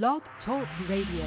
Blog 0.00 0.22
Talk 0.46 0.66
Radio. 0.88 1.26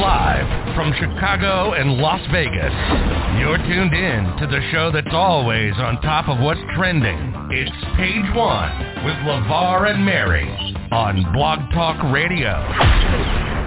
Live 0.00 0.74
from 0.74 0.94
Chicago 0.94 1.74
and 1.74 1.98
Las 1.98 2.26
Vegas, 2.32 2.72
you're 3.38 3.58
tuned 3.58 3.92
in 3.92 4.24
to 4.38 4.46
the 4.46 4.62
show 4.72 4.90
that's 4.90 5.12
always 5.12 5.74
on 5.76 6.00
top 6.00 6.26
of 6.30 6.40
what's 6.40 6.60
trending. 6.74 7.18
It's 7.50 7.70
Page 7.98 8.34
One 8.34 9.04
with 9.04 9.16
LeVar 9.16 9.92
and 9.92 10.02
Mary 10.02 10.48
on 10.90 11.30
Blog 11.34 11.58
Talk 11.74 12.02
Radio. 12.10 13.59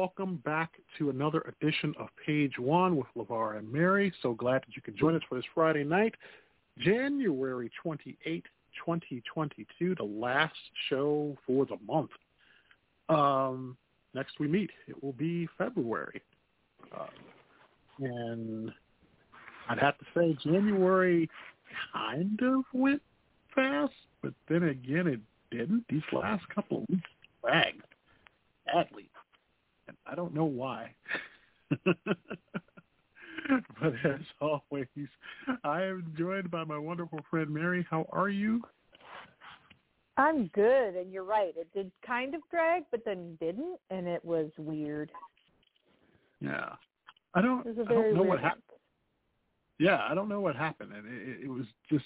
Welcome 0.00 0.36
back 0.46 0.78
to 0.96 1.10
another 1.10 1.42
edition 1.42 1.92
of 1.98 2.08
Page 2.24 2.58
One 2.58 2.96
with 2.96 3.06
LeVar 3.14 3.58
and 3.58 3.70
Mary. 3.70 4.10
So 4.22 4.32
glad 4.32 4.62
that 4.62 4.74
you 4.74 4.80
can 4.80 4.96
join 4.96 5.14
us 5.14 5.20
for 5.28 5.34
this 5.34 5.44
Friday 5.54 5.84
night, 5.84 6.14
January 6.78 7.70
28, 7.82 8.42
2022, 8.82 9.94
the 9.96 10.02
last 10.02 10.54
show 10.88 11.36
for 11.46 11.66
the 11.66 11.76
month. 11.86 12.08
Um, 13.10 13.76
next 14.14 14.40
we 14.40 14.48
meet, 14.48 14.70
it 14.88 15.04
will 15.04 15.12
be 15.12 15.46
February. 15.58 16.22
Uh, 16.98 17.04
and 17.98 18.72
I'd 19.68 19.80
have 19.80 19.98
to 19.98 20.06
say 20.16 20.34
January 20.42 21.28
kind 21.92 22.40
of 22.42 22.64
went 22.72 23.02
fast, 23.54 23.92
but 24.22 24.32
then 24.48 24.62
again 24.62 25.06
it 25.06 25.20
didn't. 25.54 25.84
These 25.90 26.00
last 26.10 26.48
couple 26.48 26.78
of 26.78 26.88
weeks 26.88 27.10
dragged 27.42 27.82
badly. 28.64 29.09
I 30.10 30.14
don't 30.14 30.34
know 30.34 30.44
why. 30.44 30.94
but 31.84 31.94
as 34.04 34.20
always, 34.40 34.86
I 35.62 35.82
am 35.82 36.12
joined 36.18 36.50
by 36.50 36.64
my 36.64 36.78
wonderful 36.78 37.20
friend 37.30 37.48
Mary. 37.50 37.86
How 37.88 38.06
are 38.10 38.28
you? 38.28 38.60
I'm 40.16 40.48
good, 40.48 40.96
and 40.96 41.12
you're 41.12 41.24
right. 41.24 41.54
It 41.56 41.68
did 41.72 41.92
kind 42.04 42.34
of 42.34 42.40
drag, 42.50 42.82
but 42.90 43.04
then 43.04 43.38
didn't, 43.40 43.78
and 43.90 44.08
it 44.08 44.24
was 44.24 44.50
weird. 44.58 45.12
Yeah, 46.40 46.70
I 47.34 47.40
don't. 47.40 47.66
I 47.66 47.92
don't 47.92 48.14
know 48.14 48.22
what 48.22 48.40
happened. 48.40 48.62
Yeah, 49.78 50.00
I 50.10 50.14
don't 50.14 50.28
know 50.28 50.40
what 50.40 50.56
happened, 50.56 50.92
and 50.92 51.06
it, 51.06 51.44
it 51.44 51.48
was 51.48 51.66
just. 51.88 52.04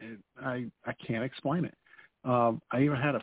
It, 0.00 0.18
I 0.40 0.66
I 0.86 0.92
can't 1.04 1.24
explain 1.24 1.64
it. 1.64 1.74
Um, 2.24 2.62
I 2.70 2.82
even 2.82 2.96
had 2.96 3.16
a 3.16 3.22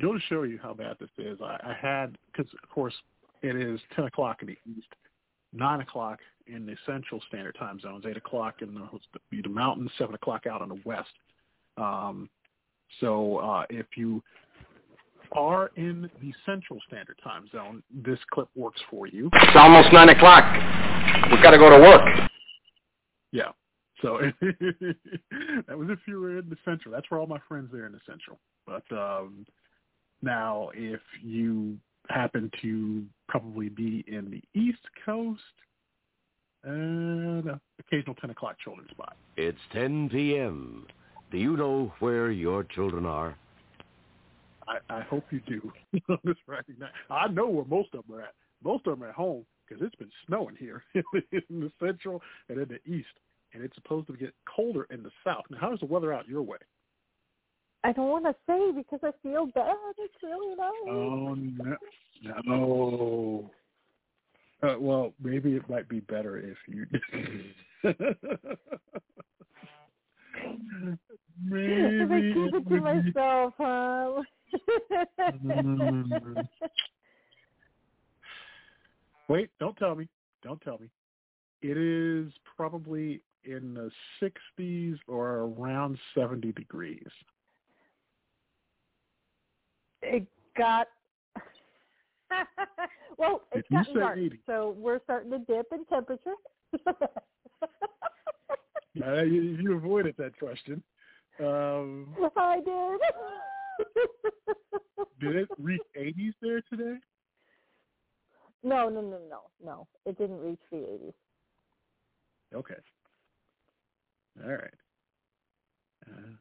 go 0.00 0.12
to 0.12 0.20
show 0.28 0.42
you 0.42 0.58
how 0.62 0.74
bad 0.74 0.96
this 1.00 1.10
is. 1.18 1.38
I, 1.42 1.58
I 1.62 1.76
had 1.80 2.16
because 2.32 2.52
of 2.62 2.68
course 2.68 2.94
it 3.42 3.56
is 3.56 3.80
ten 3.94 4.04
o'clock 4.04 4.42
in 4.42 4.48
the 4.48 4.58
east, 4.66 4.88
nine 5.52 5.80
o'clock 5.80 6.20
in 6.46 6.66
the 6.66 6.76
central 6.86 7.20
standard 7.28 7.56
time 7.58 7.78
zones, 7.80 8.04
eight 8.06 8.16
o'clock 8.16 8.62
in 8.62 8.74
the, 8.74 8.88
the 9.42 9.48
mountains, 9.48 9.90
seven 9.98 10.14
o'clock 10.14 10.46
out 10.46 10.62
in 10.62 10.68
the 10.68 10.80
west. 10.84 11.10
Um, 11.76 12.28
so 13.00 13.38
uh, 13.38 13.64
if 13.70 13.86
you 13.96 14.22
are 15.32 15.70
in 15.76 16.10
the 16.20 16.32
central 16.44 16.78
standard 16.86 17.18
time 17.22 17.48
zone, 17.52 17.82
this 17.90 18.18
clip 18.32 18.48
works 18.54 18.80
for 18.90 19.06
you. 19.06 19.30
It's 19.32 19.56
almost 19.56 19.92
nine 19.92 20.08
o'clock. 20.10 20.44
We've 21.30 21.42
got 21.42 21.52
to 21.52 21.58
go 21.58 21.70
to 21.70 21.78
work. 21.78 22.30
Yeah. 23.30 23.52
So 24.02 24.18
that 24.40 25.78
was 25.78 25.88
if 25.90 26.00
you 26.06 26.20
were 26.20 26.38
in 26.38 26.48
the 26.48 26.56
central. 26.64 26.92
That's 26.92 27.10
where 27.10 27.20
all 27.20 27.26
my 27.26 27.38
friends 27.48 27.72
are 27.72 27.86
in 27.86 27.92
the 27.92 28.00
central. 28.06 28.38
But 28.66 28.84
um, 28.92 29.46
now, 30.22 30.70
if 30.74 31.00
you 31.22 31.76
happen 32.08 32.50
to 32.62 33.04
probably 33.28 33.68
be 33.68 34.04
in 34.06 34.30
the 34.30 34.42
East 34.58 34.82
Coast, 35.04 35.40
and 36.64 37.58
occasional 37.80 38.14
10 38.20 38.30
o'clock 38.30 38.56
children's 38.62 38.90
spot. 38.90 39.16
It's 39.36 39.58
10 39.72 40.10
p.m. 40.10 40.86
Do 41.30 41.38
you 41.38 41.56
know 41.56 41.92
where 41.98 42.30
your 42.30 42.64
children 42.64 43.04
are? 43.06 43.36
I, 44.68 44.78
I 44.94 45.00
hope 45.00 45.24
you 45.30 45.40
do 45.46 45.72
on 46.08 46.18
this 46.24 46.36
Friday 46.46 46.74
night. 46.78 46.92
I 47.10 47.28
know 47.28 47.48
where 47.48 47.64
most 47.64 47.94
of 47.94 48.06
them 48.06 48.16
are 48.16 48.22
at. 48.22 48.34
Most 48.62 48.86
of 48.86 48.96
them 48.96 49.02
are 49.04 49.08
at 49.08 49.14
home 49.14 49.44
because 49.66 49.84
it's 49.84 49.96
been 49.96 50.10
snowing 50.26 50.54
here 50.56 50.84
in 50.94 51.02
the 51.60 51.72
central 51.80 52.22
and 52.48 52.58
in 52.58 52.68
the 52.68 52.92
east, 52.92 53.08
and 53.54 53.64
it's 53.64 53.74
supposed 53.74 54.06
to 54.06 54.12
get 54.12 54.32
colder 54.46 54.86
in 54.90 55.02
the 55.02 55.10
south. 55.24 55.44
Now, 55.50 55.58
how's 55.60 55.80
the 55.80 55.86
weather 55.86 56.12
out 56.12 56.28
your 56.28 56.42
way? 56.42 56.58
I 57.84 57.92
don't 57.92 58.10
want 58.10 58.24
to 58.26 58.34
say 58.46 58.70
because 58.76 59.00
I 59.02 59.10
feel 59.22 59.46
bad. 59.46 59.74
It's 59.98 60.14
really 60.22 60.54
nice. 60.54 60.70
Oh 60.88 61.34
no, 61.34 61.76
no. 62.44 63.50
Uh, 64.62 64.76
well, 64.78 65.12
maybe 65.20 65.56
it 65.56 65.68
might 65.68 65.88
be 65.88 65.98
better 66.00 66.38
if 66.38 66.56
you. 66.68 66.86
maybe 67.82 67.82
if 71.50 72.10
I 72.10 72.20
keep 72.32 72.54
it 72.54 72.68
to 72.68 72.80
myself, 72.80 73.54
huh? 73.58 74.22
Wait, 79.28 79.50
don't 79.58 79.76
tell 79.76 79.96
me. 79.96 80.08
Don't 80.44 80.60
tell 80.60 80.78
me. 80.78 80.88
It 81.62 81.76
is 81.76 82.32
probably 82.56 83.20
in 83.44 83.74
the 83.74 83.90
60s 84.20 84.98
or 85.08 85.52
around 85.58 85.98
70 86.14 86.52
degrees 86.52 87.10
it 90.02 90.26
got 90.56 90.88
well, 93.18 93.42
it's 93.52 93.66
if 93.70 93.86
gotten 93.86 94.00
dark, 94.00 94.18
80. 94.18 94.40
so 94.46 94.74
we're 94.78 95.00
starting 95.04 95.30
to 95.32 95.38
dip 95.38 95.66
in 95.72 95.84
temperature. 95.86 96.34
uh, 99.04 99.22
you, 99.22 99.42
you 99.60 99.76
avoided 99.76 100.14
that 100.18 100.38
question. 100.38 100.82
Um, 101.40 102.14
I 102.36 102.56
did. 102.56 103.00
did 105.20 105.36
it 105.36 105.48
reach 105.58 105.82
80s 105.98 106.34
there 106.40 106.62
today? 106.70 106.98
No, 108.62 108.88
no, 108.88 109.00
no, 109.00 109.18
no, 109.28 109.42
no. 109.64 109.86
It 110.06 110.16
didn't 110.18 110.40
reach 110.40 110.60
the 110.70 110.76
80s. 110.76 111.12
Okay. 112.54 112.74
All 114.44 114.50
right. 114.50 114.74
Uh, 116.06 116.32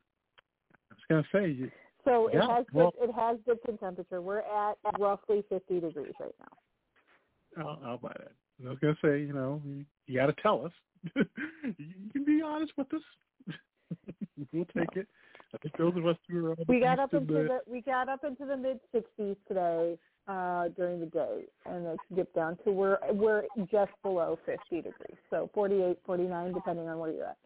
I 0.90 0.94
was 0.94 1.06
gonna 1.10 1.24
say 1.32 1.50
you, 1.52 1.72
so 2.06 2.28
it 2.28 2.36
yeah, 2.36 2.56
has 2.58 2.66
well, 2.74 2.94
it 3.00 3.12
has 3.14 3.38
dipped 3.46 3.68
in 3.70 3.78
temperature. 3.78 4.22
We're 4.22 4.40
at 4.40 4.78
roughly 5.00 5.44
50 5.50 5.80
degrees 5.80 6.14
right 6.20 6.36
now. 6.40 7.64
I'll, 7.64 7.80
I'll 7.86 7.98
buy 7.98 8.14
that. 8.18 8.32
I 8.66 8.70
was 8.70 8.80
gonna 8.80 8.98
say, 9.04 9.20
you 9.20 9.34
know, 9.34 9.62
you, 9.66 9.86
you 10.08 10.20
got 10.20 10.28
to 10.28 10.42
tell 10.42 10.66
us. 10.66 10.72
you 11.16 12.10
can 12.12 12.24
be 12.24 12.42
honest 12.42 12.74
with 12.78 12.88
us. 12.94 13.02
we'll 14.54 14.66
take 14.66 14.96
it. 14.96 15.08
I 15.54 15.58
think 15.58 15.78
those 15.78 15.98
of 15.98 16.06
us 16.06 16.16
who 16.30 16.46
are 16.46 16.56
we 16.68 16.80
got 16.80 17.00
up 17.00 17.14
into 17.14 17.34
the, 17.34 17.44
the 17.44 17.60
we 17.68 17.82
got 17.82 18.08
up 18.08 18.24
into 18.24 18.46
the 18.46 18.56
mid 18.56 18.80
60s 18.96 19.36
today 19.48 19.98
uh 20.28 20.70
during 20.78 21.00
the 21.00 21.08
day, 21.08 21.46
and 21.66 21.86
it's 21.88 22.04
dipped 22.16 22.36
down 22.36 22.58
to 22.64 22.72
we're 22.72 22.98
we're 23.12 23.44
just 23.72 23.92
below 24.04 24.38
50 24.46 24.76
degrees, 24.78 25.18
so 25.30 25.50
48, 25.54 25.98
49, 26.06 26.54
depending 26.54 26.88
on 26.88 27.00
where 27.00 27.12
you're 27.12 27.26
at. 27.26 27.38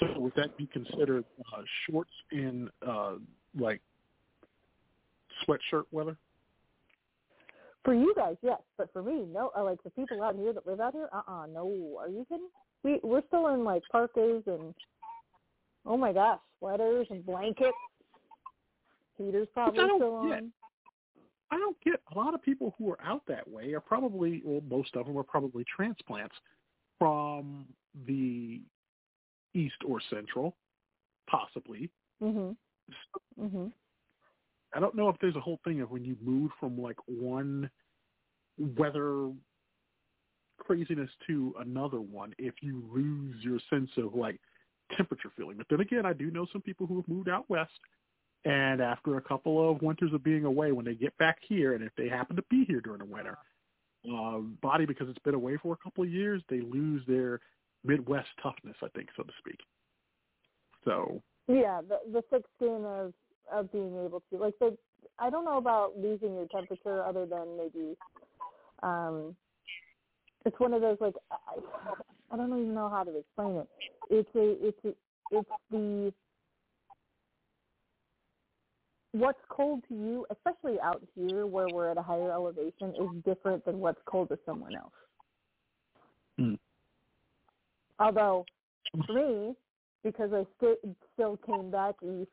So 0.00 0.06
would 0.18 0.32
that 0.36 0.56
be 0.56 0.66
considered 0.66 1.24
uh, 1.40 1.62
shorts 1.88 2.10
in 2.32 2.68
uh, 2.86 3.14
like 3.58 3.80
sweatshirt 5.46 5.84
weather? 5.92 6.16
For 7.84 7.94
you 7.94 8.14
guys, 8.16 8.36
yes, 8.42 8.60
but 8.78 8.92
for 8.92 9.02
me, 9.02 9.26
no. 9.30 9.50
Uh, 9.56 9.62
like 9.62 9.82
the 9.84 9.90
people 9.90 10.22
out 10.22 10.36
here 10.36 10.52
that 10.52 10.66
live 10.66 10.80
out 10.80 10.94
here, 10.94 11.08
uh, 11.12 11.22
uh 11.28 11.46
no. 11.46 11.96
Are 11.98 12.08
you 12.08 12.24
kidding? 12.28 12.48
We 12.82 12.98
we're 13.02 13.22
still 13.28 13.48
in 13.48 13.62
like 13.62 13.82
parkas 13.92 14.42
and 14.46 14.74
oh 15.86 15.96
my 15.96 16.12
gosh, 16.12 16.40
sweaters 16.58 17.06
and 17.10 17.24
blankets. 17.24 17.76
Heaters 19.18 19.48
probably 19.52 19.78
still 19.96 20.24
get, 20.24 20.32
on. 20.32 20.52
I 21.50 21.58
don't 21.58 21.76
get 21.84 22.00
a 22.12 22.18
lot 22.18 22.34
of 22.34 22.42
people 22.42 22.74
who 22.78 22.90
are 22.90 23.00
out 23.04 23.22
that 23.28 23.48
way 23.48 23.74
are 23.74 23.80
probably 23.80 24.42
well, 24.44 24.62
most 24.68 24.96
of 24.96 25.06
them 25.06 25.16
are 25.16 25.22
probably 25.22 25.64
transplants 25.76 26.34
from 26.98 27.66
the 28.06 28.60
east 29.54 29.76
or 29.86 30.00
central, 30.10 30.56
possibly. 31.26 31.90
Mhm. 32.22 32.56
Mhm. 33.38 33.72
I 34.74 34.80
don't 34.80 34.94
know 34.94 35.08
if 35.08 35.18
there's 35.20 35.36
a 35.36 35.40
whole 35.40 35.58
thing 35.64 35.80
of 35.80 35.90
when 35.90 36.04
you 36.04 36.16
move 36.20 36.52
from 36.58 36.76
like 36.80 36.98
one 37.06 37.70
weather 38.58 39.32
craziness 40.58 41.10
to 41.26 41.54
another 41.58 42.00
one 42.00 42.34
if 42.38 42.54
you 42.62 42.88
lose 42.92 43.42
your 43.44 43.58
sense 43.70 43.90
of 43.96 44.14
like 44.14 44.40
temperature 44.96 45.30
feeling. 45.36 45.56
But 45.56 45.68
then 45.68 45.80
again, 45.80 46.06
I 46.06 46.12
do 46.12 46.30
know 46.30 46.46
some 46.52 46.62
people 46.62 46.86
who 46.86 46.96
have 46.96 47.08
moved 47.08 47.28
out 47.28 47.48
west, 47.48 47.72
and 48.44 48.80
after 48.80 49.16
a 49.16 49.22
couple 49.22 49.70
of 49.70 49.82
winters 49.82 50.12
of 50.12 50.22
being 50.22 50.44
away, 50.44 50.72
when 50.72 50.84
they 50.84 50.94
get 50.94 51.16
back 51.18 51.38
here, 51.42 51.74
and 51.74 51.82
if 51.82 51.94
they 51.96 52.08
happen 52.08 52.36
to 52.36 52.44
be 52.50 52.64
here 52.64 52.80
during 52.80 52.98
the 52.98 53.04
winter, 53.04 53.38
uh, 54.12 54.38
body 54.60 54.84
because 54.86 55.08
it's 55.08 55.18
been 55.20 55.34
away 55.34 55.56
for 55.56 55.72
a 55.72 55.76
couple 55.76 56.04
of 56.04 56.10
years, 56.10 56.42
they 56.48 56.60
lose 56.60 57.02
their 57.06 57.40
Midwest 57.84 58.28
toughness, 58.42 58.76
I 58.82 58.88
think, 58.88 59.08
so 59.16 59.22
to 59.22 59.32
speak. 59.38 59.58
So 60.84 61.22
yeah, 61.48 61.80
the 61.86 61.98
the 62.12 62.22
thick 62.30 62.44
skin 62.56 62.84
of 62.84 63.12
of 63.52 63.70
being 63.72 63.94
able 64.04 64.22
to 64.30 64.38
like 64.38 64.54
the 64.58 64.76
I 65.18 65.30
don't 65.30 65.44
know 65.44 65.58
about 65.58 65.98
losing 65.98 66.34
your 66.34 66.46
temperature 66.48 67.04
other 67.04 67.26
than 67.26 67.56
maybe 67.56 67.96
um 68.82 69.36
it's 70.44 70.58
one 70.58 70.74
of 70.74 70.80
those 70.80 70.96
like 71.00 71.14
I, 71.30 71.60
I 72.30 72.36
don't 72.36 72.48
even 72.48 72.74
know 72.74 72.88
how 72.88 73.04
to 73.04 73.18
explain 73.18 73.56
it. 73.56 73.68
It's 74.10 74.28
a 74.34 74.66
it's 74.66 74.84
a, 74.84 74.94
it's 75.30 75.50
the 75.70 76.12
what's 79.12 79.38
cold 79.48 79.82
to 79.88 79.94
you, 79.94 80.26
especially 80.30 80.80
out 80.80 81.00
here 81.14 81.46
where 81.46 81.68
we're 81.72 81.90
at 81.90 81.96
a 81.96 82.02
higher 82.02 82.32
elevation, 82.32 82.94
is 83.00 83.22
different 83.24 83.64
than 83.64 83.78
what's 83.78 84.00
cold 84.06 84.28
to 84.30 84.38
someone 84.44 84.74
else. 84.74 84.92
Hmm. 87.98 88.04
Although 88.04 88.46
for 89.06 89.12
me, 89.12 89.54
because 90.02 90.32
I 90.32 90.46
st- 90.60 90.96
still 91.14 91.38
came 91.46 91.70
back 91.70 91.94
east 92.02 92.30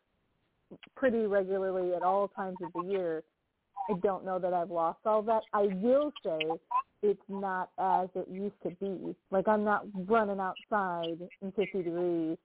pretty 0.96 1.26
regularly 1.26 1.94
at 1.94 2.02
all 2.02 2.28
times 2.30 2.58
of 2.62 2.72
the 2.74 2.90
year, 2.92 3.24
I 3.90 3.94
don't 4.04 4.26
know 4.26 4.40
that 4.40 4.54
I've 4.54 4.72
lost 4.72 5.00
all 5.06 5.22
that. 5.24 5.42
I 5.54 5.64
will 5.82 6.12
say 6.24 6.40
it's 7.02 7.22
not 7.30 7.72
as 7.80 8.10
it 8.16 8.28
used 8.30 8.62
to 8.64 8.70
be. 8.80 9.16
Like 9.32 9.48
I'm 9.48 9.64
not 9.64 9.86
running 10.08 10.40
outside 10.40 11.18
in 11.42 11.52
50 11.52 11.84
degrees, 11.84 12.38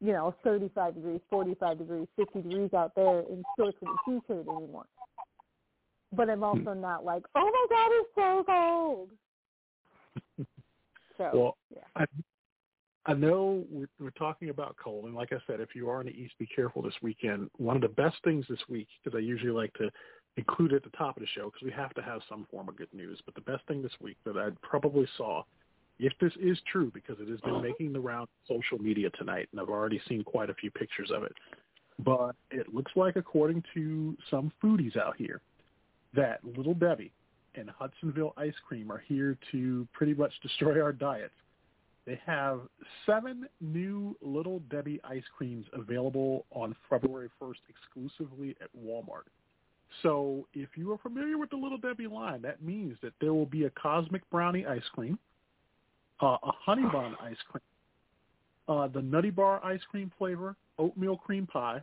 you 0.00 0.12
know, 0.12 0.34
35 0.42 0.94
degrees, 0.94 1.20
45 1.30 1.78
degrees, 1.78 2.06
50 2.16 2.42
degrees 2.42 2.74
out 2.74 2.94
there 2.94 3.20
in 3.20 3.42
shorts 3.58 3.76
and 3.82 3.90
a 3.90 4.10
t-shirt 4.10 4.48
anymore. 4.48 4.86
But 6.12 6.30
I'm 6.30 6.42
also 6.42 6.72
not 6.72 7.04
like, 7.04 7.24
oh 7.34 7.44
my 7.44 7.66
god, 7.68 7.90
it's 7.92 8.08
so 8.14 8.44
cold. 8.46 9.10
So 11.18 11.30
well, 11.32 11.56
yeah. 11.74 11.82
I 11.94 12.04
I 13.08 13.14
know 13.14 13.64
we're, 13.70 13.88
we're 14.00 14.10
talking 14.10 14.50
about 14.50 14.76
cold, 14.82 15.04
and 15.04 15.14
like 15.14 15.32
I 15.32 15.38
said, 15.46 15.60
if 15.60 15.74
you 15.74 15.88
are 15.88 16.00
in 16.00 16.08
the 16.08 16.12
East, 16.12 16.34
be 16.38 16.46
careful 16.46 16.82
this 16.82 16.94
weekend. 17.02 17.50
One 17.56 17.76
of 17.76 17.82
the 17.82 17.88
best 17.88 18.16
things 18.24 18.44
this 18.48 18.58
week, 18.68 18.88
because 19.02 19.16
I 19.16 19.20
usually 19.20 19.52
like 19.52 19.72
to 19.74 19.90
include 20.36 20.72
it 20.72 20.76
at 20.76 20.82
the 20.82 20.96
top 20.96 21.16
of 21.16 21.20
the 21.20 21.28
show, 21.34 21.44
because 21.44 21.62
we 21.62 21.70
have 21.70 21.94
to 21.94 22.02
have 22.02 22.20
some 22.28 22.46
form 22.50 22.68
of 22.68 22.76
good 22.76 22.92
news. 22.92 23.20
But 23.24 23.36
the 23.36 23.40
best 23.42 23.64
thing 23.68 23.80
this 23.80 23.92
week 24.00 24.16
that 24.24 24.36
I 24.36 24.48
probably 24.60 25.06
saw, 25.16 25.44
if 26.00 26.12
this 26.20 26.32
is 26.40 26.58
true, 26.70 26.90
because 26.92 27.16
it 27.20 27.28
has 27.28 27.40
been 27.40 27.54
uh-huh. 27.54 27.62
making 27.62 27.92
the 27.92 28.00
round 28.00 28.26
social 28.48 28.78
media 28.78 29.08
tonight, 29.10 29.48
and 29.52 29.60
I've 29.60 29.68
already 29.68 30.00
seen 30.08 30.24
quite 30.24 30.50
a 30.50 30.54
few 30.54 30.72
pictures 30.72 31.12
of 31.14 31.22
it. 31.22 31.32
But 32.04 32.34
it 32.50 32.74
looks 32.74 32.92
like, 32.96 33.14
according 33.14 33.62
to 33.74 34.16
some 34.30 34.52
foodies 34.62 34.96
out 34.96 35.14
here, 35.16 35.40
that 36.14 36.40
Little 36.44 36.74
Debbie 36.74 37.12
and 37.56 37.70
Hudsonville 37.70 38.34
ice 38.36 38.54
cream 38.66 38.90
are 38.92 39.02
here 39.06 39.36
to 39.52 39.86
pretty 39.92 40.14
much 40.14 40.32
destroy 40.42 40.80
our 40.80 40.92
diets. 40.92 41.32
They 42.06 42.20
have 42.24 42.60
seven 43.04 43.48
new 43.60 44.16
Little 44.22 44.60
Debbie 44.70 45.00
ice 45.02 45.24
creams 45.36 45.66
available 45.72 46.46
on 46.52 46.76
February 46.88 47.28
1st 47.42 47.56
exclusively 47.68 48.56
at 48.62 48.68
Walmart. 48.78 49.26
So 50.02 50.46
if 50.54 50.68
you 50.76 50.92
are 50.92 50.98
familiar 50.98 51.38
with 51.38 51.50
the 51.50 51.56
Little 51.56 51.78
Debbie 51.78 52.06
line, 52.06 52.42
that 52.42 52.62
means 52.62 52.96
that 53.02 53.12
there 53.20 53.34
will 53.34 53.46
be 53.46 53.64
a 53.64 53.70
Cosmic 53.70 54.28
Brownie 54.30 54.66
ice 54.66 54.88
cream, 54.92 55.18
uh, 56.20 56.36
a 56.42 56.52
Honey 56.52 56.86
Bun 56.92 57.16
ice 57.22 57.36
cream, 57.50 57.62
uh, 58.68 58.88
the 58.88 59.02
Nutty 59.02 59.30
Bar 59.30 59.64
ice 59.64 59.80
cream 59.90 60.12
flavor, 60.16 60.54
oatmeal 60.78 61.16
cream 61.16 61.46
pie, 61.46 61.80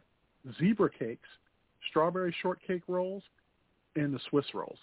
zebra 0.59 0.89
cakes, 0.89 1.27
strawberry 1.89 2.33
shortcake 2.41 2.83
rolls, 2.87 3.23
and 3.95 4.13
the 4.13 4.19
Swiss 4.29 4.45
rolls. 4.53 4.79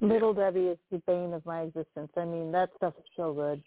Little 0.00 0.32
Debbie 0.32 0.66
is 0.68 0.78
the 0.90 0.98
bane 1.06 1.32
of 1.34 1.44
my 1.44 1.62
existence. 1.62 2.10
I 2.16 2.24
mean, 2.24 2.50
that 2.52 2.70
stuff 2.76 2.94
is 2.98 3.04
so 3.16 3.32
good. 3.34 3.62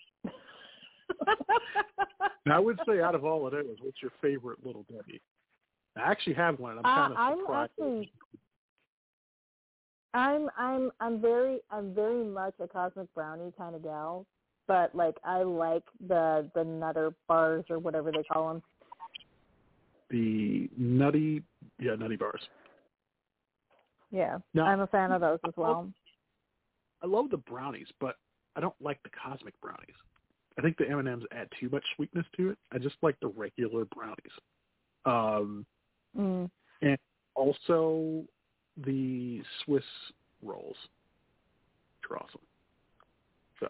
now, 2.46 2.56
I 2.56 2.60
would 2.60 2.80
say 2.88 3.02
out 3.02 3.16
of 3.16 3.24
all 3.24 3.46
of 3.46 3.52
those, 3.54 3.76
what's 3.82 4.02
your 4.02 4.12
favorite 4.22 4.66
Little 4.66 4.86
Debbie? 4.92 5.22
I 5.96 6.02
actually 6.10 6.34
have 6.34 6.60
one. 6.60 6.80
I'm 6.80 6.86
Uh, 6.86 6.96
kind 6.96 7.12
of 7.14 7.18
I'm 7.20 7.40
surprised. 7.40 7.72
actually, 7.72 8.12
I'm 10.16 10.50
I'm 10.58 10.92
I'm 11.00 11.22
very 11.22 11.60
I'm 11.72 11.94
very 11.94 12.24
much 12.24 12.54
a 12.60 12.68
cosmic 12.68 13.14
brownie 13.14 13.54
kind 13.58 13.76
of 13.76 13.84
gal, 13.84 14.26
but 14.68 14.94
like 14.96 15.16
I 15.24 15.44
like 15.44 15.84
the 16.08 16.50
the 16.56 16.64
nutter 16.64 17.14
bars 17.28 17.66
or 17.70 17.78
whatever 17.78 18.12
they 18.12 18.24
call 18.24 18.54
them. 18.54 18.64
The 20.10 20.70
nutty, 20.78 21.44
yeah, 21.80 21.96
nutty 21.96 22.16
bars. 22.16 22.42
Yeah, 24.12 24.38
No. 24.54 24.64
I'm 24.64 24.82
a 24.82 24.88
fan 24.88 25.12
of 25.12 25.22
those 25.22 25.40
as 25.48 25.54
well. 25.58 25.90
I 27.04 27.08
love 27.08 27.30
the 27.30 27.38
brownies, 27.38 27.88
but 28.00 28.16
I 28.56 28.62
don't 28.62 28.76
like 28.82 29.02
the 29.04 29.10
cosmic 29.10 29.60
brownies. 29.62 29.96
I 30.58 30.62
think 30.62 30.78
the 30.78 30.90
M 30.90 31.00
and 31.00 31.08
M's 31.08 31.26
add 31.32 31.50
too 31.60 31.70
much 31.70 31.84
sweetness 31.96 32.26
to 32.38 32.52
it. 32.52 32.58
I 32.72 32.78
just 32.78 32.96
like 33.02 33.20
the 33.20 33.28
regular 33.28 33.86
brownies. 33.86 34.32
Um, 35.06 35.66
Mm. 36.16 36.50
and 36.84 36.98
also 37.34 38.24
the 38.78 39.44
Swiss 39.64 39.84
rolls, 40.44 40.78
which 42.02 42.12
are 42.12 42.18
awesome. 42.18 42.42
So 43.60 43.68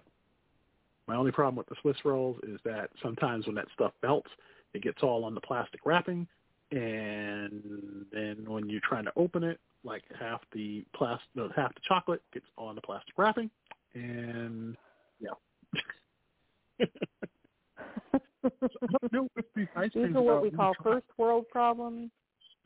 my 1.08 1.16
only 1.16 1.32
problem 1.32 1.56
with 1.56 1.68
the 1.68 1.76
Swiss 1.82 2.04
rolls 2.04 2.38
is 2.44 2.60
that 2.66 2.90
sometimes 3.02 3.46
when 3.46 3.56
that 3.56 3.68
stuff 3.74 3.94
melts, 4.04 4.30
it 4.74 4.82
gets 4.82 5.02
all 5.02 5.24
on 5.24 5.34
the 5.34 5.42
plastic 5.42 5.86
wrapping, 5.86 6.28
and 6.74 8.06
then 8.12 8.46
when 8.48 8.68
you're 8.68 8.82
trying 8.88 9.06
to 9.06 9.12
open 9.16 9.44
it, 9.44 9.60
like 9.84 10.04
half 10.20 10.42
the 10.54 10.84
plastic, 10.96 11.28
no, 11.36 11.50
half 11.56 11.74
the 11.76 11.82
chocolate 11.88 12.22
gets 12.34 12.46
on 12.58 12.74
the 12.74 12.82
plastic 12.82 13.14
wrapping, 13.18 13.52
and 13.94 14.76
yeah. 15.20 15.30
I 16.80 16.86
if 19.36 19.46
these 19.56 19.68
These 19.94 20.16
are 20.16 20.22
what 20.22 20.42
we 20.42 20.50
call 20.50 20.74
first 20.84 21.06
world 21.18 21.46
problems. 21.50 22.10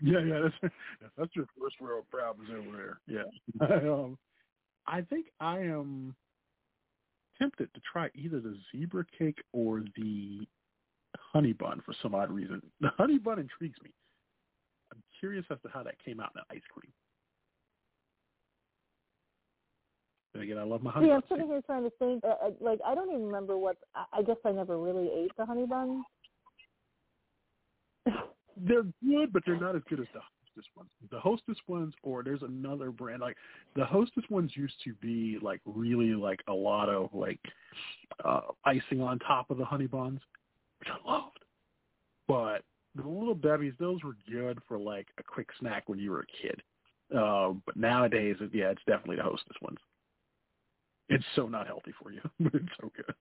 yeah, 0.01 0.19
yeah, 0.19 0.39
that's 0.61 0.73
that's 1.17 1.35
your 1.35 1.45
first 1.59 1.75
world 1.81 2.05
problems 2.09 2.49
over 2.49 2.77
there. 2.77 2.99
Yeah, 3.07 3.67
um, 3.91 4.17
I 4.87 5.01
think 5.01 5.27
I 5.41 5.59
am 5.59 6.15
tempted 7.37 7.73
to 7.73 7.81
try 7.91 8.09
either 8.15 8.39
the 8.39 8.57
zebra 8.71 9.05
cake 9.17 9.39
or 9.51 9.83
the 9.97 10.47
honey 11.17 11.53
bun 11.53 11.81
for 11.85 11.93
some 12.01 12.15
odd 12.15 12.31
reason. 12.31 12.61
The 12.79 12.89
honey 12.97 13.17
bun 13.17 13.39
intrigues 13.39 13.77
me. 13.83 13.91
Curious 15.19 15.45
as 15.51 15.57
to 15.63 15.69
how 15.69 15.83
that 15.83 15.95
came 16.03 16.19
out 16.19 16.31
in 16.35 16.41
the 16.47 16.55
ice 16.55 16.63
cream. 16.71 16.91
Then 20.33 20.43
again, 20.43 20.57
I 20.57 20.63
love 20.63 20.83
my 20.83 20.91
honey 20.91 21.07
See, 21.07 21.11
I'm 21.11 21.23
sitting 21.29 21.47
here 21.47 21.61
trying 21.65 21.83
to 21.83 21.91
think. 21.97 22.23
Uh, 22.23 22.47
uh, 22.47 22.51
like, 22.59 22.79
I 22.85 22.93
don't 22.93 23.09
even 23.09 23.25
remember 23.25 23.57
what. 23.57 23.77
I, 23.95 24.05
I 24.19 24.21
guess 24.21 24.37
I 24.45 24.51
never 24.51 24.77
really 24.77 25.09
ate 25.13 25.31
the 25.37 25.45
honey 25.45 25.65
buns. 25.65 26.03
They're 28.57 28.83
good, 29.03 29.33
but 29.33 29.43
they're 29.45 29.59
not 29.59 29.75
as 29.75 29.81
good 29.89 29.99
as 29.99 30.07
the 30.13 30.19
Hostess 30.19 30.65
ones. 30.75 30.89
The 31.11 31.19
Hostess 31.19 31.57
ones, 31.67 31.93
or 32.03 32.23
there's 32.23 32.41
another 32.41 32.91
brand 32.91 33.21
like 33.21 33.37
the 33.75 33.85
Hostess 33.85 34.23
ones 34.29 34.51
used 34.55 34.73
to 34.83 34.93
be 34.95 35.37
like 35.41 35.61
really 35.65 36.15
like 36.15 36.39
a 36.47 36.53
lot 36.53 36.89
of 36.89 37.09
like 37.13 37.39
uh 38.25 38.41
icing 38.65 39.01
on 39.01 39.19
top 39.19 39.51
of 39.51 39.57
the 39.57 39.65
honey 39.65 39.85
buns, 39.85 40.19
which 40.79 40.89
I 40.89 41.09
loved. 41.11 41.37
But 42.27 42.63
the 42.95 43.07
little 43.07 43.35
Debbie's, 43.35 43.73
those 43.79 44.03
were 44.03 44.15
good 44.31 44.59
for 44.67 44.79
like 44.79 45.07
a 45.17 45.23
quick 45.23 45.47
snack 45.59 45.87
when 45.87 45.99
you 45.99 46.11
were 46.11 46.21
a 46.21 46.41
kid. 46.41 46.61
Uh, 47.15 47.53
but 47.65 47.77
nowadays, 47.77 48.35
yeah, 48.53 48.69
it's 48.69 48.81
definitely 48.85 49.15
the 49.17 49.23
Hostess 49.23 49.55
ones. 49.61 49.77
It's 51.09 51.23
so 51.35 51.47
not 51.47 51.67
healthy 51.67 51.93
for 52.01 52.11
you, 52.11 52.21
but 52.39 52.53
it's 52.53 52.65
so 52.81 52.91
good. 52.95 53.15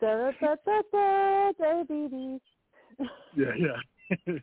da, 0.00 0.32
da, 0.40 0.54
da, 0.64 0.82
da, 0.92 1.52
diabetes. 1.58 2.40
Yeah, 3.36 3.50
yeah. 3.58 3.80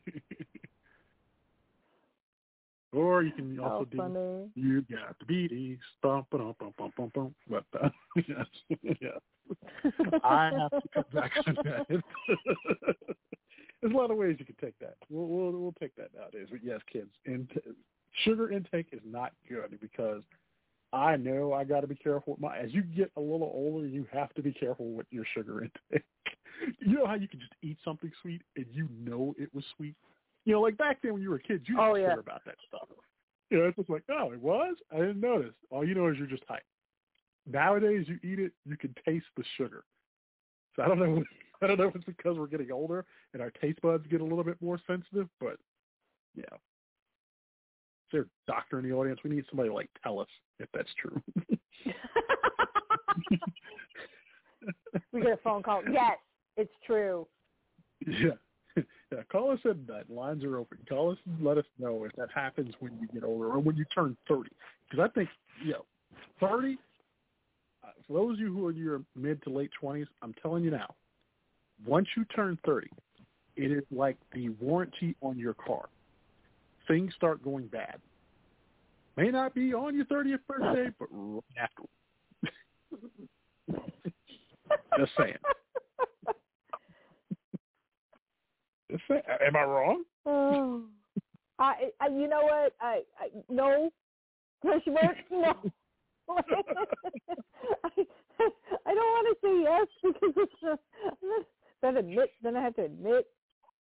or 2.94 3.24
you 3.24 3.32
can 3.32 3.58
also 3.60 3.86
do 3.86 3.98
funny. 3.98 4.50
you 4.56 4.82
got 4.82 5.18
the 5.20 5.26
beaties, 5.26 5.80
bum 6.02 6.26
bum 6.32 6.56
bum 6.60 6.74
bum 6.78 6.92
bum 6.98 7.12
bum. 7.14 7.36
But 7.50 7.66
uh, 7.82 7.90
yes, 8.16 8.46
yeah, 9.02 10.12
I 10.24 10.52
have 10.58 10.72
to 10.72 10.90
come 10.94 11.06
back 11.14 11.34
to 11.46 11.56
that. 11.64 11.88
There's 13.82 13.94
a 13.94 13.98
lot 13.98 14.12
of 14.12 14.18
ways 14.18 14.36
you 14.40 14.46
can 14.46 14.56
take 14.62 14.78
that. 14.80 14.96
We'll 15.10 15.28
we'll, 15.28 15.52
we'll 15.52 15.76
take 15.80 15.96
that 15.96 16.10
nowadays. 16.16 16.48
But 16.52 16.64
yes, 16.64 16.82
kids, 16.92 17.12
and 17.26 17.50
sugar 18.24 18.52
intake 18.52 18.88
is 18.92 19.02
not 19.06 19.32
good 19.50 19.80
because 19.82 20.22
I 20.94 21.16
know 21.16 21.54
I 21.54 21.64
got 21.64 21.82
to 21.82 21.88
be 21.88 21.96
careful 21.96 22.34
with 22.34 22.42
my. 22.42 22.58
As 22.58 22.74
you 22.74 22.84
get 22.84 23.12
a 23.16 23.22
little 23.22 23.52
older, 23.54 23.88
you 23.88 24.06
have 24.12 24.34
to 24.34 24.42
be 24.42 24.52
careful 24.52 24.92
with 24.92 25.08
your 25.10 25.26
sugar 25.34 25.64
intake. 25.64 26.04
you 26.80 26.96
know 26.96 27.08
how 27.08 27.16
you 27.16 27.28
can 27.28 27.40
just 27.40 27.54
eat 27.62 27.78
something 27.84 28.12
sweet 28.22 28.42
and 28.56 28.66
you 28.72 28.88
know 29.00 29.34
it 29.38 29.54
was 29.54 29.64
sweet, 29.76 29.96
You 30.46 30.54
know, 30.54 30.62
like 30.62 30.78
back 30.78 31.02
then 31.02 31.14
when 31.14 31.22
you 31.22 31.30
were 31.30 31.36
a 31.36 31.42
kid, 31.42 31.62
you 31.68 31.76
didn't 31.76 31.92
Oh, 31.92 31.96
care 31.96 32.20
about 32.20 32.42
that 32.46 32.56
stuff. 32.68 32.88
You 33.50 33.60
know, 33.60 33.66
it's 33.66 33.78
just 33.78 33.90
like, 33.90 34.04
oh, 34.10 34.32
it 34.32 34.42
was? 34.42 34.76
I 34.92 34.98
didn't 34.98 35.20
notice. 35.20 35.54
All 35.70 35.86
you 35.86 35.94
know 35.94 36.08
is 36.08 36.18
you're 36.18 36.28
just 36.28 36.48
hyped. 36.48 36.60
Nowadays, 37.46 38.08
you 38.08 38.18
eat 38.24 38.40
it, 38.40 38.54
you 38.66 38.78
can 38.78 38.96
taste 39.06 39.26
the 39.36 39.44
sugar. 39.58 39.84
So 40.76 40.84
I 40.84 40.88
don't 40.88 41.00
know. 41.00 41.24
I 41.62 41.68
don't 41.68 41.78
know 41.78 41.88
if 41.88 41.96
it's 41.96 42.06
because 42.06 42.38
we're 42.40 42.48
getting 42.48 42.72
older 42.72 43.06
and 43.34 43.42
our 43.42 43.52
taste 43.52 43.82
buds 43.82 44.08
get 44.08 44.22
a 44.22 44.24
little 44.24 44.44
bit 44.44 44.60
more 44.62 44.80
sensitive, 44.88 45.28
but 45.40 45.58
yeah. 46.36 46.46
Is 46.54 48.12
there 48.12 48.22
a 48.22 48.26
doctor 48.48 48.80
in 48.80 48.90
the 48.90 48.96
audience? 48.96 49.20
We 49.24 49.30
need 49.30 49.46
somebody 49.50 49.70
to 49.70 49.76
like 49.76 49.90
tell 50.02 50.20
us 50.20 50.28
if 50.60 50.68
that's 50.74 50.90
true. 51.00 51.22
we 55.12 55.22
get 55.22 55.34
a 55.34 55.38
phone 55.44 55.62
call. 55.62 55.82
Yes, 55.92 56.18
it's 56.58 56.74
true. 56.86 57.28
yeah. 58.08 58.32
Yeah, 59.12 59.24
call 59.30 59.52
us 59.52 59.60
at 59.70 59.86
that. 59.88 60.10
Lines 60.10 60.44
are 60.46 60.58
open. 60.58 60.78
Call 60.88 61.12
us 61.12 61.18
and 61.26 61.46
let 61.46 61.58
us 61.58 61.66
know 61.78 62.06
if 62.06 62.14
that 62.16 62.30
happens 62.34 62.74
when 62.80 62.98
you 63.02 63.08
get 63.14 63.26
older 63.26 63.48
or 63.48 63.60
when 63.60 63.76
you 63.76 63.84
turn 63.94 64.16
30. 64.30 64.50
Because 64.90 65.10
I 65.10 65.14
think, 65.14 65.30
you 65.66 65.74
know, 65.74 65.86
30, 66.40 66.78
uh, 67.84 67.88
for 68.08 68.14
those 68.14 68.36
of 68.36 68.40
you 68.40 68.54
who 68.54 68.68
are 68.68 68.72
in 68.72 68.78
your 68.78 69.02
mid 69.16 69.44
to 69.44 69.50
late 69.50 69.72
20s, 69.84 70.08
I'm 70.22 70.34
telling 70.42 70.64
you 70.64 70.72
now, 70.72 70.96
once 71.86 72.08
you 72.16 72.24
turn 72.34 72.58
30, 72.66 72.88
it 73.58 73.72
is 73.72 73.84
like 73.92 74.16
the 74.34 74.50
warranty 74.62 75.16
on 75.22 75.38
your 75.38 75.56
car. 75.56 75.90
Things 76.88 77.14
start 77.16 77.44
going 77.44 77.68
bad. 77.68 77.98
May 79.18 79.30
not 79.30 79.54
be 79.54 79.74
on 79.74 79.96
your 79.96 80.06
30th 80.06 80.40
birthday, 80.48 80.90
but 80.98 81.10
right 81.12 81.44
after. 81.62 81.84
Just 83.70 83.84
saying. 83.98 84.16
Just 84.98 85.12
saying. 85.18 85.38
Am 88.92 89.56
I 89.56 89.64
wrong? 89.64 90.04
Oh, 90.26 90.86
I, 91.60 91.90
I, 92.00 92.08
you 92.08 92.28
know 92.28 92.42
what? 92.44 92.74
I, 92.82 93.02
I 93.20 93.30
no, 93.50 93.90
mark, 94.64 95.18
no. 95.32 95.54
I, 96.30 96.42
I 98.86 98.94
don't 98.94 99.12
want 99.12 99.28
to 99.28 99.36
say 99.42 99.62
yes 99.64 99.88
because 100.04 100.34
it's 100.38 101.48
then 101.82 101.98
admit. 101.98 102.32
Then 102.44 102.56
I 102.56 102.62
have 102.64 102.76
to 102.76 102.86
admit 102.86 103.28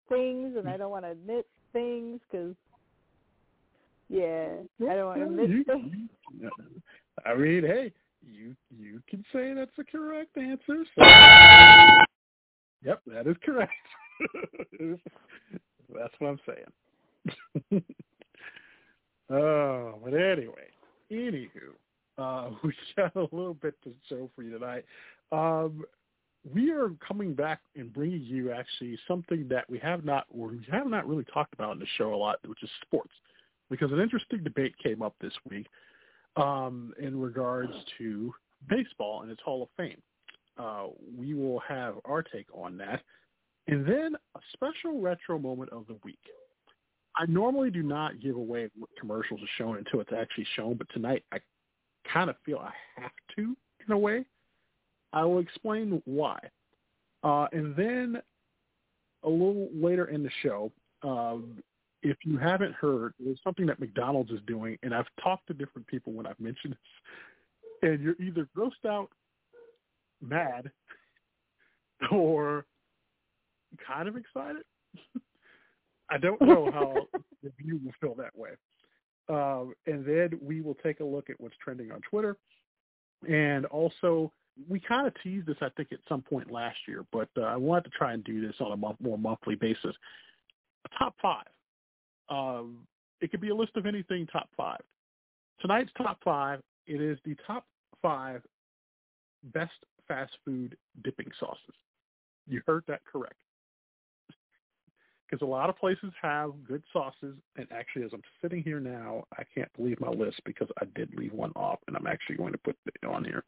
things, 0.09 0.55
and 0.57 0.67
I 0.69 0.77
don't 0.77 0.91
want 0.91 1.05
to 1.05 1.11
admit 1.11 1.45
things 1.73 2.19
because 2.29 2.55
yeah, 4.09 4.57
I 4.89 4.95
don't 4.95 5.05
want 5.05 5.19
to 5.19 5.25
admit 5.25 5.49
You- 5.49 5.63
things. 5.63 6.09
you- 6.39 6.51
I 7.25 7.33
mean, 7.35 7.63
hey, 7.63 7.91
you 8.21 8.55
you 8.69 9.01
can 9.09 9.25
say 9.33 9.53
that's 9.53 9.75
the 9.77 9.83
correct 9.83 10.37
answer. 10.37 10.85
So. 10.95 11.03
Yep, 12.83 13.01
that 13.07 13.27
is 13.27 13.35
correct. 13.43 13.73
that's 15.93 16.13
what 16.19 16.27
I'm 16.27 16.39
saying. 16.45 17.83
oh, 19.29 19.99
but 20.03 20.13
anyway, 20.13 20.67
anywho, 21.11 21.49
uh, 22.17 22.51
we 22.63 22.73
got 22.95 23.15
a 23.15 23.21
little 23.35 23.53
bit 23.53 23.75
to 23.83 23.93
show 24.09 24.29
for 24.35 24.43
you 24.43 24.57
tonight. 24.57 24.85
Um, 25.31 25.83
we 26.53 26.71
are 26.71 26.91
coming 27.05 27.33
back 27.33 27.59
and 27.75 27.91
bringing 27.91 28.21
you 28.21 28.51
actually 28.51 28.97
something 29.07 29.47
that 29.49 29.69
we 29.69 29.79
have 29.79 30.05
not 30.05 30.25
or 30.29 30.49
we 30.49 30.59
have 30.71 30.87
not 30.87 31.07
really 31.07 31.25
talked 31.25 31.53
about 31.53 31.73
in 31.73 31.79
the 31.79 31.87
show 31.97 32.13
a 32.13 32.15
lot, 32.15 32.37
which 32.45 32.63
is 32.63 32.69
sports, 32.81 33.11
because 33.69 33.91
an 33.91 33.99
interesting 33.99 34.43
debate 34.43 34.73
came 34.81 35.01
up 35.01 35.15
this 35.19 35.33
week 35.49 35.67
um, 36.37 36.93
in 36.99 37.19
regards 37.19 37.73
to 37.97 38.33
baseball 38.69 39.23
and 39.23 39.31
its 39.31 39.41
Hall 39.41 39.63
of 39.63 39.69
Fame. 39.75 40.01
Uh, 40.57 40.87
we 41.15 41.33
will 41.33 41.59
have 41.67 41.95
our 42.05 42.23
take 42.23 42.47
on 42.53 42.77
that. 42.77 43.01
And 43.67 43.85
then 43.85 44.15
a 44.35 44.39
special 44.53 45.01
retro 45.01 45.37
moment 45.37 45.71
of 45.71 45.87
the 45.87 45.97
week. 46.03 46.19
I 47.15 47.25
normally 47.25 47.71
do 47.71 47.83
not 47.83 48.21
give 48.21 48.35
away 48.35 48.69
what 48.77 48.89
commercials 48.99 49.41
are 49.41 49.49
shown 49.57 49.77
until 49.77 49.99
it's 50.01 50.13
actually 50.15 50.47
shown, 50.55 50.75
but 50.75 50.87
tonight 50.93 51.23
I 51.31 51.39
kind 52.11 52.29
of 52.29 52.35
feel 52.45 52.59
I 52.59 52.71
have 53.01 53.11
to 53.35 53.57
in 53.85 53.93
a 53.93 53.97
way. 53.97 54.25
I 55.13 55.25
will 55.25 55.39
explain 55.39 56.01
why. 56.05 56.37
Uh, 57.23 57.47
and 57.51 57.75
then 57.75 58.21
a 59.23 59.29
little 59.29 59.67
later 59.73 60.05
in 60.05 60.23
the 60.23 60.29
show, 60.43 60.71
um, 61.03 61.61
if 62.03 62.17
you 62.23 62.37
haven't 62.37 62.73
heard, 62.73 63.13
there's 63.19 63.39
something 63.43 63.65
that 63.65 63.79
McDonald's 63.79 64.31
is 64.31 64.39
doing, 64.45 64.77
and 64.83 64.93
I've 64.93 65.07
talked 65.21 65.47
to 65.47 65.53
different 65.53 65.87
people 65.87 66.13
when 66.13 66.27
I've 66.27 66.39
mentioned 66.39 66.73
this, 66.73 67.89
and 67.89 68.01
you're 68.01 68.15
either 68.19 68.47
grossed 68.55 68.87
out, 68.87 69.09
mad, 70.21 70.71
or 72.11 72.65
kind 73.85 74.07
of 74.07 74.15
excited. 74.15 74.63
I 76.09 76.17
don't 76.17 76.41
know 76.41 76.71
how 76.71 76.95
the 77.43 77.51
view 77.61 77.79
will 77.83 77.93
feel 77.99 78.15
that 78.15 78.37
way. 78.37 78.51
Um, 79.29 79.73
and 79.85 80.05
then 80.05 80.39
we 80.41 80.61
will 80.61 80.75
take 80.75 81.01
a 81.01 81.03
look 81.03 81.29
at 81.29 81.39
what's 81.39 81.55
trending 81.61 81.91
on 81.91 81.99
Twitter, 82.09 82.37
and 83.27 83.65
also 83.65 84.31
we 84.69 84.79
kind 84.79 85.05
of 85.05 85.13
teased 85.21 85.47
this, 85.47 85.57
I 85.61 85.69
think, 85.75 85.91
at 85.91 85.99
some 86.09 86.21
point 86.21 86.51
last 86.51 86.77
year, 86.87 87.05
but 87.11 87.29
uh, 87.37 87.41
I 87.41 87.55
wanted 87.57 87.85
to 87.85 87.89
try 87.91 88.13
and 88.13 88.23
do 88.23 88.45
this 88.45 88.55
on 88.59 88.71
a 88.71 88.77
month, 88.77 88.97
more 88.99 89.17
monthly 89.17 89.55
basis. 89.55 89.95
A 90.85 90.97
top 90.97 91.15
five. 91.21 91.45
Um, 92.29 92.87
it 93.21 93.31
could 93.31 93.41
be 93.41 93.49
a 93.49 93.55
list 93.55 93.75
of 93.75 93.85
anything 93.85 94.27
top 94.27 94.49
five. 94.55 94.81
Tonight's 95.59 95.91
top 95.97 96.19
five, 96.23 96.61
it 96.85 97.01
is 97.01 97.17
the 97.25 97.35
top 97.45 97.65
five 98.01 98.41
best 99.53 99.73
fast 100.07 100.31
food 100.45 100.77
dipping 101.03 101.29
sauces. 101.39 101.75
You 102.47 102.61
heard 102.65 102.83
that 102.87 103.01
correct. 103.11 103.35
Because 105.29 105.41
a 105.41 105.49
lot 105.49 105.69
of 105.69 105.77
places 105.77 106.13
have 106.21 106.51
good 106.65 106.83
sauces, 106.93 107.35
and 107.57 107.67
actually, 107.71 108.05
as 108.05 108.11
I'm 108.13 108.21
sitting 108.41 108.63
here 108.63 108.79
now, 108.79 109.25
I 109.37 109.43
can't 109.53 109.71
believe 109.75 109.99
my 109.99 110.09
list 110.09 110.39
because 110.45 110.69
I 110.81 110.85
did 110.95 111.13
leave 111.15 111.33
one 111.33 111.51
off, 111.55 111.79
and 111.87 111.97
I'm 111.97 112.07
actually 112.07 112.37
going 112.37 112.53
to 112.53 112.57
put 112.59 112.77
it 112.85 113.05
on 113.05 113.25
here. 113.25 113.43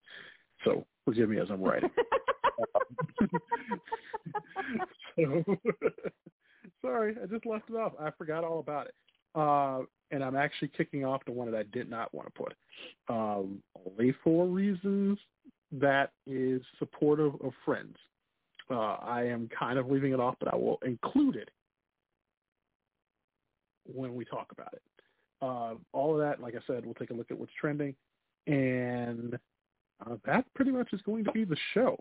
So 0.66 0.86
forgive 1.06 1.30
me 1.30 1.40
as 1.40 1.48
I'm 1.50 1.62
writing. 1.62 1.90
so, 5.16 5.44
sorry, 6.82 7.16
I 7.22 7.26
just 7.28 7.46
left 7.46 7.70
it 7.70 7.76
off. 7.76 7.94
I 8.00 8.12
forgot 8.12 8.44
all 8.44 8.60
about 8.60 8.88
it. 8.88 8.96
Uh, 9.36 9.82
and 10.12 10.24
I'm 10.24 10.36
actually 10.36 10.70
kicking 10.76 11.06
off 11.06 11.24
the 11.26 11.32
one 11.32 11.50
that 11.52 11.58
I 11.58 11.64
did 11.72 11.90
not 11.90 12.14
want 12.14 12.28
to 12.34 12.44
put. 12.44 12.54
Um, 13.08 13.62
only 13.86 14.14
for 14.24 14.48
reasons 14.48 15.18
that 15.72 16.12
is 16.26 16.62
supportive 16.80 17.36
of 17.42 17.54
friends. 17.64 17.96
Uh, 18.72 18.98
I 19.02 19.24
am 19.24 19.50
kind 19.58 19.80
of 19.80 19.90
leaving 19.90 20.14
it 20.14 20.20
off, 20.20 20.36
but 20.40 20.54
I 20.54 20.56
will 20.56 20.80
include 20.86 21.36
it 21.36 21.50
when 23.94 24.16
we 24.16 24.26
talk 24.26 24.52
about 24.52 24.74
it. 24.74 24.82
Uh, 25.42 25.76
all 25.94 26.14
of 26.14 26.20
that, 26.20 26.42
like 26.42 26.56
I 26.56 26.60
said, 26.68 26.86
we'll 26.86 26.96
take 26.96 27.12
a 27.12 27.14
look 27.14 27.32
at 27.32 27.40
what's 27.40 27.52
trending, 27.60 27.96
and 28.48 29.38
uh, 30.06 30.16
that 30.26 30.46
pretty 30.54 30.72
much 30.72 30.92
is 30.94 31.02
going 31.02 31.24
to 31.24 31.32
be 31.32 31.46
the 31.46 31.58
show. 31.74 31.98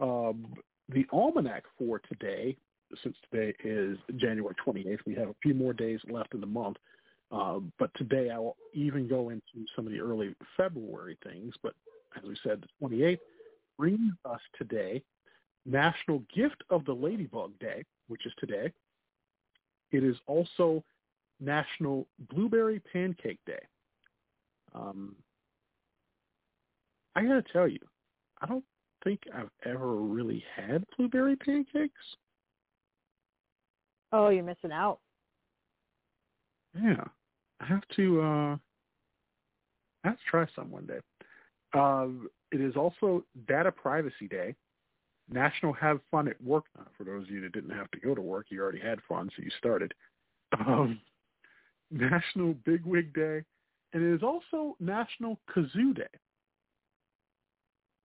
Um, 0.00 0.54
the 0.88 1.06
almanac 1.12 1.64
for 1.78 2.00
today, 2.00 2.56
since 3.02 3.16
today 3.30 3.54
is 3.62 3.98
January 4.16 4.54
28th, 4.66 5.00
we 5.06 5.14
have 5.14 5.28
a 5.28 5.34
few 5.42 5.54
more 5.54 5.72
days 5.72 6.00
left 6.10 6.34
in 6.34 6.40
the 6.40 6.46
month. 6.46 6.76
Uh, 7.30 7.58
but 7.78 7.90
today 7.94 8.30
I 8.30 8.38
will 8.38 8.56
even 8.72 9.06
go 9.06 9.28
into 9.28 9.66
some 9.76 9.86
of 9.86 9.92
the 9.92 10.00
early 10.00 10.34
February 10.56 11.18
things. 11.22 11.54
But 11.62 11.74
as 12.16 12.24
we 12.24 12.36
said, 12.42 12.64
the 12.80 12.88
28th 12.88 13.18
brings 13.78 14.12
us 14.24 14.40
today 14.56 15.02
National 15.66 16.22
Gift 16.34 16.62
of 16.70 16.84
the 16.86 16.92
Ladybug 16.92 17.58
Day, 17.58 17.84
which 18.08 18.24
is 18.24 18.32
today. 18.38 18.72
It 19.92 20.04
is 20.04 20.16
also 20.26 20.82
National 21.40 22.06
Blueberry 22.30 22.80
Pancake 22.92 23.38
Day. 23.46 23.62
Um, 24.74 25.16
I 27.14 27.22
gotta 27.22 27.44
tell 27.52 27.68
you, 27.68 27.80
I 28.40 28.46
don't 28.46 28.64
think 29.04 29.20
I've 29.34 29.50
ever 29.64 29.96
really 29.96 30.44
had 30.54 30.84
blueberry 30.96 31.36
pancakes. 31.36 31.92
Oh, 34.12 34.28
you're 34.28 34.44
missing 34.44 34.72
out. 34.72 35.00
Yeah, 36.80 37.04
I 37.60 37.64
have 37.66 37.82
to. 37.96 38.20
uh 38.20 38.56
I 40.04 40.08
have 40.08 40.16
to 40.16 40.24
try 40.30 40.46
some 40.54 40.70
one 40.70 40.86
day. 40.86 41.00
Um, 41.74 42.28
it 42.52 42.60
is 42.60 42.76
also 42.76 43.24
Data 43.48 43.72
Privacy 43.72 44.28
Day, 44.28 44.54
National 45.30 45.72
Have 45.72 46.00
Fun 46.10 46.28
at 46.28 46.40
Work. 46.42 46.64
Uh, 46.78 46.84
for 46.96 47.04
those 47.04 47.24
of 47.24 47.30
you 47.30 47.40
that 47.42 47.52
didn't 47.52 47.76
have 47.76 47.90
to 47.90 48.00
go 48.00 48.14
to 48.14 48.22
work, 48.22 48.46
you 48.48 48.60
already 48.60 48.80
had 48.80 49.00
fun, 49.08 49.28
so 49.36 49.42
you 49.42 49.50
started. 49.58 49.92
Um, 50.66 51.00
National 52.10 52.54
Bigwig 52.64 53.14
Day, 53.14 53.42
and 53.92 54.02
it 54.02 54.14
is 54.14 54.22
also 54.22 54.76
National 54.80 55.38
Kazoo 55.54 55.94
Day. 55.94 56.02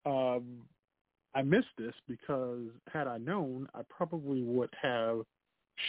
Um, 0.04 0.62
I 1.34 1.42
missed 1.42 1.68
this 1.78 1.94
because 2.08 2.68
had 2.92 3.06
I 3.06 3.18
known, 3.18 3.68
I 3.74 3.80
probably 3.88 4.42
would 4.42 4.70
have 4.80 5.22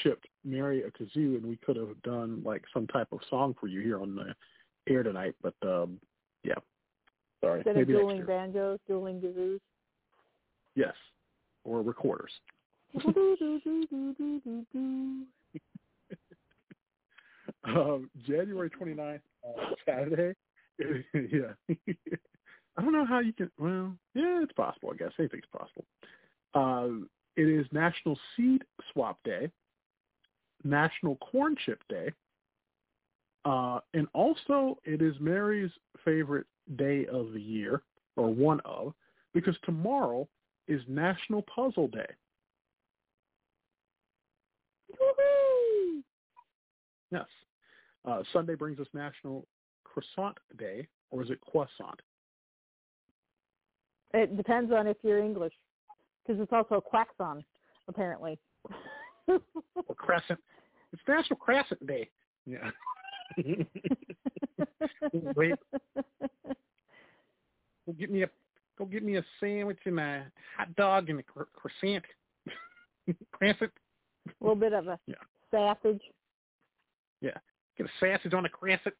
shipped 0.01 0.27
Mary 0.45 0.83
a 0.83 0.91
kazoo, 0.91 1.35
and 1.35 1.45
we 1.45 1.57
could 1.57 1.75
have 1.75 2.01
done 2.03 2.41
like 2.45 2.63
some 2.73 2.87
type 2.87 3.07
of 3.11 3.19
song 3.29 3.55
for 3.59 3.67
you 3.67 3.81
here 3.81 4.01
on 4.01 4.15
the 4.15 4.33
air 4.91 5.03
tonight. 5.03 5.35
But 5.41 5.55
um, 5.63 5.99
yeah, 6.43 6.53
sorry, 7.43 7.59
Instead 7.59 7.71
of 7.71 7.87
maybe 7.87 7.93
next 7.93 8.01
dueling 8.01 8.25
banjos, 8.25 8.79
dueling 8.87 9.21
kazoos. 9.21 9.59
Yes, 10.75 10.93
or 11.63 11.81
recorders. 11.81 12.31
Um, 17.65 18.09
January 18.27 18.69
29th, 18.69 19.21
uh, 19.47 19.75
Saturday. 19.85 20.33
yeah. 21.13 21.53
I 22.77 22.81
don't 22.81 22.93
know 22.93 23.05
how 23.05 23.19
you 23.19 23.33
can. 23.33 23.51
Well, 23.59 23.93
yeah, 24.15 24.41
it's 24.41 24.53
possible. 24.53 24.91
I 24.91 24.97
guess 24.97 25.11
anything's 25.19 25.43
possible. 25.51 25.85
Uh, 26.53 27.05
it 27.35 27.47
is 27.47 27.65
National 27.71 28.17
Seed 28.35 28.63
Swap 28.91 29.17
Day, 29.23 29.49
National 30.63 31.15
Corn 31.17 31.55
Chip 31.65 31.81
Day, 31.89 32.11
uh, 33.45 33.79
and 33.93 34.07
also 34.13 34.77
it 34.83 35.01
is 35.01 35.15
Mary's 35.19 35.71
favorite 36.03 36.47
day 36.77 37.05
of 37.07 37.33
the 37.33 37.41
year, 37.41 37.81
or 38.15 38.33
one 38.33 38.59
of, 38.65 38.93
because 39.33 39.55
tomorrow 39.63 40.27
is 40.67 40.81
National 40.87 41.43
Puzzle 41.43 41.89
Day. 41.89 42.09
Woo-hoo! 44.99 46.01
Yes. 47.11 47.25
Uh, 48.05 48.23
Sunday 48.33 48.55
brings 48.55 48.79
us 48.79 48.87
National 48.93 49.47
Croissant 49.83 50.37
Day, 50.57 50.87
or 51.11 51.23
is 51.23 51.29
it 51.29 51.39
croissant? 51.41 52.01
It 54.13 54.35
depends 54.37 54.71
on 54.71 54.87
if 54.87 54.97
you're 55.03 55.19
English, 55.19 55.53
because 56.25 56.41
it's 56.41 56.51
also 56.51 56.83
quaxon, 56.93 57.43
apparently. 57.87 58.39
Or 59.87 59.95
crescent? 59.95 60.37
It's 60.91 61.01
National 61.07 61.37
Crescent 61.37 61.87
Day. 61.87 62.09
Yeah. 62.45 62.69
Wait. 65.13 65.55
Go 67.85 67.93
get 67.97 68.11
me 68.11 68.23
a 68.23 68.29
go 68.77 68.85
get 68.85 69.03
me 69.03 69.15
a 69.15 69.23
sandwich 69.39 69.79
and 69.85 69.99
a 69.99 70.25
hot 70.57 70.75
dog 70.75 71.09
and 71.09 71.19
a 71.21 71.23
cro- 71.23 71.45
croissant. 71.53 72.03
Crescent. 73.31 73.71
a 74.27 74.31
little 74.41 74.55
bit 74.55 74.73
of 74.73 74.87
a 74.87 74.99
yeah. 75.07 75.15
sausage. 75.49 76.01
Yeah. 77.21 77.37
Get 77.77 77.87
a 77.87 77.89
sausage 77.99 78.33
on 78.33 78.45
a 78.45 78.49
crescent. 78.49 78.95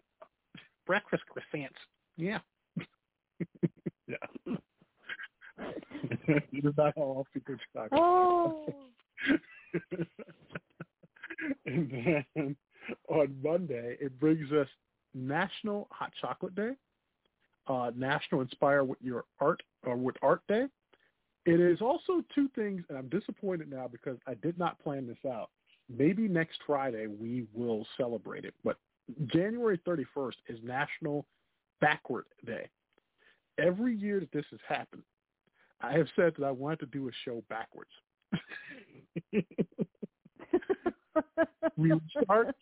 Breakfast 0.86 1.24
croissants. 1.30 1.70
Yeah. 2.18 2.40
yeah. 4.08 4.18
This 6.28 6.64
is 6.64 6.74
not 6.78 6.94
how 6.96 7.26
talk. 7.76 7.90
Oh, 7.92 8.66
and 11.66 12.26
then 12.36 12.56
on 13.10 13.36
Monday, 13.44 13.98
it 14.00 14.20
brings 14.20 14.52
us 14.52 14.68
National 15.14 15.88
Hot 15.92 16.12
Chocolate 16.20 16.56
Day, 16.56 16.72
uh, 17.68 17.92
National 17.96 18.42
Inspire 18.42 18.84
with 18.84 19.00
Your 19.02 19.26
Art 19.40 19.62
or 19.86 19.96
with 19.96 20.16
Art 20.22 20.42
Day. 20.48 20.66
It 21.46 21.60
is 21.60 21.82
also 21.82 22.24
two 22.34 22.50
things, 22.56 22.84
and 22.90 22.98
I'm 22.98 23.10
disappointed 23.10 23.70
now 23.70 23.88
because 23.92 24.18
I 24.28 24.34
did 24.36 24.58
not 24.58 24.80
plan 24.80 25.08
this 25.08 25.18
out. 25.30 25.50
Maybe 25.90 26.28
next 26.28 26.60
Friday 26.66 27.08
we 27.08 27.46
will 27.54 27.86
celebrate 27.98 28.46
it, 28.46 28.54
but 28.64 28.78
January 29.28 29.80
31st 29.86 30.36
is 30.48 30.60
National 30.64 31.26
Backward 31.82 32.26
Day. 32.46 32.70
Every 33.60 33.96
year 33.96 34.20
that 34.20 34.32
this 34.32 34.46
has 34.52 34.60
happened, 34.68 35.04
I 35.82 35.94
have 35.94 36.08
said 36.16 36.34
that 36.38 36.46
I 36.46 36.52
wanted 36.52 36.80
to 36.80 36.86
do 36.88 37.10
a 37.10 37.12
show 37.26 37.44
backwards. 37.50 37.92
we 41.78 41.94
would 41.94 42.10
start 42.24 42.56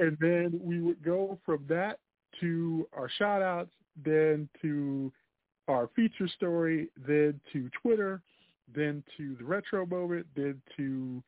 and 0.00 0.16
then 0.18 0.58
we 0.62 0.80
would 0.80 1.02
go 1.02 1.38
from 1.44 1.64
that 1.68 1.98
to 2.40 2.88
our 2.94 3.08
shout 3.18 3.42
outs, 3.42 3.70
then 4.02 4.48
to 4.62 5.12
our 5.68 5.90
feature 5.94 6.26
story, 6.26 6.88
then 7.06 7.38
to 7.52 7.68
Twitter, 7.82 8.22
then 8.74 9.04
to 9.16 9.36
the 9.38 9.44
retro 9.44 9.84
moment, 9.84 10.26
then 10.34 10.60
to 10.76 11.22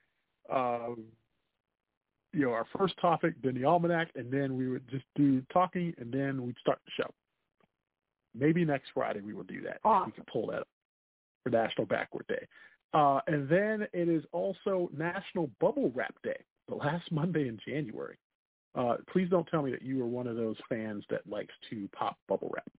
um, 0.52 1.04
you 2.32 2.42
know, 2.42 2.52
our 2.52 2.66
first 2.76 2.94
topic, 3.00 3.34
then 3.42 3.54
the 3.54 3.64
almanac, 3.64 4.08
and 4.14 4.30
then 4.32 4.56
we 4.56 4.68
would 4.68 4.88
just 4.88 5.04
do 5.14 5.42
talking 5.52 5.94
and 5.98 6.12
then 6.12 6.42
we'd 6.42 6.56
start 6.58 6.78
the 6.84 7.02
show. 7.02 7.10
Maybe 8.34 8.64
next 8.64 8.90
Friday 8.94 9.20
we 9.20 9.34
will 9.34 9.44
do 9.44 9.60
that. 9.62 9.80
Awesome. 9.84 10.06
We 10.06 10.12
can 10.12 10.24
pull 10.32 10.46
that 10.48 10.60
up 10.60 10.68
for 11.42 11.50
National 11.50 11.86
Backward 11.86 12.26
Day. 12.28 12.46
Uh, 12.94 13.20
and 13.26 13.48
then 13.48 13.86
it 13.92 14.08
is 14.08 14.22
also 14.32 14.90
National 14.96 15.50
Bubble 15.60 15.92
Wrap 15.94 16.14
Day, 16.22 16.40
the 16.68 16.74
last 16.74 17.04
Monday 17.12 17.48
in 17.48 17.58
January. 17.66 18.16
Uh, 18.74 18.96
please 19.12 19.28
don't 19.28 19.46
tell 19.48 19.62
me 19.62 19.70
that 19.70 19.82
you 19.82 20.02
are 20.02 20.06
one 20.06 20.26
of 20.26 20.36
those 20.36 20.56
fans 20.68 21.04
that 21.10 21.26
likes 21.28 21.54
to 21.68 21.88
pop 21.94 22.16
bubble 22.26 22.50
wrap. 22.54 22.70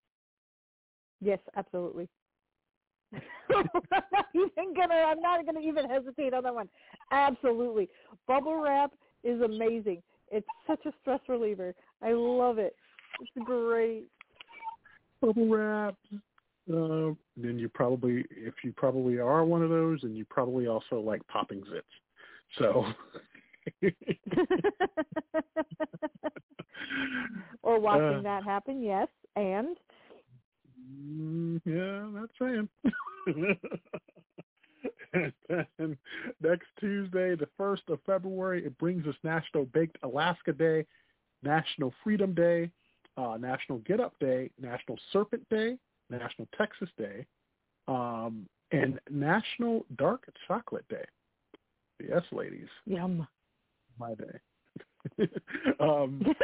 yes, 1.21 1.37
absolutely. 1.55 2.09
I'm 3.13 3.65
not 3.91 4.25
even 4.33 4.73
gonna. 4.75 4.95
I'm 4.95 5.21
not 5.21 5.45
gonna 5.45 5.59
even 5.59 5.89
hesitate 5.89 6.33
on 6.33 6.43
that 6.43 6.55
one. 6.55 6.69
Absolutely, 7.11 7.89
bubble 8.27 8.61
wrap 8.61 8.91
is 9.23 9.41
amazing. 9.41 10.01
It's 10.31 10.47
such 10.65 10.85
a 10.85 10.91
stress 11.01 11.19
reliever. 11.27 11.75
I 12.01 12.13
love 12.13 12.57
it. 12.57 12.75
It's 13.19 13.45
great. 13.45 14.05
Bubble 15.21 15.47
wrap. 15.47 15.95
Uh, 16.71 17.13
then 17.35 17.59
you 17.59 17.67
probably, 17.67 18.25
if 18.31 18.53
you 18.63 18.71
probably 18.71 19.19
are 19.19 19.43
one 19.43 19.61
of 19.61 19.69
those, 19.69 19.99
and 20.03 20.17
you 20.17 20.25
probably 20.25 20.65
also 20.67 20.99
like 20.99 21.25
popping 21.27 21.61
zits. 21.61 21.81
So, 22.57 22.85
or 27.63 27.79
watching 27.79 28.19
Uh. 28.19 28.21
that 28.23 28.43
happen. 28.43 28.81
Yes, 28.81 29.07
and 29.35 29.77
Mm, 30.91 31.61
yeah, 31.65 32.07
that's 32.13 32.31
saying. 32.39 32.69
and 35.13 35.33
then 35.77 35.97
next 36.41 36.67
Tuesday, 36.79 37.35
the 37.35 37.47
first 37.57 37.83
of 37.89 37.99
February, 38.05 38.65
it 38.65 38.77
brings 38.77 39.05
us 39.07 39.15
National 39.23 39.65
Baked 39.65 39.97
Alaska 40.03 40.53
Day, 40.53 40.85
National 41.43 41.93
Freedom 42.03 42.33
Day, 42.33 42.71
uh, 43.17 43.37
National 43.39 43.79
Get 43.79 43.99
Up 43.99 44.13
Day, 44.19 44.49
National 44.59 44.97
Serpent 45.11 45.47
Day, 45.49 45.77
National 46.09 46.47
Texas 46.57 46.89
Day, 46.97 47.25
um, 47.87 48.47
and 48.71 48.99
National 49.09 49.85
Dark 49.97 50.27
Chocolate 50.47 50.87
Day. 50.89 51.05
Yes, 52.07 52.23
ladies, 52.31 52.67
yum. 52.85 53.27
my 53.99 54.13
day. 54.15 54.39
um, 55.79 56.21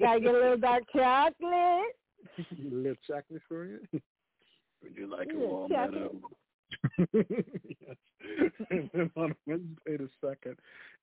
Gotta 0.00 0.20
get 0.20 0.34
a 0.34 0.38
little 0.38 0.56
dark 0.56 0.84
chocolate. 0.92 1.96
A 2.38 2.74
little 2.74 2.96
chocolate 3.06 3.42
for 3.48 3.66
you. 3.66 3.80
Would 4.82 4.96
you 4.96 5.10
like 5.10 5.28
a 5.32 5.36
Yeah, 5.70 5.86
warm 5.88 6.22
yes. 7.08 7.96
And 8.70 8.90
then 8.92 9.10
on 9.16 9.34
Wednesday 9.46 9.96
the 9.96 10.08
second, 10.20 10.56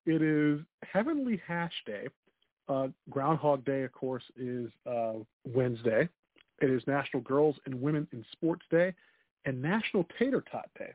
it 0.06 0.22
is 0.22 0.60
Heavenly 0.82 1.40
Hash 1.46 1.72
Day. 1.86 2.08
Uh, 2.68 2.88
Groundhog 3.10 3.64
Day, 3.64 3.82
of 3.82 3.92
course, 3.92 4.22
is 4.36 4.70
uh, 4.88 5.14
Wednesday. 5.44 6.08
It 6.60 6.70
is 6.70 6.82
National 6.86 7.22
Girls 7.22 7.56
and 7.66 7.80
Women 7.80 8.06
in 8.12 8.24
Sports 8.32 8.64
Day 8.70 8.94
and 9.44 9.60
National 9.60 10.06
Tater 10.18 10.44
Tot 10.50 10.68
Day. 10.78 10.92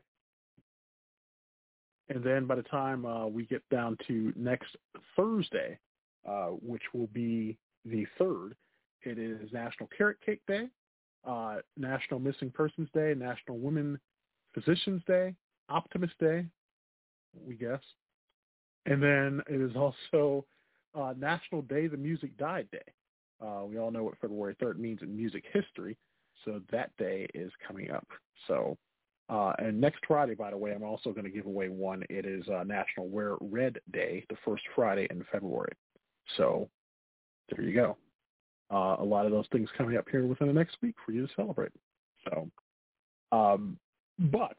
And 2.08 2.24
then 2.24 2.46
by 2.46 2.54
the 2.54 2.62
time 2.62 3.04
uh, 3.04 3.26
we 3.26 3.44
get 3.44 3.62
down 3.68 3.98
to 4.06 4.32
next 4.34 4.76
Thursday, 5.14 5.78
uh, 6.26 6.46
which 6.46 6.82
will 6.94 7.08
be 7.08 7.58
the 7.84 8.06
third, 8.18 8.54
it 9.02 9.18
is 9.18 9.52
National 9.52 9.88
Carrot 9.96 10.18
Cake 10.24 10.42
Day, 10.46 10.68
uh, 11.26 11.56
National 11.76 12.20
Missing 12.20 12.50
Persons 12.50 12.88
Day, 12.94 13.14
National 13.16 13.58
Women 13.58 13.98
Physicians 14.54 15.02
Day, 15.06 15.34
Optimist 15.68 16.18
Day, 16.18 16.46
we 17.46 17.54
guess. 17.54 17.80
And 18.86 19.02
then 19.02 19.42
it 19.48 19.60
is 19.60 19.76
also 19.76 20.44
uh, 20.94 21.14
National 21.18 21.62
Day 21.62 21.86
the 21.86 21.96
Music 21.96 22.36
Died 22.38 22.68
Day. 22.72 22.78
Uh, 23.40 23.64
we 23.64 23.78
all 23.78 23.90
know 23.90 24.02
what 24.02 24.18
February 24.20 24.56
3rd 24.60 24.78
means 24.78 25.00
in 25.02 25.16
music 25.16 25.44
history, 25.52 25.96
so 26.44 26.60
that 26.72 26.90
day 26.96 27.28
is 27.34 27.52
coming 27.66 27.90
up. 27.90 28.06
So, 28.48 28.76
uh, 29.28 29.52
and 29.58 29.80
next 29.80 30.00
Friday, 30.08 30.34
by 30.34 30.50
the 30.50 30.56
way, 30.56 30.72
I'm 30.72 30.82
also 30.82 31.12
going 31.12 31.24
to 31.24 31.30
give 31.30 31.46
away 31.46 31.68
one. 31.68 32.02
It 32.08 32.26
is 32.26 32.48
uh, 32.48 32.64
National 32.64 33.08
Wear 33.08 33.36
Red 33.40 33.78
Day, 33.92 34.24
the 34.28 34.36
first 34.44 34.62
Friday 34.74 35.06
in 35.10 35.24
February. 35.30 35.72
So 36.36 36.68
there 37.50 37.64
you 37.64 37.74
go. 37.74 37.96
Uh, 38.70 38.96
a 38.98 39.04
lot 39.04 39.24
of 39.26 39.32
those 39.32 39.46
things 39.50 39.68
coming 39.76 39.96
up 39.96 40.06
here 40.10 40.26
within 40.26 40.46
the 40.46 40.52
next 40.52 40.76
week 40.82 40.94
for 41.04 41.12
you 41.12 41.26
to 41.26 41.32
celebrate. 41.34 41.72
So, 42.24 42.50
um, 43.32 43.78
but 44.18 44.56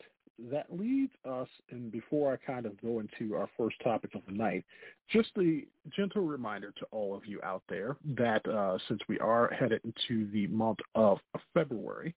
that 0.51 0.67
leads 0.69 1.11
us, 1.29 1.47
and 1.69 1.91
before 1.91 2.31
I 2.31 2.37
kind 2.37 2.65
of 2.65 2.79
go 2.81 3.01
into 3.01 3.35
our 3.35 3.49
first 3.57 3.75
topic 3.83 4.15
of 4.15 4.21
the 4.25 4.33
night, 4.33 4.63
just 5.09 5.29
a 5.37 5.65
gentle 5.95 6.23
reminder 6.23 6.71
to 6.79 6.85
all 6.91 7.15
of 7.15 7.25
you 7.25 7.39
out 7.43 7.63
there 7.67 7.97
that 8.17 8.47
uh, 8.47 8.77
since 8.87 9.01
we 9.07 9.19
are 9.19 9.49
headed 9.49 9.81
into 9.83 10.31
the 10.31 10.47
month 10.47 10.79
of 10.95 11.19
February, 11.53 12.15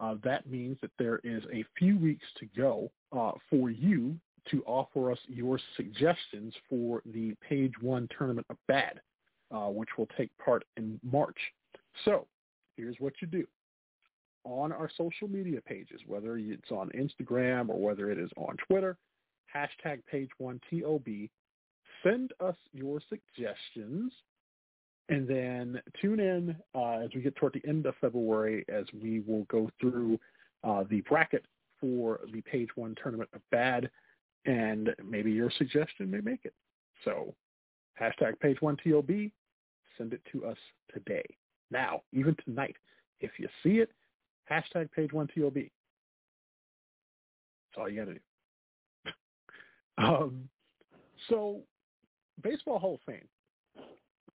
uh, 0.00 0.14
that 0.24 0.48
means 0.48 0.78
that 0.80 0.92
there 0.98 1.20
is 1.24 1.42
a 1.52 1.64
few 1.78 1.98
weeks 1.98 2.24
to 2.38 2.46
go 2.56 2.90
uh, 3.16 3.32
for 3.50 3.70
you 3.70 4.16
to 4.50 4.62
offer 4.64 5.12
us 5.12 5.18
your 5.26 5.60
suggestions 5.76 6.54
for 6.70 7.02
the 7.12 7.34
Page 7.46 7.72
One 7.80 8.08
Tournament 8.16 8.46
of 8.48 8.56
Bad, 8.66 9.00
uh, 9.50 9.68
which 9.68 9.90
will 9.96 10.08
take 10.16 10.30
part 10.38 10.64
in 10.76 11.00
March. 11.02 11.38
So 12.04 12.26
here's 12.76 12.96
what 12.98 13.14
you 13.20 13.28
do 13.28 13.46
on 14.44 14.72
our 14.72 14.90
social 14.96 15.28
media 15.28 15.60
pages, 15.60 16.00
whether 16.06 16.38
it's 16.38 16.70
on 16.70 16.90
Instagram 16.90 17.68
or 17.68 17.78
whether 17.78 18.10
it 18.10 18.18
is 18.18 18.30
on 18.36 18.56
Twitter, 18.66 18.96
hashtag 19.54 20.00
page 20.10 20.30
one 20.38 20.60
TOB, 20.70 21.06
send 22.02 22.32
us 22.40 22.56
your 22.72 23.00
suggestions 23.08 24.12
and 25.08 25.26
then 25.26 25.80
tune 26.00 26.20
in 26.20 26.56
uh, 26.74 26.98
as 26.98 27.10
we 27.14 27.20
get 27.20 27.34
toward 27.36 27.54
the 27.54 27.68
end 27.68 27.86
of 27.86 27.94
February 28.00 28.64
as 28.68 28.84
we 29.02 29.20
will 29.20 29.44
go 29.44 29.70
through 29.80 30.18
uh, 30.64 30.84
the 30.90 31.00
bracket 31.02 31.44
for 31.80 32.20
the 32.32 32.40
page 32.42 32.68
one 32.74 32.94
tournament 33.02 33.30
of 33.34 33.40
bad 33.50 33.90
and 34.44 34.94
maybe 35.04 35.30
your 35.30 35.50
suggestion 35.56 36.10
may 36.10 36.20
make 36.20 36.44
it. 36.44 36.54
So 37.04 37.34
hashtag 38.00 38.38
page 38.40 38.58
one 38.60 38.76
TOB, 38.76 39.10
send 39.98 40.12
it 40.12 40.22
to 40.32 40.46
us 40.46 40.56
today. 40.92 41.24
Now, 41.70 42.02
even 42.12 42.36
tonight, 42.44 42.76
if 43.20 43.32
you 43.38 43.48
see 43.62 43.78
it, 43.80 43.90
hashtag 44.50 44.90
page 44.92 45.12
one 45.12 45.28
TOB. 45.28 45.54
That's 45.54 45.70
all 47.76 47.88
you 47.88 48.04
got 48.04 48.10
to 48.10 48.14
do. 48.14 48.20
um, 49.98 50.48
so, 51.28 51.60
Baseball 52.42 52.78
Hall 52.78 52.94
of 52.94 53.00
Fame. 53.04 53.28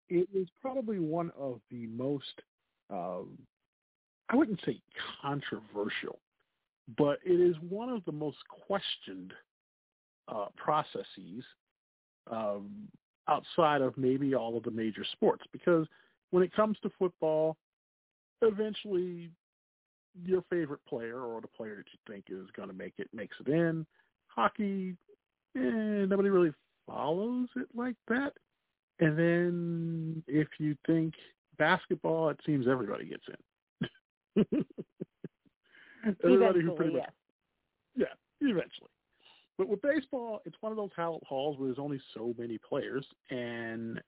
It 0.08 0.28
is 0.34 0.48
probably 0.60 0.98
one 0.98 1.32
of 1.38 1.60
the 1.70 1.86
most, 1.86 2.42
um, 2.90 3.38
I 4.28 4.36
wouldn't 4.36 4.60
say 4.66 4.80
controversial, 5.22 6.18
but 6.98 7.18
it 7.24 7.40
is 7.40 7.56
one 7.66 7.88
of 7.88 8.04
the 8.04 8.12
most 8.12 8.36
questioned 8.66 9.32
uh, 10.28 10.46
processes 10.56 11.44
um, 12.30 12.88
outside 13.28 13.80
of 13.80 13.96
maybe 13.96 14.34
all 14.34 14.56
of 14.56 14.64
the 14.64 14.70
major 14.70 15.04
sports. 15.12 15.44
Because 15.52 15.86
when 16.30 16.42
it 16.42 16.54
comes 16.54 16.76
to 16.82 16.90
football, 16.98 17.56
eventually 18.40 19.30
your 20.24 20.42
favorite 20.50 20.84
player 20.88 21.20
or 21.20 21.40
the 21.40 21.48
player 21.48 21.76
that 21.76 21.86
you 21.92 21.98
think 22.06 22.24
is 22.28 22.50
going 22.56 22.68
to 22.68 22.74
make 22.74 22.94
it 22.98 23.08
makes 23.14 23.36
it 23.44 23.48
in. 23.48 23.86
Hockey, 24.28 24.96
eh, 25.56 25.60
nobody 25.60 26.28
really 26.28 26.52
follows 26.86 27.48
it 27.56 27.68
like 27.74 27.96
that. 28.08 28.32
And 29.00 29.18
then 29.18 30.22
if 30.26 30.48
you 30.58 30.76
think 30.86 31.14
basketball, 31.58 32.28
it 32.28 32.40
seems 32.44 32.68
everybody 32.68 33.06
gets 33.06 33.24
in. 33.28 34.44
everybody 36.24 36.60
who 36.60 36.72
pretty 36.72 36.94
much, 36.94 37.04
yeah, 37.96 38.06
eventually. 38.40 38.90
But 39.58 39.68
with 39.68 39.82
baseball, 39.82 40.40
it's 40.44 40.56
one 40.60 40.72
of 40.72 40.76
those 40.76 40.90
halls 40.96 41.58
where 41.58 41.68
there's 41.68 41.78
only 41.78 42.00
so 42.14 42.34
many 42.38 42.58
players, 42.58 43.04
and 43.30 44.00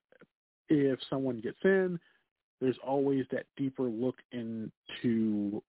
if 0.69 0.99
someone 1.11 1.41
gets 1.41 1.59
in, 1.65 1.99
there's 2.61 2.79
always 2.85 3.27
that 3.31 3.47
deeper 3.57 3.85
look 3.85 4.17
into 4.33 5.63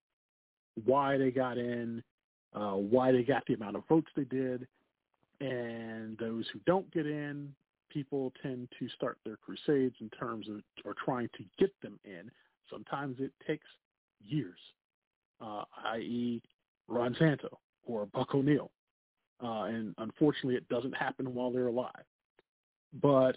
why 0.84 1.18
they 1.18 1.30
got 1.30 1.58
in, 1.58 2.02
uh, 2.54 2.72
why 2.72 3.12
they 3.12 3.22
got 3.22 3.44
the 3.46 3.54
amount 3.54 3.76
of 3.76 3.82
votes 3.88 4.08
they 4.16 4.24
did, 4.24 4.66
and 5.40 6.16
those 6.18 6.46
who 6.52 6.60
don't 6.66 6.90
get 6.92 7.06
in, 7.06 7.54
people 7.90 8.32
tend 8.42 8.68
to 8.78 8.88
start 8.90 9.18
their 9.24 9.36
crusades 9.36 9.94
in 10.00 10.08
terms 10.10 10.48
of 10.48 10.62
or 10.84 10.94
trying 11.04 11.28
to 11.36 11.44
get 11.58 11.70
them 11.82 11.98
in. 12.04 12.30
Sometimes 12.70 13.16
it 13.20 13.32
takes 13.46 13.66
years, 14.24 14.58
uh, 15.40 15.64
i.e., 15.92 16.42
Ron 16.88 17.14
Santo 17.18 17.58
or 17.84 18.06
Buck 18.06 18.34
O'Neil, 18.34 18.70
uh, 19.42 19.64
and 19.64 19.94
unfortunately, 19.98 20.54
it 20.54 20.68
doesn't 20.68 20.96
happen 20.96 21.34
while 21.34 21.50
they're 21.50 21.66
alive. 21.66 22.04
But 23.00 23.36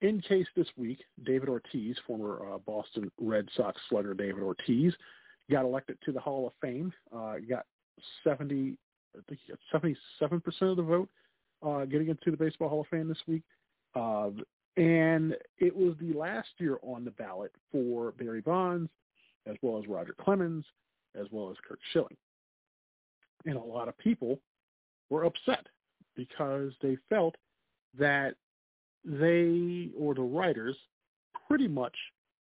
in 0.00 0.20
case 0.20 0.46
this 0.56 0.68
week, 0.76 0.98
David 1.24 1.48
Ortiz, 1.48 1.96
former 2.06 2.54
uh, 2.54 2.58
Boston 2.58 3.10
Red 3.18 3.48
Sox 3.56 3.80
slugger 3.88 4.14
David 4.14 4.42
Ortiz, 4.42 4.92
got 5.50 5.64
elected 5.64 5.98
to 6.04 6.12
the 6.12 6.20
Hall 6.20 6.46
of 6.46 6.52
Fame. 6.60 6.92
Uh, 7.14 7.36
got 7.48 7.66
70, 8.24 8.76
I 9.16 9.20
think 9.28 9.40
he 9.46 9.52
got 9.52 9.82
77% 9.82 10.70
of 10.70 10.76
the 10.76 10.82
vote 10.82 11.08
uh, 11.64 11.84
getting 11.84 12.08
into 12.08 12.30
the 12.30 12.36
Baseball 12.36 12.68
Hall 12.68 12.80
of 12.82 12.86
Fame 12.88 13.08
this 13.08 13.18
week. 13.26 13.42
Uh, 13.94 14.30
and 14.76 15.34
it 15.58 15.74
was 15.74 15.94
the 16.00 16.12
last 16.12 16.48
year 16.58 16.78
on 16.82 17.04
the 17.04 17.10
ballot 17.12 17.52
for 17.72 18.12
Barry 18.12 18.42
Bonds, 18.42 18.90
as 19.46 19.56
well 19.62 19.78
as 19.78 19.88
Roger 19.88 20.14
Clemens, 20.20 20.66
as 21.18 21.26
well 21.30 21.50
as 21.50 21.56
Curt 21.66 21.78
Schilling. 21.92 22.16
And 23.46 23.56
a 23.56 23.60
lot 23.60 23.88
of 23.88 23.96
people 23.96 24.38
were 25.10 25.24
upset 25.24 25.66
because 26.14 26.72
they 26.82 26.96
felt 27.08 27.34
that 27.98 28.34
they 29.04 29.90
or 29.96 30.14
the 30.14 30.22
writers 30.22 30.76
pretty 31.46 31.68
much 31.68 31.96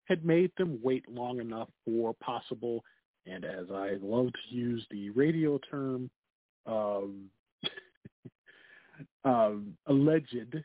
had 0.04 0.24
made 0.24 0.50
them 0.58 0.78
wait 0.82 1.08
long 1.08 1.40
enough 1.40 1.68
for 1.84 2.14
possible, 2.14 2.82
and 3.26 3.44
as 3.44 3.66
I 3.72 3.96
love 4.02 4.26
to 4.32 4.54
use 4.54 4.84
the 4.90 5.10
radio 5.10 5.58
term, 5.70 6.10
um, 6.66 7.26
um, 9.24 9.76
alleged 9.86 10.56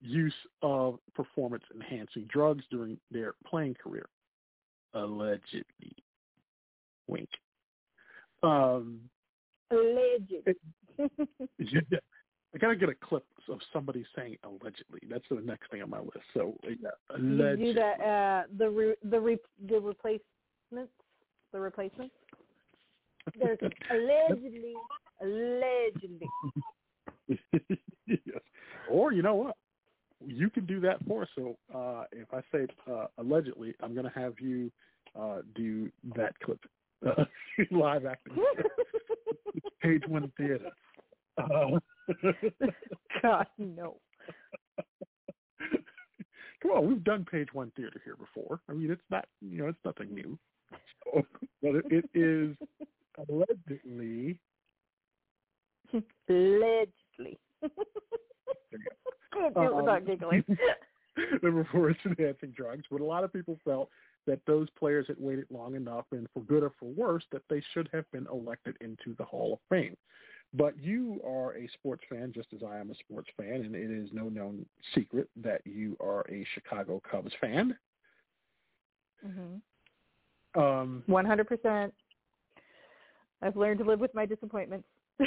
use 0.00 0.34
of 0.62 0.98
performance-enhancing 1.14 2.28
drugs 2.28 2.64
during 2.70 2.98
their 3.10 3.34
playing 3.46 3.74
career. 3.74 4.06
Allegedly. 4.94 5.94
Wink. 7.06 7.28
Um, 8.42 9.00
Alleged. 9.74 10.48
I 12.54 12.58
gotta 12.58 12.76
get 12.76 12.88
a 12.88 12.94
clip 12.94 13.24
of 13.48 13.58
somebody 13.72 14.04
saying 14.14 14.36
allegedly. 14.44 15.00
That's 15.10 15.24
the 15.28 15.40
next 15.40 15.70
thing 15.70 15.82
on 15.82 15.90
my 15.90 15.98
list. 15.98 16.18
So 16.34 16.56
yeah, 16.62 16.90
You 17.18 17.34
allegedly. 17.34 17.72
do 17.72 17.80
that. 17.80 18.00
Uh, 18.00 18.42
the 18.56 18.70
re- 18.70 18.96
the 19.02 19.20
re- 19.20 19.38
the 19.68 19.80
replacements. 19.80 20.92
The 21.52 21.60
replacements. 21.60 22.14
There's 23.38 23.58
allegedly, 23.90 24.74
allegedly. 25.20 26.28
yes. 28.06 28.40
Or 28.88 29.12
you 29.12 29.22
know 29.22 29.34
what? 29.34 29.56
You 30.24 30.48
can 30.48 30.64
do 30.66 30.80
that 30.80 31.04
for 31.06 31.22
us. 31.22 31.28
So 31.34 31.56
uh, 31.74 32.04
if 32.12 32.32
I 32.32 32.40
say 32.52 32.66
uh, 32.90 33.06
allegedly, 33.18 33.74
I'm 33.82 33.94
going 33.94 34.06
to 34.06 34.18
have 34.18 34.34
you 34.40 34.70
uh, 35.18 35.38
do 35.54 35.90
that 36.16 36.38
clip 36.40 36.60
uh, 37.06 37.24
live 37.70 38.06
acting. 38.06 38.36
page 39.82 40.02
one 40.08 40.32
theater. 40.36 40.70
Uh, 41.38 41.78
God 43.22 43.46
no. 43.58 43.96
Come 46.62 46.70
on, 46.70 46.88
we've 46.88 47.04
done 47.04 47.26
page 47.30 47.48
one 47.52 47.70
theater 47.76 48.00
here 48.04 48.16
before. 48.16 48.60
I 48.68 48.72
mean, 48.72 48.90
it's 48.90 49.02
not 49.10 49.26
you 49.40 49.58
know, 49.58 49.68
it's 49.68 49.78
nothing 49.84 50.14
new. 50.14 50.38
So, 51.04 51.22
but 51.62 51.76
it, 51.76 51.84
it 51.90 52.10
is 52.14 52.56
allegedly 53.28 54.38
Allegedly. 56.28 57.38
Can't 59.32 59.54
do 59.54 59.62
it 59.62 59.76
without 59.76 59.98
Um, 59.98 60.04
giggling. 60.04 60.44
the 61.42 61.50
performance 61.50 61.98
enhancing 62.04 62.50
drugs, 62.50 62.84
but 62.90 63.00
a 63.00 63.04
lot 63.04 63.24
of 63.24 63.32
people 63.32 63.58
felt 63.64 63.88
that 64.26 64.40
those 64.46 64.68
players 64.78 65.06
had 65.06 65.16
waited 65.18 65.46
long 65.50 65.74
enough, 65.74 66.06
and 66.12 66.26
for 66.32 66.42
good 66.44 66.62
or 66.62 66.72
for 66.78 66.86
worse, 66.86 67.24
that 67.30 67.42
they 67.50 67.62
should 67.72 67.88
have 67.92 68.10
been 68.10 68.26
elected 68.32 68.76
into 68.80 69.14
the 69.18 69.24
Hall 69.24 69.52
of 69.52 69.58
Fame. 69.68 69.96
But 70.54 70.78
you 70.80 71.20
are 71.26 71.56
a 71.56 71.68
sports 71.74 72.04
fan, 72.08 72.32
just 72.34 72.48
as 72.54 72.62
I 72.62 72.78
am 72.78 72.90
a 72.90 72.94
sports 72.94 73.28
fan, 73.36 73.62
and 73.62 73.74
it 73.74 73.90
is 73.90 74.08
no 74.12 74.28
known 74.28 74.64
secret 74.94 75.28
that 75.42 75.60
you 75.64 75.96
are 76.00 76.24
a 76.30 76.46
Chicago 76.54 77.02
Cubs 77.10 77.32
fan. 77.40 77.76
hmm 79.20 79.56
Um, 80.60 81.02
One 81.06 81.26
hundred 81.26 81.48
percent. 81.48 81.92
I've 83.42 83.56
learned 83.56 83.78
to 83.80 83.84
live 83.84 84.00
with 84.00 84.14
my 84.14 84.24
disappointments. 84.24 84.86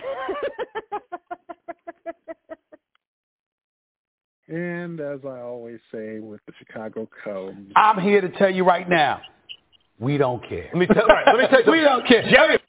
and 4.48 5.00
as 5.00 5.20
I 5.26 5.40
always 5.42 5.80
say 5.92 6.20
with 6.20 6.42
the 6.46 6.54
Chicago 6.60 7.08
Cubs, 7.24 7.58
I'm 7.76 8.00
here 8.00 8.22
to 8.22 8.30
tell 8.30 8.50
you 8.50 8.64
right 8.64 8.88
now, 8.88 9.22
we 10.00 10.18
don't 10.18 10.42
care. 10.48 10.70
Let 10.74 10.80
me 10.80 10.86
tell, 10.88 11.06
right, 11.08 11.26
let 11.28 11.38
me 11.38 11.48
tell 11.50 11.64
you 11.66 11.72
we 11.80 11.82
don't 11.82 12.08
care. 12.08 12.24
Jerry, 12.30 12.60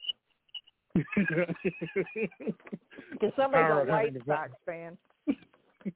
Because 3.11 3.33
somebody's 3.35 3.67
Power 3.67 3.79
a 3.79 3.81
of 3.83 3.87
White 3.87 4.05
having 4.05 4.15
a 4.15 4.23
vet- 4.25 4.37
Sox 4.37 4.51
fan. 4.65 4.97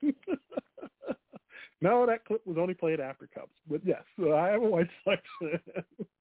no, 1.81 2.05
that 2.05 2.25
clip 2.25 2.45
was 2.45 2.57
only 2.59 2.73
played 2.73 2.99
after 2.99 3.27
Cubs. 3.33 3.51
But 3.69 3.81
yes, 3.85 4.03
I 4.19 4.51
am 4.51 4.63
a 4.63 4.69
White 4.69 4.89
Sox 5.03 5.21
fan. 5.39 5.59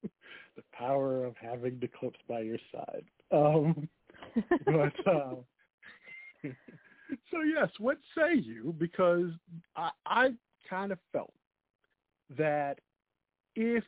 the 0.55 0.63
power 0.73 1.25
of 1.25 1.35
having 1.41 1.79
the 1.79 1.87
clips 1.87 2.19
by 2.27 2.41
your 2.41 2.57
side. 2.71 3.05
Um, 3.31 3.87
but 4.65 5.07
uh, 5.07 5.35
so 7.31 7.41
yes, 7.41 7.69
what 7.79 7.97
say 8.17 8.35
you? 8.35 8.75
Because 8.77 9.31
I, 9.75 9.89
I 10.05 10.29
kind 10.69 10.91
of 10.91 10.99
felt 11.11 11.33
that 12.37 12.79
if 13.55 13.83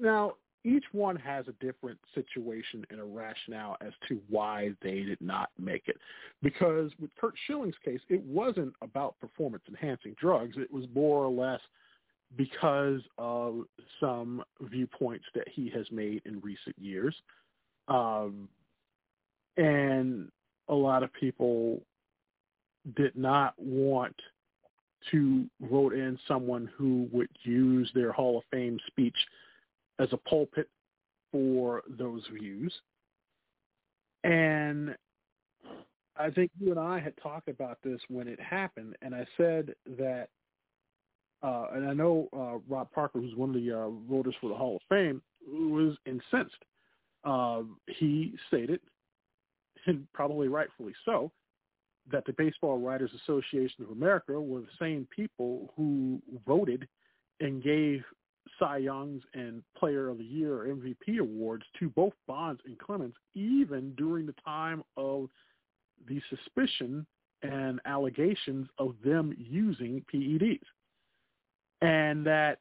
now 0.00 0.34
each 0.64 0.84
one 0.92 1.16
has 1.16 1.46
a 1.48 1.64
different 1.64 1.98
situation 2.14 2.84
and 2.90 3.00
a 3.00 3.04
rationale 3.04 3.76
as 3.80 3.92
to 4.08 4.20
why 4.28 4.70
they 4.82 5.02
did 5.02 5.20
not 5.20 5.50
make 5.58 5.84
it. 5.86 5.96
Because 6.42 6.90
with 7.00 7.10
Curt 7.18 7.34
Schilling's 7.46 7.76
case, 7.84 8.00
it 8.08 8.22
wasn't 8.24 8.74
about 8.82 9.18
performance 9.20 9.62
enhancing 9.68 10.14
drugs. 10.20 10.56
It 10.58 10.72
was 10.72 10.84
more 10.94 11.24
or 11.24 11.30
less 11.30 11.60
because 12.36 13.00
of 13.16 13.62
some 14.00 14.42
viewpoints 14.62 15.24
that 15.34 15.48
he 15.48 15.70
has 15.74 15.86
made 15.90 16.22
in 16.26 16.40
recent 16.40 16.76
years. 16.78 17.14
Um, 17.86 18.48
and 19.56 20.30
a 20.68 20.74
lot 20.74 21.02
of 21.02 21.12
people 21.14 21.80
did 22.96 23.16
not 23.16 23.54
want 23.58 24.14
to 25.10 25.44
vote 25.62 25.92
in 25.92 26.18
someone 26.26 26.68
who 26.76 27.08
would 27.12 27.28
use 27.42 27.90
their 27.94 28.12
Hall 28.12 28.38
of 28.38 28.44
Fame 28.50 28.78
speech 28.86 29.16
as 29.98 30.08
a 30.12 30.16
pulpit 30.16 30.68
for 31.32 31.82
those 31.88 32.22
views. 32.32 32.72
And 34.24 34.96
I 36.16 36.30
think 36.30 36.50
you 36.58 36.70
and 36.70 36.80
I 36.80 36.98
had 36.98 37.14
talked 37.22 37.48
about 37.48 37.78
this 37.82 38.00
when 38.08 38.26
it 38.26 38.40
happened, 38.40 38.96
and 39.02 39.14
I 39.14 39.24
said 39.36 39.74
that, 39.98 40.28
uh, 41.42 41.66
and 41.72 41.88
I 41.88 41.92
know 41.92 42.28
uh, 42.32 42.58
Rob 42.68 42.90
Parker, 42.92 43.20
who's 43.20 43.36
one 43.36 43.50
of 43.50 43.54
the 43.54 43.72
uh, 43.72 43.88
voters 44.10 44.34
for 44.40 44.48
the 44.48 44.56
Hall 44.56 44.76
of 44.76 44.82
Fame, 44.88 45.22
was 45.46 45.96
incensed. 46.06 46.64
Uh, 47.24 47.62
he 47.86 48.34
stated, 48.48 48.80
and 49.86 50.06
probably 50.12 50.48
rightfully 50.48 50.92
so, 51.04 51.30
that 52.10 52.24
the 52.24 52.32
Baseball 52.32 52.78
Writers 52.78 53.10
Association 53.22 53.84
of 53.84 53.90
America 53.90 54.40
were 54.40 54.60
the 54.60 54.66
same 54.78 55.06
people 55.14 55.72
who 55.76 56.20
voted 56.46 56.88
and 57.40 57.62
gave 57.62 58.02
Cy 58.58 58.78
Young's 58.78 59.22
and 59.34 59.62
Player 59.76 60.08
of 60.08 60.18
the 60.18 60.24
Year 60.24 60.62
or 60.62 60.66
MVP 60.66 61.18
awards 61.20 61.64
to 61.78 61.90
both 61.90 62.14
Bonds 62.26 62.60
and 62.64 62.78
Clemens, 62.78 63.14
even 63.34 63.94
during 63.96 64.26
the 64.26 64.34
time 64.44 64.82
of 64.96 65.28
the 66.08 66.20
suspicion 66.30 67.06
and 67.42 67.80
allegations 67.84 68.68
of 68.78 68.94
them 69.04 69.34
using 69.38 70.04
PEDs. 70.12 70.60
And 71.82 72.26
that 72.26 72.58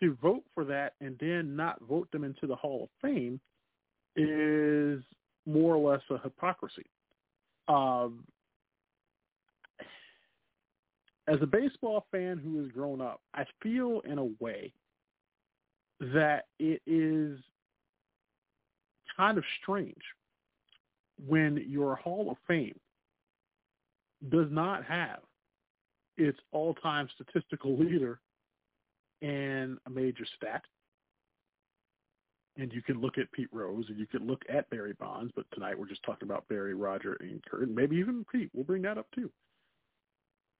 to 0.00 0.16
vote 0.22 0.44
for 0.54 0.64
that 0.64 0.94
and 1.00 1.16
then 1.20 1.54
not 1.54 1.80
vote 1.82 2.10
them 2.10 2.24
into 2.24 2.46
the 2.46 2.56
Hall 2.56 2.84
of 2.84 2.88
Fame 3.00 3.40
is 4.16 5.02
more 5.46 5.76
or 5.76 5.92
less 5.92 6.02
a 6.10 6.18
hypocrisy. 6.18 6.86
Um, 7.68 8.24
as 11.28 11.36
a 11.40 11.46
baseball 11.46 12.06
fan 12.10 12.38
who 12.38 12.60
has 12.62 12.70
grown 12.72 13.00
up, 13.00 13.20
I 13.34 13.44
feel 13.62 14.00
in 14.04 14.18
a 14.18 14.28
way 14.40 14.72
that 16.00 16.46
it 16.58 16.82
is 16.86 17.38
kind 19.16 19.38
of 19.38 19.44
strange 19.62 20.02
when 21.26 21.64
your 21.68 21.94
Hall 21.94 22.30
of 22.30 22.36
Fame 22.48 22.78
does 24.30 24.48
not 24.50 24.84
have 24.84 25.20
its 26.16 26.38
all-time 26.50 27.08
statistical 27.14 27.78
leader 27.78 28.18
in 29.20 29.78
a 29.86 29.90
major 29.90 30.26
stat. 30.36 30.62
And 32.58 32.72
you 32.72 32.82
can 32.82 33.00
look 33.00 33.16
at 33.16 33.32
Pete 33.32 33.48
Rose 33.50 33.86
and 33.88 33.98
you 33.98 34.06
can 34.06 34.26
look 34.26 34.42
at 34.52 34.68
Barry 34.68 34.92
Bonds, 34.94 35.32
but 35.34 35.46
tonight 35.54 35.78
we're 35.78 35.88
just 35.88 36.02
talking 36.02 36.28
about 36.28 36.46
Barry, 36.48 36.74
Roger, 36.74 37.16
and 37.20 37.42
Curt, 37.46 37.62
and 37.62 37.74
maybe 37.74 37.96
even 37.96 38.26
Pete. 38.30 38.50
We'll 38.52 38.64
bring 38.64 38.82
that 38.82 38.98
up 38.98 39.06
too. 39.14 39.30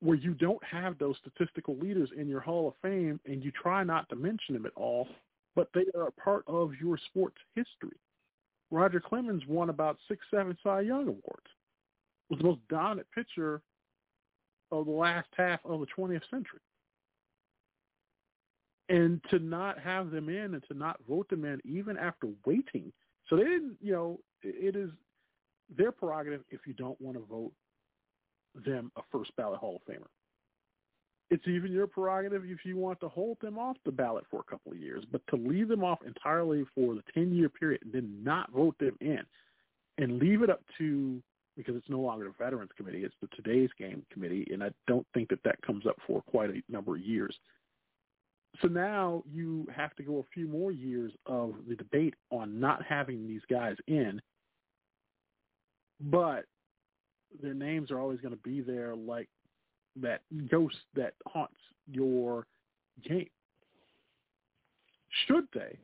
Where 0.01 0.17
you 0.17 0.33
don't 0.33 0.63
have 0.65 0.99
those 0.99 1.17
statistical 1.19 1.77
leaders 1.77 2.11
in 2.17 2.29
your 2.29 2.41
Hall 2.41 2.69
of 2.69 2.75
Fame 2.83 3.21
and 3.27 3.45
you 3.45 3.53
try 3.53 3.85
not 3.85 4.09
to 4.09 4.17
mention 4.17 4.55
them 4.55 4.67
at 4.67 4.73
all, 4.75 5.07
but 5.55 5.69
they 5.75 5.85
are 5.95 6.09
a 6.09 6.13
part 6.13 6.45
of 6.47 6.73
your 6.81 6.99
sports 7.09 7.37
history. 7.55 7.97
Roger 8.71 9.01
Clemens 9.01 9.43
won 9.47 9.69
about 9.69 9.99
six, 10.09 10.25
seven 10.31 10.57
Cy 10.63 10.81
Young 10.81 11.03
awards. 11.03 11.47
Was 12.31 12.39
the 12.39 12.45
most 12.45 12.61
dominant 12.71 13.07
pitcher 13.15 13.61
of 14.73 14.87
the 14.87 14.93
last 14.93 15.29
half 15.37 15.61
of 15.67 15.81
the 15.81 15.87
20th 15.97 16.23
century. 16.31 16.61
And 18.89 19.23
to 19.31 19.39
not 19.39 19.79
have 19.79 20.11
them 20.11 20.29
in 20.29 20.55
and 20.55 20.63
to 20.69 20.75
not 20.75 21.01
vote 21.09 21.29
them 21.31 21.45
in 21.45 21.61
even 21.65 21.97
after 21.97 22.29
waiting. 22.45 22.93
So 23.29 23.37
they 23.37 23.45
didn't, 23.45 23.77
you 23.81 23.93
know, 23.93 24.21
it 24.43 24.77
is 24.77 24.91
their 25.75 25.93
prerogative 25.93 26.43
if 26.51 26.61
you 26.67 26.75
don't 26.75 27.01
want 27.01 27.17
to 27.17 27.25
vote 27.25 27.53
them 28.67 28.93
a 28.97 29.03
first 29.11 29.35
ballot 29.37 29.61
Hall 29.61 29.77
of 29.77 29.95
Famer. 29.95 30.09
It's 31.31 31.49
even 31.49 31.73
your 31.73 31.87
prerogative 31.87 32.45
if 32.45 32.65
you 32.67 32.77
want 32.77 33.01
to 33.01 33.09
hold 33.09 33.39
them 33.41 33.57
off 33.57 33.79
the 33.87 33.93
ballot 33.93 34.25
for 34.31 34.41
a 34.41 34.51
couple 34.51 34.73
of 34.73 34.79
years, 34.79 35.05
but 35.11 35.23
to 35.29 35.37
leave 35.37 35.69
them 35.69 35.83
off 35.83 36.01
entirely 36.05 36.67
for 36.75 36.95
the 36.95 37.03
10-year 37.17 37.49
period 37.49 37.81
and 37.85 37.93
then 37.93 38.23
not 38.23 38.51
vote 38.51 38.77
them 38.79 38.99
in 39.01 39.21
and 39.97 40.19
leave 40.19 40.43
it 40.43 40.51
up 40.51 40.61
to, 40.77 41.23
because 41.57 41.75
it's 41.77 41.89
no 41.89 42.01
longer 42.01 42.27
the 42.27 42.45
Veterans 42.45 42.73
Committee, 42.77 43.05
it's 43.05 43.15
the 43.23 43.29
Today's 43.29 43.71
Game 43.79 44.05
Committee, 44.13 44.47
and 44.53 44.63
I 44.63 44.71
don't 44.87 45.07
think 45.15 45.31
that 45.31 45.43
that 45.45 45.63
comes 45.63 45.87
up 45.87 45.97
for 46.07 46.21
quite 46.23 46.51
a 46.51 46.63
number 46.69 46.97
of 46.97 47.01
years. 47.01 47.35
So 48.61 48.69
now 48.69 49.23
you 49.33 49.67
have 49.75 49.97
to 49.97 50.03
go 50.03 50.19
a 50.19 50.35
few 50.35 50.47
more 50.47 50.73
years 50.73 51.13
of 51.27 51.55
the 51.69 51.75
debate 51.75 52.15
on 52.31 52.61
not 52.61 52.85
having 52.85 53.27
these 53.27 53.41
guys 53.49 53.77
in, 53.87 54.21
but 56.01 56.45
their 57.41 57.55
names 57.55 57.91
are 57.91 57.99
always 57.99 58.21
going 58.21 58.35
to 58.35 58.41
be 58.43 58.61
there 58.61 58.95
like 58.95 59.29
that 60.01 60.21
ghost 60.51 60.77
that 60.95 61.15
haunts 61.27 61.57
your 61.91 62.47
game. 63.09 63.29
Should 65.27 65.47
they? 65.55 65.79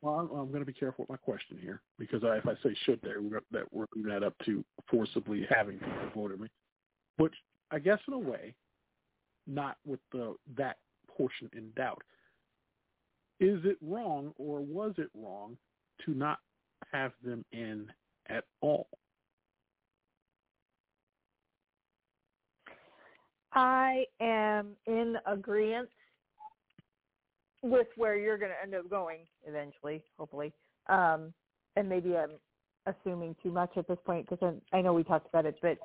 Well, 0.00 0.14
I'm, 0.14 0.30
I'm 0.30 0.48
going 0.48 0.60
to 0.60 0.66
be 0.66 0.72
careful 0.72 1.04
with 1.04 1.10
my 1.10 1.16
question 1.16 1.58
here 1.60 1.80
because 1.98 2.24
I, 2.24 2.36
if 2.36 2.46
I 2.46 2.54
say 2.62 2.74
should 2.84 3.00
they, 3.02 3.10
we're, 3.20 3.40
that 3.52 3.72
we're 3.72 3.86
leaving 3.94 4.12
that 4.12 4.24
up 4.24 4.34
to 4.46 4.64
forcibly 4.90 5.46
having 5.48 5.78
people 5.78 6.28
vote 6.28 6.38
me. 6.38 6.48
Which 7.18 7.34
I 7.70 7.78
guess 7.78 7.98
in 8.08 8.14
a 8.14 8.18
way, 8.18 8.54
not 9.46 9.76
with 9.86 10.00
the 10.12 10.34
that 10.56 10.78
portion 11.22 11.48
in 11.56 11.70
doubt. 11.76 12.02
Is 13.38 13.60
it 13.64 13.76
wrong 13.80 14.32
or 14.38 14.60
was 14.60 14.92
it 14.98 15.08
wrong 15.14 15.56
to 16.04 16.14
not 16.14 16.38
have 16.92 17.12
them 17.24 17.44
in 17.52 17.86
at 18.28 18.44
all? 18.60 18.88
I 23.52 24.04
am 24.20 24.70
in 24.86 25.16
agreement 25.26 25.88
with 27.62 27.86
where 27.96 28.16
you're 28.16 28.38
going 28.38 28.50
to 28.50 28.60
end 28.60 28.74
up 28.74 28.90
going 28.90 29.20
eventually, 29.46 30.02
hopefully. 30.18 30.52
Um, 30.88 31.32
and 31.76 31.88
maybe 31.88 32.16
I'm 32.16 32.32
assuming 32.86 33.36
too 33.42 33.52
much 33.52 33.70
at 33.76 33.86
this 33.86 33.98
point 34.04 34.28
because 34.28 34.54
I 34.72 34.80
know 34.80 34.92
we 34.92 35.04
talked 35.04 35.28
about 35.28 35.46
it, 35.46 35.56
but 35.62 35.78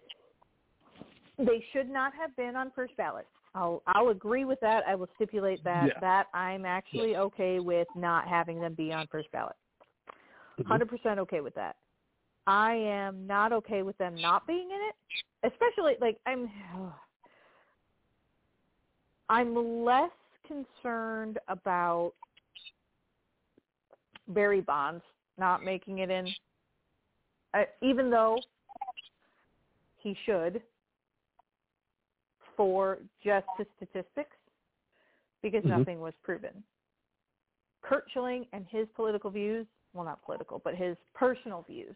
they 1.37 1.63
should 1.73 1.89
not 1.89 2.13
have 2.19 2.35
been 2.35 2.55
on 2.55 2.71
first 2.75 2.97
ballot. 2.97 3.27
I'll 3.57 3.81
I'll 3.87 4.09
agree 4.09 4.45
with 4.45 4.59
that. 4.61 4.83
I 4.87 4.93
will 4.93 5.09
stipulate 5.15 5.63
that 5.63 5.87
Yeah. 5.87 5.99
that 5.99 6.27
I'm 6.33 6.63
actually 6.63 7.15
okay 7.15 7.59
with 7.59 7.87
not 7.95 8.27
having 8.27 8.61
them 8.61 8.75
be 8.75 8.93
on 8.93 9.07
first 9.07 9.31
ballot. 9.31 9.55
Mm-hmm. 10.59 10.71
100% 10.71 11.17
okay 11.19 11.41
with 11.41 11.55
that. 11.55 11.77
I 12.45 12.73
am 12.73 13.25
not 13.25 13.51
okay 13.53 13.81
with 13.81 13.97
them 13.97 14.21
not 14.21 14.45
being 14.45 14.69
in 14.69 14.79
it, 14.89 14.95
especially 15.51 15.95
like 15.99 16.19
I'm 16.25 16.49
I'm 19.29 19.83
less 19.83 20.11
concerned 20.47 21.39
about 21.47 22.13
Barry 24.29 24.61
Bonds 24.61 25.03
not 25.37 25.63
making 25.63 25.99
it 25.99 26.09
in, 26.09 26.33
uh, 27.53 27.63
even 27.81 28.09
though 28.09 28.39
he 29.97 30.15
should 30.25 30.61
for 32.57 32.97
just 33.23 33.47
the 33.57 33.65
statistics, 33.77 34.35
because 35.41 35.63
Mhm. 35.63 35.77
nothing 35.77 36.01
was 36.01 36.13
proven. 36.23 36.63
Curt 37.81 38.09
Schilling 38.11 38.47
and 38.51 38.67
his 38.67 38.89
political 38.89 39.29
views, 39.29 39.65
well, 39.93 40.03
not 40.03 40.21
political, 40.23 40.59
but 40.59 40.75
his 40.75 40.97
personal 41.13 41.61
views, 41.61 41.95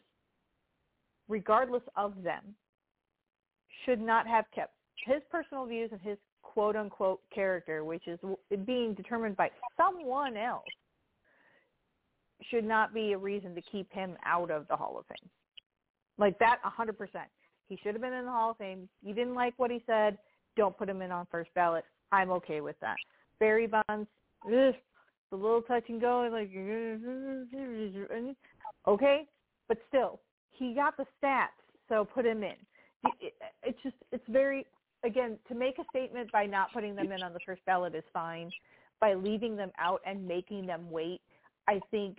regardless 1.28 1.84
of 1.96 2.22
them, 2.24 2.56
should 3.84 4.00
not 4.00 4.28
have 4.28 4.50
kept 4.52 4.76
his 4.96 5.24
personal 5.26 5.66
views 5.66 5.92
and 5.92 6.00
his 6.02 6.18
quote 6.44 6.76
unquote 6.76 7.28
character, 7.32 7.84
which 7.84 8.08
is 8.08 8.20
being 8.66 8.94
determined 8.94 9.36
by 9.36 9.50
someone 9.76 10.38
else, 10.38 10.70
should 12.44 12.64
not 12.64 12.94
be 12.94 13.14
a 13.14 13.18
reason 13.18 13.56
to 13.56 13.62
keep 13.62 13.92
him 13.92 14.18
out 14.24 14.52
of 14.52 14.68
the 14.68 14.76
Hall 14.76 14.98
of 14.98 15.06
Fame. 15.08 15.30
Like 16.18 16.38
that, 16.40 16.60
a 16.64 16.70
hundred 16.70 16.98
percent. 16.98 17.30
He 17.68 17.78
should 17.78 17.94
have 17.94 18.02
been 18.02 18.14
in 18.14 18.26
the 18.26 18.32
Hall 18.32 18.52
of 18.52 18.58
Fame. 18.58 18.90
You 19.02 19.14
didn't 19.14 19.36
like 19.36 19.58
what 19.58 19.72
he 19.72 19.84
said. 19.86 20.18
Don't 20.58 20.78
put 20.78 20.90
him 20.90 21.02
in 21.02 21.12
on 21.12 21.28
first 21.32 21.54
ballot. 21.54 21.86
I'm 22.12 22.32
okay 22.32 22.62
with 22.62 22.80
that. 22.82 22.98
Barry 23.40 23.68
Bonds, 23.68 24.08
ugh, 24.46 24.76
the 25.32 25.36
little 25.38 25.62
touch 25.62 25.86
and 25.88 26.02
go, 26.02 26.28
like 26.32 26.52
okay, 28.88 29.28
but 29.68 29.78
still, 29.88 30.20
he 30.52 30.74
got 30.74 30.98
the 30.98 31.06
stats, 31.24 31.48
so 31.88 32.06
put 32.06 32.26
him 32.26 32.44
in. 32.44 32.56
It- 33.20 33.34
It's 33.64 33.82
just, 33.84 33.96
it's 34.12 34.28
very, 34.28 34.66
again, 35.04 35.40
to 35.48 35.56
make 35.56 35.78
a 35.80 35.86
statement 35.90 36.32
by 36.32 36.46
not 36.46 36.74
putting 36.74 36.96
them 36.96 37.12
in 37.12 37.24
on 37.24 37.34
the 37.34 37.40
first 37.46 37.64
ballot 37.66 37.96
is 37.96 38.04
fine. 38.12 38.52
By 39.00 39.14
leaving 39.16 39.56
them 39.56 39.72
out 39.80 40.02
and 40.06 40.28
making 40.28 40.68
them 40.68 40.92
wait, 40.92 41.22
I 41.68 41.80
think 41.90 42.18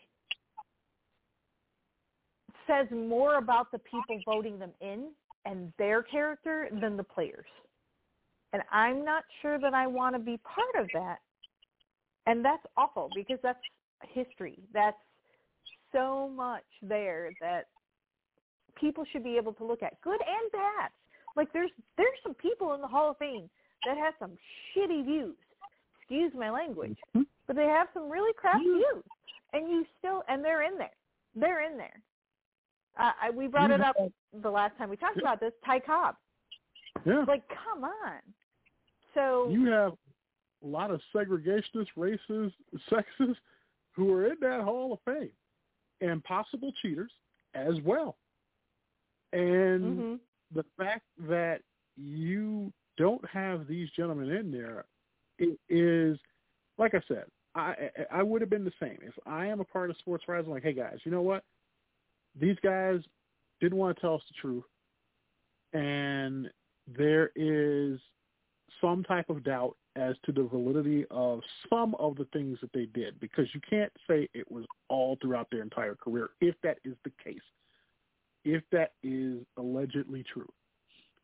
says 2.66 2.86
more 2.90 3.36
about 3.36 3.70
the 3.72 3.78
people 3.78 4.20
voting 4.24 4.58
them 4.58 4.72
in 4.80 5.10
and 5.44 5.72
their 5.78 6.02
character 6.02 6.68
than 6.80 6.96
the 6.96 7.02
players. 7.04 7.46
And 8.52 8.62
I'm 8.70 9.04
not 9.04 9.24
sure 9.40 9.58
that 9.58 9.74
I 9.74 9.86
want 9.86 10.14
to 10.14 10.18
be 10.18 10.38
part 10.38 10.74
of 10.82 10.88
that. 10.94 11.18
And 12.26 12.44
that's 12.44 12.62
awful 12.76 13.08
because 13.14 13.38
that's 13.42 13.58
history. 14.12 14.58
That's 14.72 14.96
so 15.92 16.28
much 16.34 16.64
there 16.82 17.30
that 17.40 17.66
people 18.78 19.04
should 19.10 19.24
be 19.24 19.36
able 19.36 19.52
to 19.54 19.64
look 19.64 19.82
at, 19.82 20.00
good 20.02 20.20
and 20.20 20.52
bad. 20.52 20.90
Like 21.36 21.52
there's 21.52 21.70
there's 21.96 22.18
some 22.22 22.34
people 22.34 22.74
in 22.74 22.80
the 22.80 22.86
Hall 22.86 23.10
of 23.10 23.16
Fame 23.18 23.48
that 23.86 23.96
have 23.96 24.14
some 24.18 24.32
shitty 24.76 25.04
views. 25.04 25.34
Excuse 26.00 26.32
my 26.34 26.50
language, 26.50 26.98
Mhm. 27.14 27.26
but 27.46 27.56
they 27.56 27.66
have 27.66 27.88
some 27.94 28.10
really 28.10 28.32
crap 28.34 28.60
You- 28.60 28.74
views, 28.76 29.04
and 29.54 29.68
you 29.70 29.86
still 29.98 30.22
and 30.28 30.44
they're 30.44 30.62
in 30.62 30.76
there. 30.76 30.94
They're 31.34 31.60
in 31.62 31.76
there. 31.78 32.00
Uh, 32.98 33.12
I, 33.20 33.30
we 33.30 33.46
brought 33.46 33.70
it 33.70 33.80
up 33.80 33.96
the 34.34 34.50
last 34.50 34.76
time 34.76 34.90
we 34.90 34.96
talked 34.98 35.16
about 35.16 35.40
this. 35.40 35.54
Ty 35.64 35.80
Cobb, 35.80 36.16
Yeah. 37.06 37.24
like, 37.26 37.48
come 37.48 37.84
on. 37.84 38.20
So 39.14 39.48
you 39.50 39.66
have 39.66 39.92
a 40.62 40.66
lot 40.66 40.90
of 40.90 41.00
segregationist, 41.14 41.88
racist, 41.96 42.52
sexist 42.90 43.36
who 43.92 44.12
are 44.12 44.26
in 44.26 44.36
that 44.40 44.62
Hall 44.62 44.92
of 44.92 44.98
Fame 45.04 45.30
and 46.00 46.22
possible 46.24 46.72
cheaters 46.80 47.12
as 47.54 47.74
well. 47.84 48.16
And 49.32 49.98
mhm. 49.98 50.18
the 50.54 50.64
fact 50.76 51.04
that 51.28 51.60
you 51.96 52.72
don't 52.98 53.24
have 53.28 53.66
these 53.66 53.88
gentlemen 53.96 54.30
in 54.30 54.50
there 54.50 54.84
it 55.38 55.58
is, 55.68 56.18
like 56.78 56.94
I 56.94 57.00
said, 57.08 57.24
I 57.54 57.74
I 58.10 58.22
would 58.22 58.40
have 58.40 58.50
been 58.50 58.64
the 58.64 58.72
same 58.80 58.98
if 59.02 59.14
I 59.26 59.46
am 59.46 59.60
a 59.60 59.64
part 59.64 59.90
of 59.90 59.96
sports 59.98 60.24
writers. 60.28 60.44
I'm 60.46 60.52
like, 60.52 60.62
hey 60.62 60.72
guys, 60.72 60.98
you 61.04 61.10
know 61.10 61.22
what? 61.22 61.44
These 62.38 62.56
guys 62.62 63.00
didn't 63.60 63.78
want 63.78 63.96
to 63.96 64.00
tell 64.00 64.14
us 64.14 64.22
the 64.28 64.34
truth, 64.40 64.64
and 65.72 66.48
there 66.86 67.30
is 67.36 67.98
some 68.82 69.02
type 69.04 69.30
of 69.30 69.42
doubt 69.44 69.76
as 69.96 70.16
to 70.24 70.32
the 70.32 70.42
validity 70.42 71.06
of 71.10 71.40
some 71.70 71.94
of 71.96 72.16
the 72.16 72.26
things 72.32 72.58
that 72.60 72.72
they 72.72 72.86
did 72.86 73.18
because 73.20 73.46
you 73.54 73.60
can't 73.68 73.92
say 74.08 74.28
it 74.34 74.50
was 74.50 74.64
all 74.88 75.16
throughout 75.20 75.48
their 75.50 75.62
entire 75.62 75.94
career 75.94 76.30
if 76.40 76.54
that 76.62 76.78
is 76.84 76.94
the 77.04 77.12
case. 77.22 77.40
If 78.44 78.62
that 78.72 78.92
is 79.02 79.38
allegedly 79.56 80.24
true. 80.24 80.50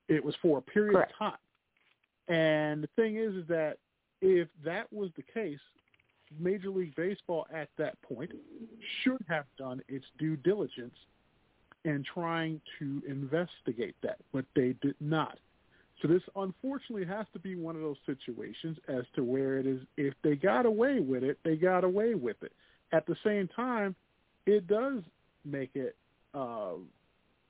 It 0.08 0.24
was 0.24 0.34
for 0.40 0.58
a 0.58 0.62
period 0.62 0.94
Correct. 0.94 1.12
of 1.12 1.18
time. 1.18 1.38
And 2.28 2.82
the 2.82 2.88
thing 2.96 3.16
is 3.16 3.34
is 3.34 3.48
that 3.48 3.78
if 4.20 4.48
that 4.64 4.92
was 4.92 5.10
the 5.16 5.22
case, 5.22 5.58
Major 6.38 6.70
League 6.70 6.94
Baseball 6.94 7.46
at 7.52 7.68
that 7.78 8.00
point 8.02 8.30
should 9.02 9.24
have 9.28 9.46
done 9.56 9.80
its 9.88 10.04
due 10.18 10.36
diligence 10.36 10.94
in 11.84 12.04
trying 12.04 12.60
to 12.78 13.02
investigate 13.08 13.96
that, 14.02 14.18
but 14.32 14.44
they 14.54 14.74
did 14.82 14.94
not. 15.00 15.38
So 16.00 16.08
this 16.08 16.22
unfortunately 16.36 17.06
has 17.06 17.26
to 17.32 17.38
be 17.38 17.56
one 17.56 17.74
of 17.74 17.82
those 17.82 17.96
situations 18.06 18.78
as 18.88 19.04
to 19.16 19.24
where 19.24 19.58
it 19.58 19.66
is 19.66 19.80
if 19.96 20.14
they 20.22 20.36
got 20.36 20.64
away 20.64 21.00
with 21.00 21.24
it, 21.24 21.38
they 21.44 21.56
got 21.56 21.82
away 21.84 22.14
with 22.14 22.36
it. 22.42 22.52
At 22.92 23.06
the 23.06 23.16
same 23.24 23.48
time, 23.48 23.96
it 24.46 24.66
does 24.66 25.02
make 25.44 25.70
it 25.74 25.96
uh, 26.34 26.74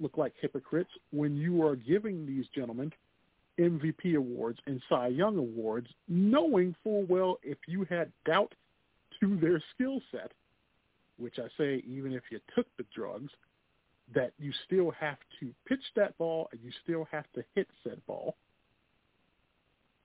look 0.00 0.16
like 0.16 0.32
hypocrites 0.40 0.90
when 1.12 1.36
you 1.36 1.64
are 1.64 1.76
giving 1.76 2.26
these 2.26 2.46
gentlemen 2.54 2.92
MVP 3.58 4.16
awards 4.16 4.58
and 4.66 4.80
Cy 4.88 5.08
Young 5.08 5.36
awards, 5.36 5.88
knowing 6.08 6.74
full 6.82 7.04
well 7.04 7.38
if 7.42 7.58
you 7.66 7.84
had 7.84 8.10
doubt 8.24 8.54
to 9.20 9.36
their 9.36 9.62
skill 9.74 10.00
set, 10.12 10.32
which 11.18 11.38
I 11.38 11.48
say 11.58 11.82
even 11.86 12.12
if 12.12 12.22
you 12.30 12.40
took 12.54 12.66
the 12.76 12.84
drugs, 12.94 13.32
that 14.14 14.32
you 14.38 14.52
still 14.66 14.90
have 14.92 15.18
to 15.40 15.52
pitch 15.66 15.82
that 15.96 16.16
ball 16.18 16.48
and 16.52 16.60
you 16.62 16.70
still 16.82 17.06
have 17.10 17.24
to 17.34 17.44
hit 17.54 17.68
said 17.84 18.00
ball. 18.06 18.36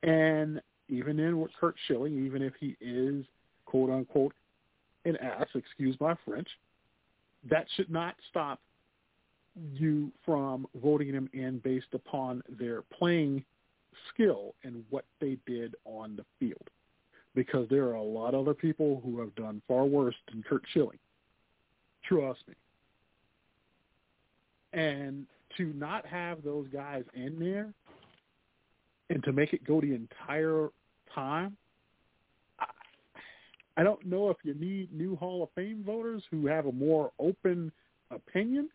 And 0.04 0.62
even 0.90 1.20
in 1.20 1.40
with 1.40 1.52
Curt 1.60 1.76
Schilling, 1.88 2.26
even 2.26 2.42
if 2.42 2.54
he 2.60 2.76
is 2.82 3.26
quote 3.66 3.90
unquote 3.90 4.34
an 5.06 5.18
ass, 5.18 5.48
excuse 5.56 5.96
my 6.00 6.16
French, 6.26 6.48
that 7.50 7.66
should 7.76 7.90
not 7.90 8.16
stop 8.30 8.60
you 9.74 10.12
from 10.26 10.68
voting 10.82 11.12
them 11.12 11.30
in 11.34 11.60
based 11.60 11.94
upon 11.94 12.42
their 12.60 12.82
playing 12.98 13.44
skill 14.14 14.56
and 14.64 14.84
what 14.90 15.06
they 15.22 15.38
did 15.46 15.76
on 15.86 16.16
the 16.16 16.26
field. 16.40 16.70
Because 17.36 17.68
there 17.70 17.86
are 17.86 17.96
a 17.96 18.04
lot 18.04 18.34
of 18.34 18.42
other 18.42 18.54
people 18.54 19.02
who 19.04 19.20
have 19.20 19.34
done 19.36 19.62
far 19.68 19.86
worse 19.86 20.16
than 20.32 20.44
Curt 20.44 20.64
Schilling. 20.74 21.00
Trust 22.04 22.42
me. 22.48 22.54
And 24.74 25.26
to 25.58 25.66
not 25.74 26.06
have 26.08 26.44
those 26.44 26.68
guys 26.74 27.04
in 27.14 27.40
there 27.40 27.74
and 29.10 29.24
to 29.24 29.32
make 29.32 29.54
it 29.54 29.64
go 29.64 29.80
the 29.80 29.94
entire 29.94 30.70
time, 31.14 31.56
I, 32.60 32.66
I 33.78 33.84
don't 33.84 34.06
know 34.06 34.30
if 34.30 34.38
you 34.44 34.56
need 34.56 34.92
new 34.92 35.16
Hall 35.16 35.44
of 35.44 35.50
Fame 35.56 35.84
voters 35.86 36.24
who 36.32 36.48
have 36.48 36.66
a 36.66 36.72
more 36.72 37.12
open 37.20 37.72
opinion 38.10 38.70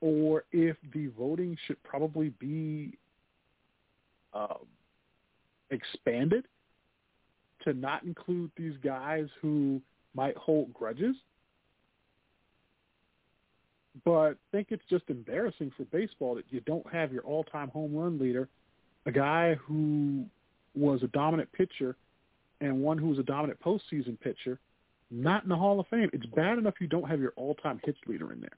or 0.00 0.44
if 0.52 0.76
the 0.94 1.08
voting 1.18 1.56
should 1.66 1.82
probably 1.82 2.30
be 2.38 2.96
um, 4.32 4.66
expanded 5.70 6.44
to 7.64 7.72
not 7.72 8.04
include 8.04 8.50
these 8.56 8.74
guys 8.84 9.26
who 9.40 9.80
might 10.14 10.36
hold 10.36 10.72
grudges. 10.72 11.16
But 14.04 14.10
I 14.12 14.32
think 14.52 14.68
it's 14.70 14.84
just 14.88 15.04
embarrassing 15.08 15.72
for 15.76 15.84
baseball 15.84 16.34
that 16.36 16.44
you 16.50 16.60
don't 16.60 16.86
have 16.92 17.12
your 17.12 17.22
all-time 17.22 17.68
home 17.68 17.94
run 17.94 18.18
leader, 18.18 18.48
a 19.06 19.12
guy 19.12 19.54
who 19.54 20.24
was 20.74 21.02
a 21.02 21.08
dominant 21.08 21.50
pitcher 21.52 21.96
and 22.60 22.80
one 22.80 22.98
who 22.98 23.08
was 23.08 23.18
a 23.18 23.22
dominant 23.22 23.58
postseason 23.60 24.18
pitcher, 24.20 24.58
not 25.10 25.42
in 25.42 25.48
the 25.48 25.56
Hall 25.56 25.80
of 25.80 25.86
Fame. 25.88 26.10
It's 26.12 26.26
bad 26.26 26.58
enough 26.58 26.74
you 26.80 26.86
don't 26.86 27.08
have 27.08 27.20
your 27.20 27.32
all-time 27.36 27.80
hits 27.84 27.98
leader 28.06 28.32
in 28.32 28.40
there. 28.40 28.56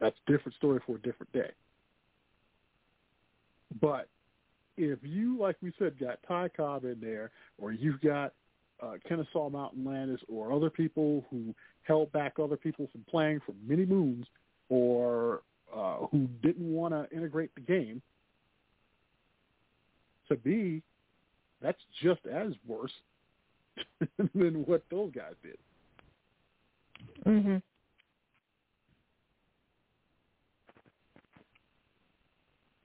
That's 0.00 0.16
a 0.26 0.30
different 0.30 0.56
story 0.56 0.80
for 0.86 0.96
a 0.96 1.00
different 1.00 1.32
day. 1.32 1.50
But 3.80 4.08
if 4.76 4.98
you, 5.02 5.38
like 5.38 5.56
we 5.62 5.72
said, 5.78 5.98
got 5.98 6.18
Ty 6.26 6.50
Cobb 6.56 6.84
in 6.84 6.98
there, 7.00 7.30
or 7.58 7.72
you've 7.72 8.00
got 8.00 8.32
uh, 8.82 8.94
Kennesaw 9.08 9.48
Mountain 9.48 9.84
Landis, 9.84 10.20
or 10.28 10.52
other 10.52 10.70
people 10.70 11.24
who 11.30 11.54
held 11.82 12.10
back 12.12 12.34
other 12.42 12.56
people 12.56 12.88
from 12.90 13.04
playing 13.08 13.40
for 13.46 13.54
many 13.66 13.84
moons, 13.84 14.26
or 14.68 15.42
uh, 15.74 15.98
who 16.10 16.28
didn't 16.42 16.72
want 16.72 16.92
to 16.92 17.16
integrate 17.16 17.54
the 17.54 17.60
game, 17.60 18.02
to 20.28 20.36
be, 20.36 20.82
that's 21.60 21.80
just 22.02 22.20
as 22.26 22.52
worse 22.66 22.92
than 24.34 24.64
what 24.66 24.82
those 24.90 25.12
guys 25.12 25.34
did. 25.42 25.58
Mm-hmm. 27.26 27.56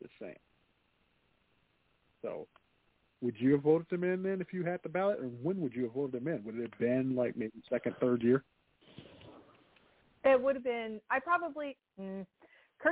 Just 0.01 0.13
saying. 0.19 0.35
So, 2.21 2.47
would 3.21 3.35
you 3.39 3.53
have 3.53 3.63
voted 3.63 3.87
them 3.89 4.03
in 4.03 4.23
then 4.23 4.41
if 4.41 4.53
you 4.53 4.63
had 4.63 4.79
the 4.83 4.89
ballot, 4.89 5.19
or 5.19 5.25
when 5.41 5.59
would 5.61 5.73
you 5.73 5.83
have 5.83 5.93
voted 5.93 6.21
them 6.21 6.27
in? 6.27 6.43
Would 6.43 6.55
it 6.55 6.69
have 6.71 6.79
been 6.79 7.15
like 7.15 7.35
maybe 7.35 7.53
second, 7.69 7.95
third 7.99 8.21
year? 8.21 8.43
It 10.23 10.41
would 10.41 10.55
have 10.55 10.63
been. 10.63 10.99
I 11.09 11.19
probably 11.19 11.77
mm, 11.99 12.25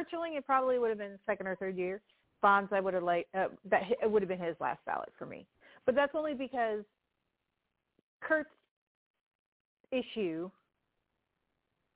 Schilling. 0.09 0.35
It 0.35 0.45
probably 0.45 0.79
would 0.79 0.89
have 0.89 0.97
been 0.97 1.19
second 1.25 1.47
or 1.47 1.55
third 1.55 1.77
year. 1.77 2.01
Bonds. 2.41 2.71
I 2.73 2.79
would 2.79 2.93
have 2.93 3.03
like 3.03 3.27
uh, 3.37 3.47
that. 3.69 3.83
It 4.01 4.09
would 4.09 4.21
have 4.21 4.29
been 4.29 4.39
his 4.39 4.55
last 4.59 4.79
ballot 4.85 5.11
for 5.17 5.25
me. 5.25 5.45
But 5.85 5.95
that's 5.95 6.13
only 6.15 6.33
because 6.33 6.83
Curt's 8.21 8.49
issue 9.91 10.49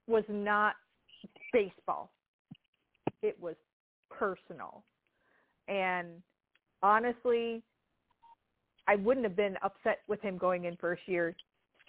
was 0.07 0.23
not 0.29 0.75
baseball. 1.51 2.11
It 3.21 3.37
was 3.39 3.55
personal, 4.09 4.83
and 5.67 6.07
honestly, 6.81 7.61
I 8.89 8.95
wouldn't 8.95 9.23
have 9.23 9.35
been 9.35 9.55
upset 9.61 9.99
with 10.07 10.19
him 10.21 10.39
going 10.39 10.65
in 10.65 10.75
first 10.77 11.03
year 11.05 11.35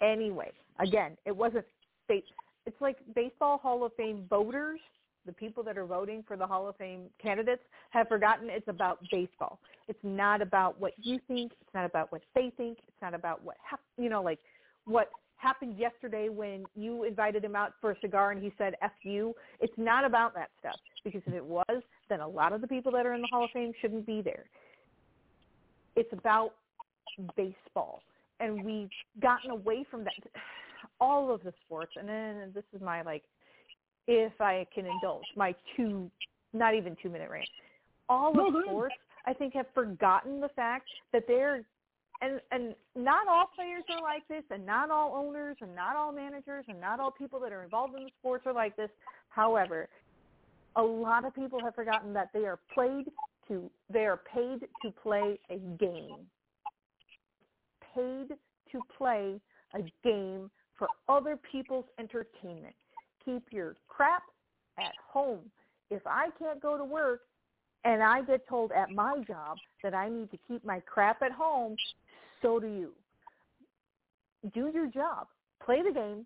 anyway. 0.03 0.51
Again, 0.79 1.17
it 1.25 1.35
wasn't 1.35 1.65
base. 2.07 2.23
It's 2.67 2.79
like 2.79 2.97
baseball 3.15 3.57
Hall 3.57 3.83
of 3.83 3.91
Fame 3.95 4.25
voters, 4.29 4.79
the 5.25 5.33
people 5.33 5.63
that 5.63 5.79
are 5.79 5.85
voting 5.87 6.23
for 6.27 6.37
the 6.37 6.45
Hall 6.45 6.69
of 6.69 6.75
Fame 6.75 7.05
candidates, 7.19 7.63
have 7.89 8.07
forgotten 8.07 8.51
it's 8.51 8.67
about 8.67 8.99
baseball. 9.09 9.57
It's 9.87 9.99
not 10.03 10.43
about 10.43 10.79
what 10.79 10.93
you 11.01 11.19
think. 11.27 11.53
It's 11.59 11.73
not 11.73 11.85
about 11.85 12.11
what 12.11 12.21
they 12.35 12.53
think. 12.55 12.77
It's 12.87 13.01
not 13.01 13.15
about 13.15 13.43
what 13.43 13.57
hap- 13.67 13.81
you 13.97 14.09
know, 14.09 14.21
like 14.21 14.39
what 14.85 15.09
happened 15.37 15.79
yesterday 15.79 16.29
when 16.29 16.65
you 16.75 17.05
invited 17.05 17.43
him 17.43 17.55
out 17.55 17.73
for 17.81 17.91
a 17.91 17.99
cigar 17.99 18.29
and 18.29 18.43
he 18.43 18.53
said 18.59 18.75
"f 18.83 18.91
you." 19.01 19.33
It's 19.59 19.73
not 19.75 20.05
about 20.05 20.35
that 20.35 20.51
stuff 20.59 20.79
because 21.03 21.23
if 21.25 21.33
it 21.33 21.43
was, 21.43 21.81
then 22.09 22.19
a 22.19 22.27
lot 22.27 22.53
of 22.53 22.61
the 22.61 22.67
people 22.67 22.91
that 22.91 23.07
are 23.07 23.15
in 23.15 23.21
the 23.21 23.27
Hall 23.31 23.45
of 23.45 23.49
Fame 23.49 23.73
shouldn't 23.81 24.05
be 24.05 24.21
there. 24.21 24.45
It's 25.95 26.13
about 26.13 26.53
baseball, 27.35 28.01
and 28.39 28.63
we've 28.63 28.89
gotten 29.21 29.51
away 29.51 29.85
from 29.89 30.03
that. 30.03 30.13
All 30.99 31.33
of 31.33 31.43
the 31.43 31.53
sports, 31.65 31.93
and 31.95 32.07
then 32.07 32.51
this 32.53 32.63
is 32.75 32.81
my 32.81 33.01
like, 33.01 33.23
if 34.07 34.33
I 34.39 34.65
can 34.73 34.85
indulge 34.85 35.25
my 35.35 35.55
two, 35.75 36.09
not 36.53 36.75
even 36.75 36.95
two 37.01 37.09
minute 37.09 37.29
rant. 37.29 37.47
All 38.09 38.33
No, 38.33 38.47
of 38.47 38.63
sports, 38.65 38.95
I 39.25 39.33
think, 39.33 39.53
have 39.53 39.67
forgotten 39.73 40.41
the 40.41 40.49
fact 40.49 40.87
that 41.13 41.23
they're 41.27 41.63
and 42.21 42.39
and 42.51 42.75
not 42.95 43.27
all 43.27 43.47
players 43.55 43.83
are 43.89 44.01
like 44.01 44.27
this, 44.27 44.43
and 44.51 44.65
not 44.65 44.91
all 44.91 45.15
owners, 45.15 45.57
and 45.61 45.75
not 45.75 45.95
all 45.95 46.11
managers, 46.11 46.65
and 46.67 46.79
not 46.79 46.99
all 46.99 47.11
people 47.11 47.39
that 47.39 47.51
are 47.51 47.63
involved 47.63 47.95
in 47.95 48.03
the 48.03 48.11
sports 48.19 48.45
are 48.45 48.53
like 48.53 48.75
this. 48.75 48.89
However, 49.29 49.89
a 50.75 50.81
lot 50.81 51.25
of 51.25 51.33
people 51.33 51.59
have 51.63 51.75
forgotten 51.75 52.13
that 52.13 52.29
they 52.33 52.45
are 52.45 52.59
played 52.73 53.05
to 53.47 53.69
they 53.91 54.05
are 54.05 54.21
paid 54.33 54.61
to 54.83 54.91
play 55.01 55.39
a 55.49 55.57
game. 55.57 56.27
Paid 57.95 58.29
to 58.71 58.81
play 58.97 59.39
a 59.73 59.79
game 60.03 60.49
for 60.77 60.87
other 61.09 61.37
people's 61.51 61.85
entertainment. 61.99 62.75
Keep 63.23 63.43
your 63.51 63.75
crap 63.87 64.23
at 64.79 64.93
home. 65.11 65.39
If 65.89 66.01
I 66.05 66.29
can't 66.39 66.61
go 66.61 66.77
to 66.77 66.83
work 66.83 67.21
and 67.83 68.01
I 68.01 68.21
get 68.21 68.47
told 68.47 68.71
at 68.71 68.91
my 68.91 69.17
job 69.27 69.57
that 69.83 69.93
I 69.93 70.09
need 70.09 70.31
to 70.31 70.37
keep 70.47 70.63
my 70.65 70.79
crap 70.79 71.21
at 71.21 71.31
home, 71.31 71.75
so 72.41 72.59
do 72.59 72.67
you. 72.67 72.91
Do 74.53 74.71
your 74.73 74.87
job. 74.87 75.27
Play 75.63 75.81
the 75.83 75.93
game. 75.93 76.25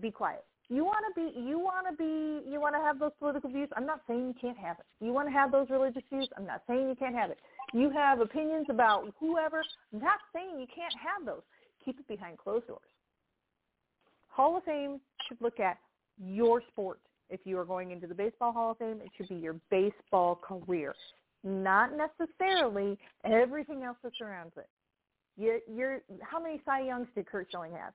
Be 0.00 0.10
quiet. 0.10 0.44
You 0.68 0.84
want 0.84 1.04
to 1.08 1.20
be, 1.20 1.40
you 1.40 1.58
want 1.58 1.86
to 1.88 1.96
be, 1.96 2.48
you 2.48 2.60
want 2.60 2.74
to 2.74 2.80
have 2.80 2.98
those 2.98 3.12
political 3.18 3.50
views. 3.50 3.70
I'm 3.74 3.86
not 3.86 4.02
saying 4.06 4.26
you 4.26 4.34
can't 4.38 4.58
have 4.58 4.76
it. 4.78 5.04
You 5.04 5.12
want 5.12 5.26
to 5.28 5.32
have 5.32 5.50
those 5.50 5.70
religious 5.70 6.02
views. 6.12 6.28
I'm 6.36 6.46
not 6.46 6.62
saying 6.68 6.88
you 6.88 6.94
can't 6.94 7.14
have 7.14 7.30
it. 7.30 7.38
You 7.74 7.90
have 7.90 8.20
opinions 8.20 8.66
about 8.70 9.12
whoever. 9.20 9.62
I'm 9.92 10.00
not 10.00 10.18
saying 10.34 10.58
you 10.58 10.66
can't 10.74 10.94
have 10.94 11.26
those. 11.26 11.42
Keep 11.84 12.00
it 12.00 12.08
behind 12.08 12.38
closed 12.38 12.66
doors. 12.66 12.80
Hall 14.28 14.56
of 14.56 14.64
Fame 14.64 15.00
should 15.26 15.40
look 15.40 15.60
at 15.60 15.78
your 16.18 16.62
sport. 16.70 17.00
If 17.30 17.40
you 17.44 17.58
are 17.58 17.64
going 17.64 17.90
into 17.90 18.06
the 18.06 18.14
Baseball 18.14 18.52
Hall 18.52 18.70
of 18.70 18.78
Fame, 18.78 19.00
it 19.04 19.10
should 19.16 19.28
be 19.28 19.34
your 19.34 19.56
baseball 19.70 20.36
career, 20.36 20.94
not 21.44 21.90
necessarily 21.92 22.98
everything 23.24 23.82
else 23.82 23.98
that 24.02 24.12
surrounds 24.16 24.52
it. 24.56 24.68
You're, 25.36 25.58
you're, 25.70 26.00
how 26.22 26.42
many 26.42 26.60
Cy 26.64 26.80
Youngs 26.86 27.08
did 27.14 27.26
Curt 27.26 27.48
Schilling 27.50 27.72
have? 27.72 27.92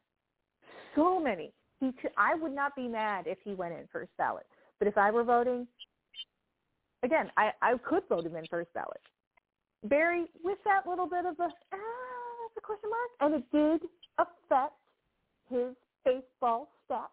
So 0.96 1.20
many. 1.20 1.52
He, 1.80 1.92
I 2.18 2.36
would 2.36 2.54
not 2.54 2.76
be 2.76 2.88
mad 2.88 3.26
if 3.26 3.40
he 3.44 3.54
went 3.54 3.74
in 3.74 3.88
first 3.92 4.12
ballot. 4.18 4.46
But 4.80 4.88
if 4.88 4.98
I 4.98 5.12
were 5.12 5.24
voting, 5.24 5.68
again, 7.02 7.32
I, 7.38 7.52
I 7.62 7.74
could 7.84 8.04
vote 8.08 8.26
him 8.26 8.36
in 8.36 8.46
first 8.50 8.74
ballot. 8.74 9.02
Barry, 9.84 10.26
with 10.44 10.58
that 10.66 10.90
little 10.90 11.08
bit 11.08 11.26
of 11.26 11.40
a 11.40 11.44
ah, 11.44 11.50
that's 11.74 12.58
a 12.58 12.62
question 12.62 12.90
mark, 12.90 13.12
and 13.20 13.36
it 13.36 13.52
did 13.52 13.90
affect 14.18 14.74
his 15.50 15.76
baseball 16.06 16.70
stats. 16.90 17.08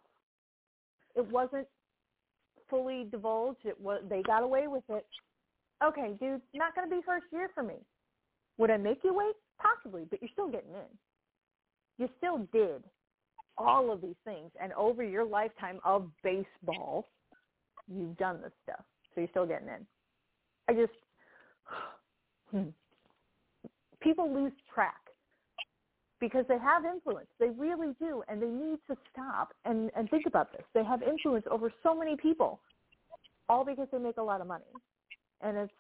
It 1.17 1.27
wasn't 1.31 1.67
fully 2.69 3.07
divulged. 3.11 3.65
It 3.65 3.81
was 3.81 4.03
they 4.09 4.23
got 4.23 4.43
away 4.43 4.67
with 4.69 4.85
it. 4.89 5.07
Okay, 5.83 6.15
dude, 6.21 6.41
not 6.55 6.75
going 6.75 6.89
to 6.89 6.95
be 6.95 7.03
first 7.05 7.27
year 7.33 7.49
for 7.55 7.63
me. 7.63 7.77
Would 8.59 8.71
I 8.71 8.77
make 8.77 9.01
you 9.03 9.15
wait? 9.15 9.35
Possibly, 9.59 10.05
but 10.09 10.21
you're 10.21 10.31
still 10.33 10.51
getting 10.51 10.75
in. 10.75 10.99
You 11.99 12.09
still 12.19 12.47
did 12.53 12.85
all 13.59 13.93
of 13.93 14.01
these 14.01 14.17
things, 14.25 14.51
and 14.63 14.73
over 14.75 15.03
your 15.03 15.25
lifetime 15.25 15.81
of 15.85 16.09
baseball, 16.23 17.09
you've 17.89 18.17
done 18.17 18.41
this 18.43 18.53
stuff. 18.63 18.85
So 19.15 19.21
you're 19.23 19.31
still 19.31 19.47
getting 19.47 19.69
in. 19.69 19.87
I 20.69 20.75
just 20.75 20.93
hmm. 22.51 22.69
people 24.01 24.33
lose 24.33 24.53
track 24.73 24.97
because 26.21 26.45
they 26.49 26.59
have 26.59 26.85
influence. 26.85 27.29
They 27.39 27.49
really 27.51 27.95
do, 27.99 28.23
and 28.29 28.43
they 28.43 28.49
need 28.49 28.79
to 28.89 28.97
stop 29.11 29.53
and 29.65 29.91
and 29.97 30.09
think 30.11 30.27
about 30.27 30.53
this. 30.53 30.63
They 30.75 30.85
have 30.85 31.03
influence 31.03 31.47
over 31.51 31.73
so 31.83 31.95
many 31.95 32.17
people, 32.17 32.61
all 33.49 33.65
because 33.65 33.89
they 33.91 33.99
make 33.99 34.19
a 34.19 34.23
lot 34.23 34.41
of 34.41 34.47
money, 34.47 34.65
and 35.41 35.57
it's 35.57 35.73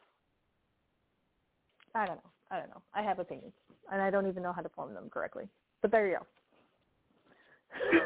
I 1.94 2.06
don't 2.06 2.16
know. 2.16 2.30
I 2.50 2.58
don't 2.58 2.68
know. 2.68 2.82
I 2.94 3.02
have 3.02 3.18
opinions, 3.18 3.52
and 3.92 4.00
I 4.02 4.10
don't 4.10 4.28
even 4.28 4.42
know 4.42 4.52
how 4.52 4.62
to 4.62 4.68
form 4.70 4.94
them 4.94 5.08
correctly. 5.10 5.44
But 5.82 5.90
there 5.90 6.08
you 6.08 6.16
go. 6.18 6.26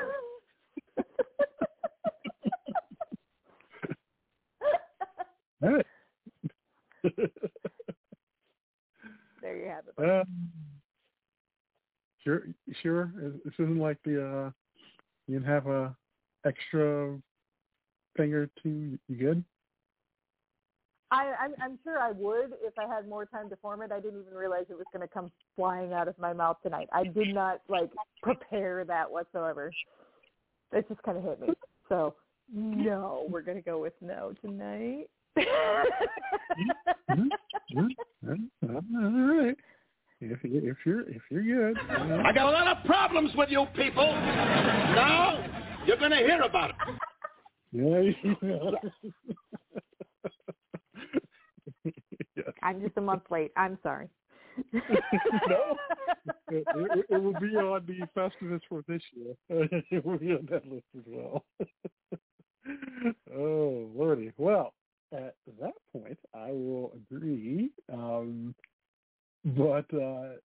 All 5.63 5.73
right. 5.73 5.87
there 9.55 9.65
you 9.65 9.71
have 9.71 9.85
it. 9.87 10.21
Um, 10.21 10.51
sure, 12.23 12.43
sure. 12.83 13.13
This 13.45 13.55
isn't 13.55 13.79
like 13.79 13.99
the 14.05 14.23
uh, 14.23 14.51
you 15.27 15.39
can 15.39 15.45
have 15.45 15.67
a 15.67 15.95
extra 16.45 17.19
thing 18.17 18.33
or 18.35 18.49
two. 18.63 18.99
You 19.09 19.17
good? 19.17 19.45
I, 21.11 21.33
I'm, 21.41 21.55
I'm 21.63 21.79
sure 21.85 22.01
I 22.01 22.11
would 22.11 22.55
if 22.63 22.75
I 22.79 22.93
had 22.93 23.09
more 23.09 23.25
time 23.25 23.49
to 23.51 23.57
form 23.57 23.83
it. 23.83 23.93
I 23.93 24.01
didn't 24.01 24.23
even 24.23 24.35
realize 24.35 24.65
it 24.69 24.77
was 24.77 24.87
going 24.93 25.07
to 25.07 25.13
come 25.13 25.31
flying 25.55 25.93
out 25.93 26.09
of 26.09 26.19
my 26.19 26.33
mouth 26.33 26.57
tonight. 26.63 26.89
I 26.93 27.05
did 27.05 27.33
not 27.33 27.61
like 27.69 27.91
prepare 28.23 28.85
that 28.85 29.11
whatsoever. 29.11 29.71
It 30.73 30.89
just 30.89 31.03
kind 31.03 31.19
of 31.19 31.25
hit 31.25 31.41
me. 31.41 31.49
So 31.89 32.17
no, 32.53 33.27
we're 33.31 33.43
going 33.43 33.59
to 33.59 33.63
go 33.63 33.81
with 33.81 33.93
no 34.01 34.33
tonight. 34.41 35.07
All 35.37 35.45
right. 38.63 39.57
If 40.21 40.43
you 40.45 40.61
if 40.63 40.77
you're 40.87 41.09
if 41.09 41.23
you're 41.31 41.43
good. 41.43 41.79
I 41.91 42.33
got 42.33 42.49
a 42.49 42.51
lot 42.51 42.69
of 42.69 42.85
problems 42.85 43.31
with 43.37 43.51
you 43.51 43.67
people. 43.75 44.07
Now 44.13 45.45
you're 45.87 45.99
going 45.99 46.13
to 46.13 46.19
hear 46.19 46.41
about 46.43 46.71
it. 46.71 46.77
Yeah. 47.73 48.01
yes. 51.85 51.95
I'm 52.63 52.81
just 52.81 52.97
a 52.97 53.01
month 53.01 53.25
late. 53.31 53.53
I'm 53.57 53.79
sorry. 53.83 54.09
no, 54.73 55.77
it, 56.49 56.65
it, 56.77 57.07
it 57.11 57.23
will 57.23 57.39
be 57.41 57.57
on 57.57 57.85
the 57.87 58.07
Festivus 58.17 58.61
for 58.69 58.85
this 58.87 59.03
year. 59.13 59.35
it 59.91 60.05
will 60.05 60.19
be 60.19 60.33
on 60.33 60.47
that 60.51 60.65
list 60.69 60.85
as 60.97 61.03
well. 61.07 61.45
oh, 63.37 63.91
lordy. 63.95 64.33
Well, 64.39 64.73
at 65.13 65.35
that 65.61 65.75
point, 65.93 66.19
I 66.35 66.51
will 66.51 66.93
agree. 66.95 67.71
Um, 67.93 68.55
but 69.45 69.87
uh, 69.95 70.37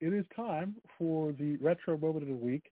it 0.00 0.12
is 0.12 0.24
time 0.34 0.76
for 0.98 1.32
the 1.32 1.56
retro 1.56 1.96
moment 1.98 2.22
of 2.22 2.28
the 2.28 2.44
week. 2.44 2.70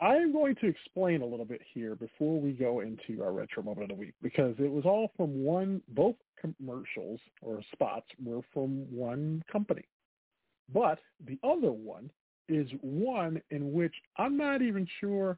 I 0.00 0.14
am 0.14 0.32
going 0.32 0.54
to 0.56 0.68
explain 0.68 1.22
a 1.22 1.26
little 1.26 1.44
bit 1.44 1.60
here 1.74 1.96
before 1.96 2.40
we 2.40 2.52
go 2.52 2.80
into 2.80 3.22
our 3.22 3.32
retro 3.32 3.64
moment 3.64 3.90
of 3.90 3.96
the 3.96 4.00
week 4.00 4.14
because 4.22 4.54
it 4.58 4.70
was 4.70 4.84
all 4.84 5.10
from 5.16 5.42
one, 5.42 5.82
both 5.88 6.14
commercials 6.40 7.18
or 7.42 7.60
spots 7.72 8.06
were 8.24 8.42
from 8.52 8.86
one 8.94 9.42
company. 9.50 9.84
But 10.72 11.00
the 11.26 11.38
other 11.42 11.72
one 11.72 12.10
is 12.48 12.68
one 12.80 13.40
in 13.50 13.72
which 13.72 13.94
I'm 14.18 14.36
not 14.36 14.62
even 14.62 14.86
sure 15.00 15.36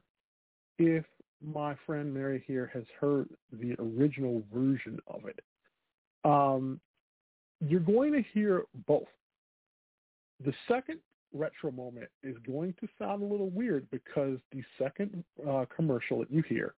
if 0.77 1.05
my 1.43 1.75
friend 1.85 2.13
Mary 2.13 2.43
here 2.45 2.69
has 2.73 2.83
heard 2.99 3.27
the 3.51 3.75
original 3.79 4.43
version 4.53 4.99
of 5.07 5.21
it. 5.25 5.39
Um, 6.23 6.79
you're 7.59 7.79
going 7.79 8.13
to 8.13 8.23
hear 8.33 8.63
both. 8.87 9.07
The 10.43 10.53
second 10.67 10.99
retro 11.33 11.71
moment 11.71 12.09
is 12.23 12.35
going 12.45 12.73
to 12.79 12.87
sound 12.99 13.23
a 13.23 13.25
little 13.25 13.49
weird 13.49 13.87
because 13.91 14.37
the 14.51 14.63
second 14.77 15.23
uh, 15.47 15.65
commercial 15.75 16.19
that 16.19 16.31
you 16.31 16.43
hear 16.47 16.73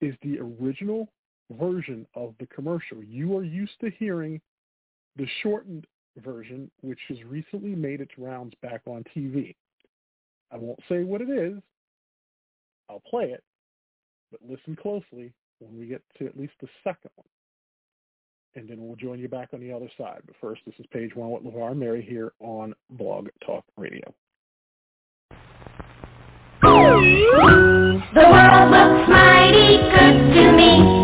is 0.00 0.14
the 0.22 0.38
original 0.38 1.08
version 1.52 2.06
of 2.14 2.34
the 2.40 2.46
commercial. 2.46 3.02
You 3.02 3.36
are 3.36 3.44
used 3.44 3.78
to 3.80 3.90
hearing 3.98 4.40
the 5.16 5.26
shortened 5.42 5.86
version, 6.18 6.70
which 6.80 6.98
has 7.08 7.18
recently 7.24 7.74
made 7.74 8.00
its 8.00 8.12
rounds 8.18 8.54
back 8.62 8.82
on 8.86 9.04
TV. 9.16 9.54
I 10.50 10.56
won't 10.56 10.80
say 10.88 11.04
what 11.04 11.20
it 11.20 11.30
is. 11.30 11.60
I'll 12.88 13.02
play 13.08 13.24
it, 13.24 13.42
but 14.40 14.50
listen 14.50 14.76
closely 14.76 15.32
when 15.58 15.78
we 15.78 15.86
get 15.86 16.02
to 16.18 16.26
at 16.26 16.36
least 16.36 16.54
the 16.60 16.68
second 16.82 17.10
one. 17.16 17.26
And 18.56 18.68
then 18.68 18.86
we'll 18.86 18.96
join 18.96 19.18
you 19.18 19.28
back 19.28 19.48
on 19.52 19.60
the 19.60 19.72
other 19.72 19.90
side. 19.98 20.22
But 20.26 20.36
first, 20.40 20.62
this 20.64 20.74
is 20.78 20.86
page 20.92 21.14
one 21.14 21.30
with 21.30 21.42
LeVar 21.42 21.72
and 21.72 21.80
Mary 21.80 22.06
here 22.08 22.32
on 22.40 22.74
Blog 22.90 23.28
Talk 23.44 23.64
Radio. 23.76 24.14
The 26.62 28.22
world 28.30 28.70
looks 28.70 29.08
mighty 29.08 29.76
good 29.76 30.34
to 30.34 30.52
me, 30.52 31.03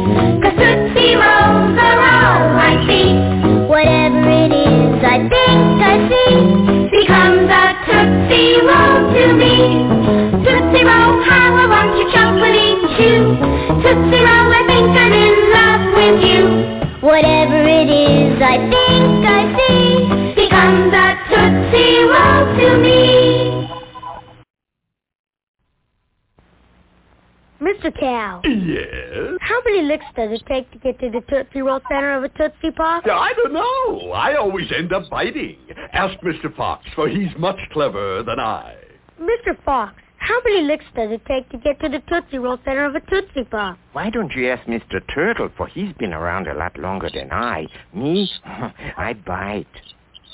Mr. 28.20 28.42
Cow, 28.42 28.42
Yes? 28.44 29.38
how 29.40 29.60
many 29.64 29.82
licks 29.82 30.04
does 30.16 30.30
it 30.32 30.42
take 30.46 30.70
to 30.72 30.78
get 30.78 30.98
to 31.00 31.10
the 31.10 31.20
Tootsie 31.28 31.62
Roll 31.62 31.80
center 31.88 32.12
of 32.16 32.24
a 32.24 32.28
Tootsie 32.30 32.70
Pop? 32.76 33.04
I 33.06 33.32
don't 33.34 33.52
know. 33.52 34.12
I 34.12 34.34
always 34.36 34.70
end 34.76 34.92
up 34.92 35.08
biting. 35.10 35.56
Ask 35.92 36.18
Mr. 36.20 36.54
Fox, 36.56 36.84
for 36.94 37.08
he's 37.08 37.30
much 37.38 37.58
cleverer 37.72 38.22
than 38.22 38.38
I. 38.38 38.74
Mr. 39.20 39.56
Fox, 39.64 39.94
how 40.18 40.34
How 40.34 40.40
many 40.44 40.62
licks 40.66 40.84
does 40.94 41.10
it 41.10 41.22
take 41.26 41.48
to 41.50 41.58
get 41.58 41.80
to 41.80 41.88
the 41.88 42.00
Tootsie 42.08 42.38
Roll 42.38 42.58
center 42.64 42.84
of 42.84 42.94
a 42.94 43.00
Tootsie 43.00 43.44
Pop? 43.50 43.78
Why 43.92 44.10
don't 44.10 44.30
you 44.34 44.48
ask 44.50 44.64
Mr. 44.66 45.00
Turtle, 45.14 45.48
for 45.56 45.66
he's 45.66 45.92
been 45.94 46.12
around 46.12 46.46
a 46.46 46.54
lot 46.54 46.78
longer 46.78 47.08
than 47.12 47.32
I. 47.32 47.66
Me, 47.94 48.30
I 48.44 49.14
bite. 49.26 49.66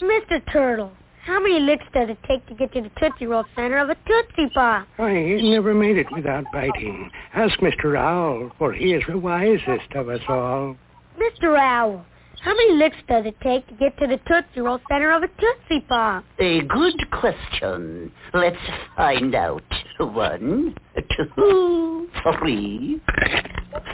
Mr. 0.03 0.41
Turtle, 0.53 0.93
how 1.27 1.41
many 1.41 1.59
licks 1.61 1.85
does 1.93 2.09
it 2.09 2.19
take 2.27 2.47
to 2.47 2.55
get 2.55 2.73
to 2.73 2.81
the 2.83 2.91
Tootsie 3.01 3.27
Roll 3.27 3.45
center 3.57 3.79
of 3.79 3.91
a 3.91 3.97
Tootsie 4.07 4.53
Pop? 4.55 4.87
Why, 4.97 5.25
he's 5.25 5.43
never 5.43 5.75
made 5.75 5.99
it 5.99 6.07
without 6.13 6.45
biting. 6.53 7.11
Ask 7.35 7.59
Mr. 7.59 7.99
Owl, 7.99 8.53
for 8.59 8.73
he 8.73 8.93
is 8.93 9.03
the 9.09 9.19
wisest 9.19 9.93
of 9.97 10.09
us 10.09 10.21
all. 10.29 10.77
Mr. 11.19 11.59
Owl, 11.59 12.07
how 12.41 12.55
many 12.55 12.75
licks 12.75 12.97
does 13.09 13.27
it 13.27 13.37
take 13.43 13.67
to 13.67 13.75
get 13.75 13.99
to 13.99 14.07
the 14.07 14.19
Tootsie 14.29 14.61
Roll 14.61 14.79
center 14.89 15.11
of 15.11 15.25
a 15.25 15.29
Tootsie 15.29 15.85
Pop? 15.89 16.25
A 16.39 16.61
good 16.63 17.11
question. 17.11 18.13
Let's 18.33 18.57
find 18.97 19.35
out. 19.35 19.65
One, 19.99 20.77
two, 21.17 22.09
three, 22.39 23.01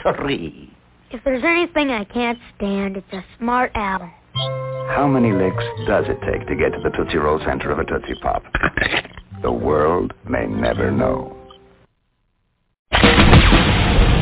three. 0.03 0.73
If 1.11 1.23
there's 1.23 1.43
anything 1.43 1.89
I 1.89 2.03
can't 2.03 2.37
stand, 2.55 2.97
it's 2.97 3.13
a 3.13 3.23
smart 3.39 3.71
owl. 3.73 4.11
How 4.35 5.07
many 5.07 5.31
licks 5.31 5.63
does 5.87 6.05
it 6.07 6.19
take 6.21 6.47
to 6.47 6.55
get 6.55 6.73
to 6.73 6.79
the 6.83 6.89
Tootsie 6.95 7.17
Roll 7.17 7.39
center 7.45 7.71
of 7.71 7.79
a 7.79 7.85
Tootsie 7.85 8.19
Pop? 8.21 8.43
The 9.41 9.51
world 9.51 10.13
may 10.27 10.45
never 10.45 10.91
know. 10.91 11.37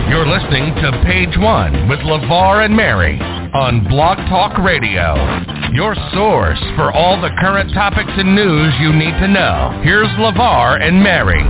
You're 0.10 0.28
listening 0.28 0.76
to 0.76 1.04
Page 1.06 1.38
One 1.38 1.88
with 1.88 2.00
LeVar 2.00 2.66
and 2.66 2.76
Mary 2.76 3.20
on 3.54 3.88
Blog 3.88 4.18
Talk 4.30 4.58
Radio. 4.58 5.16
Your 5.74 5.96
source 6.14 6.60
for 6.76 6.92
all 6.92 7.22
the 7.22 7.32
current 7.40 7.74
topics 7.74 8.12
and 8.18 8.36
news 8.36 8.74
you 8.82 8.92
need 8.92 9.18
to 9.22 9.28
know. 9.28 9.80
Here's 9.84 10.10
LeVar 10.20 10.82
and 10.82 11.02
Mary. 11.02 11.42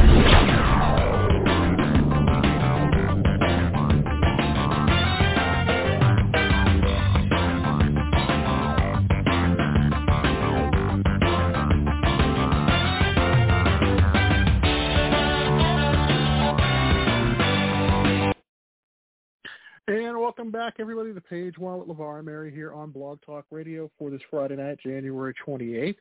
Welcome 20.41 20.51
back, 20.51 20.77
everybody, 20.79 21.13
to 21.13 21.21
Page 21.21 21.59
One 21.59 21.77
with 21.77 21.87
LeVar 21.87 22.17
and 22.17 22.25
Mary 22.25 22.51
here 22.51 22.73
on 22.73 22.89
Blog 22.89 23.19
Talk 23.23 23.45
Radio 23.51 23.91
for 23.99 24.09
this 24.09 24.21
Friday 24.27 24.55
night, 24.55 24.79
January 24.83 25.35
28th. 25.47 25.97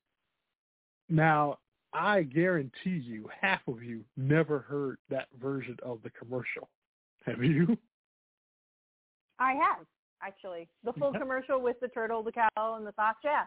Now, 1.10 1.58
I 1.92 2.22
guarantee 2.22 3.02
you, 3.04 3.28
half 3.38 3.60
of 3.68 3.82
you 3.82 4.02
never 4.16 4.60
heard 4.60 4.96
that 5.10 5.26
version 5.42 5.76
of 5.82 5.98
the 6.02 6.08
commercial. 6.08 6.70
Have 7.26 7.44
you? 7.44 7.76
I 9.38 9.52
have 9.52 9.84
actually 10.22 10.70
the 10.84 10.94
full 10.94 11.12
commercial 11.12 11.60
with 11.60 11.78
the 11.82 11.88
turtle, 11.88 12.22
the 12.22 12.32
cow, 12.32 12.76
and 12.76 12.86
the 12.86 12.92
fox. 12.92 13.18
Yeah, 13.22 13.42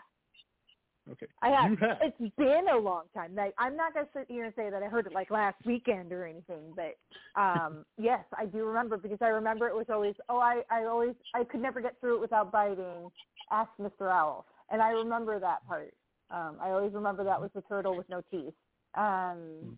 Okay. 1.11 1.25
I 1.41 1.49
have. 1.49 1.71
You 1.71 1.77
have. 1.81 1.97
It's 2.01 2.35
been 2.37 2.65
a 2.71 2.77
long 2.77 3.03
time. 3.13 3.35
Like, 3.35 3.53
I'm 3.57 3.75
not 3.75 3.93
gonna 3.93 4.07
sit 4.13 4.27
here 4.29 4.45
and 4.45 4.53
say 4.55 4.69
that 4.69 4.81
I 4.81 4.87
heard 4.87 5.05
it 5.05 5.13
like 5.13 5.31
last 5.31 5.57
weekend 5.65 6.11
or 6.13 6.25
anything, 6.25 6.75
but 6.75 6.97
um 7.39 7.85
yes, 7.97 8.23
I 8.37 8.45
do 8.45 8.65
remember 8.65 8.97
because 8.97 9.17
I 9.21 9.27
remember 9.27 9.67
it 9.67 9.75
was 9.75 9.87
always 9.89 10.15
oh 10.29 10.37
I 10.39 10.61
I 10.71 10.85
always 10.85 11.15
I 11.33 11.43
could 11.43 11.61
never 11.61 11.81
get 11.81 11.99
through 11.99 12.17
it 12.17 12.21
without 12.21 12.51
biting. 12.51 13.11
Ask 13.51 13.69
Mr. 13.79 14.09
Owl, 14.09 14.45
and 14.71 14.81
I 14.81 14.89
remember 14.89 15.39
that 15.39 15.67
part. 15.67 15.93
Um 16.31 16.57
I 16.61 16.69
always 16.71 16.93
remember 16.93 17.23
that 17.25 17.41
was 17.41 17.51
the 17.53 17.61
turtle 17.63 17.97
with 17.97 18.07
no 18.09 18.21
teeth. 18.31 18.53
Um 18.95 19.77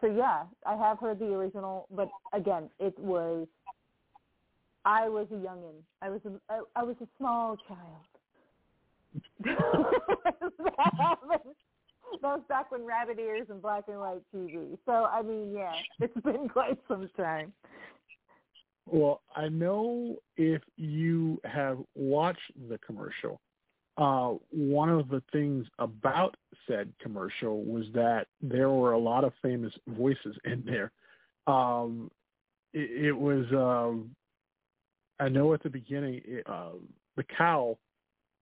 so 0.00 0.06
yeah, 0.06 0.44
I 0.64 0.76
have 0.76 0.98
heard 0.98 1.18
the 1.18 1.32
original, 1.34 1.88
but 1.90 2.08
again, 2.32 2.70
it 2.78 2.96
was 2.98 3.48
I 4.84 5.08
was 5.08 5.26
a 5.32 5.34
youngin. 5.34 5.82
I 6.02 6.10
was 6.10 6.20
a 6.24 6.30
I, 6.52 6.60
I 6.76 6.82
was 6.84 6.96
a 7.02 7.08
small 7.18 7.56
child. 7.66 8.06
that 12.22 12.22
was 12.22 12.42
back 12.48 12.70
when 12.70 12.84
rabbit 12.84 13.18
ears 13.18 13.46
and 13.50 13.60
black 13.60 13.84
and 13.88 13.98
white 13.98 14.22
TV. 14.34 14.78
So 14.86 14.92
I 14.92 15.22
mean, 15.22 15.52
yeah, 15.54 15.72
it's 16.00 16.20
been 16.20 16.48
quite 16.52 16.78
some 16.88 17.08
time. 17.16 17.52
Well, 18.88 19.22
I 19.34 19.48
know 19.48 20.16
if 20.36 20.62
you 20.76 21.40
have 21.44 21.78
watched 21.96 22.52
the 22.68 22.78
commercial, 22.78 23.40
uh, 23.98 24.34
one 24.50 24.90
of 24.90 25.08
the 25.08 25.22
things 25.32 25.66
about 25.78 26.36
said 26.68 26.92
commercial 27.00 27.64
was 27.64 27.86
that 27.94 28.26
there 28.40 28.68
were 28.68 28.92
a 28.92 28.98
lot 28.98 29.24
of 29.24 29.32
famous 29.42 29.72
voices 29.88 30.36
in 30.44 30.62
there. 30.64 30.92
Um, 31.52 32.10
it, 32.74 33.06
it 33.06 33.12
was, 33.12 33.46
um, 33.52 34.14
I 35.18 35.28
know 35.28 35.54
at 35.54 35.62
the 35.62 35.70
beginning, 35.70 36.20
it, 36.24 36.46
uh, 36.46 36.72
the 37.16 37.24
cow 37.24 37.78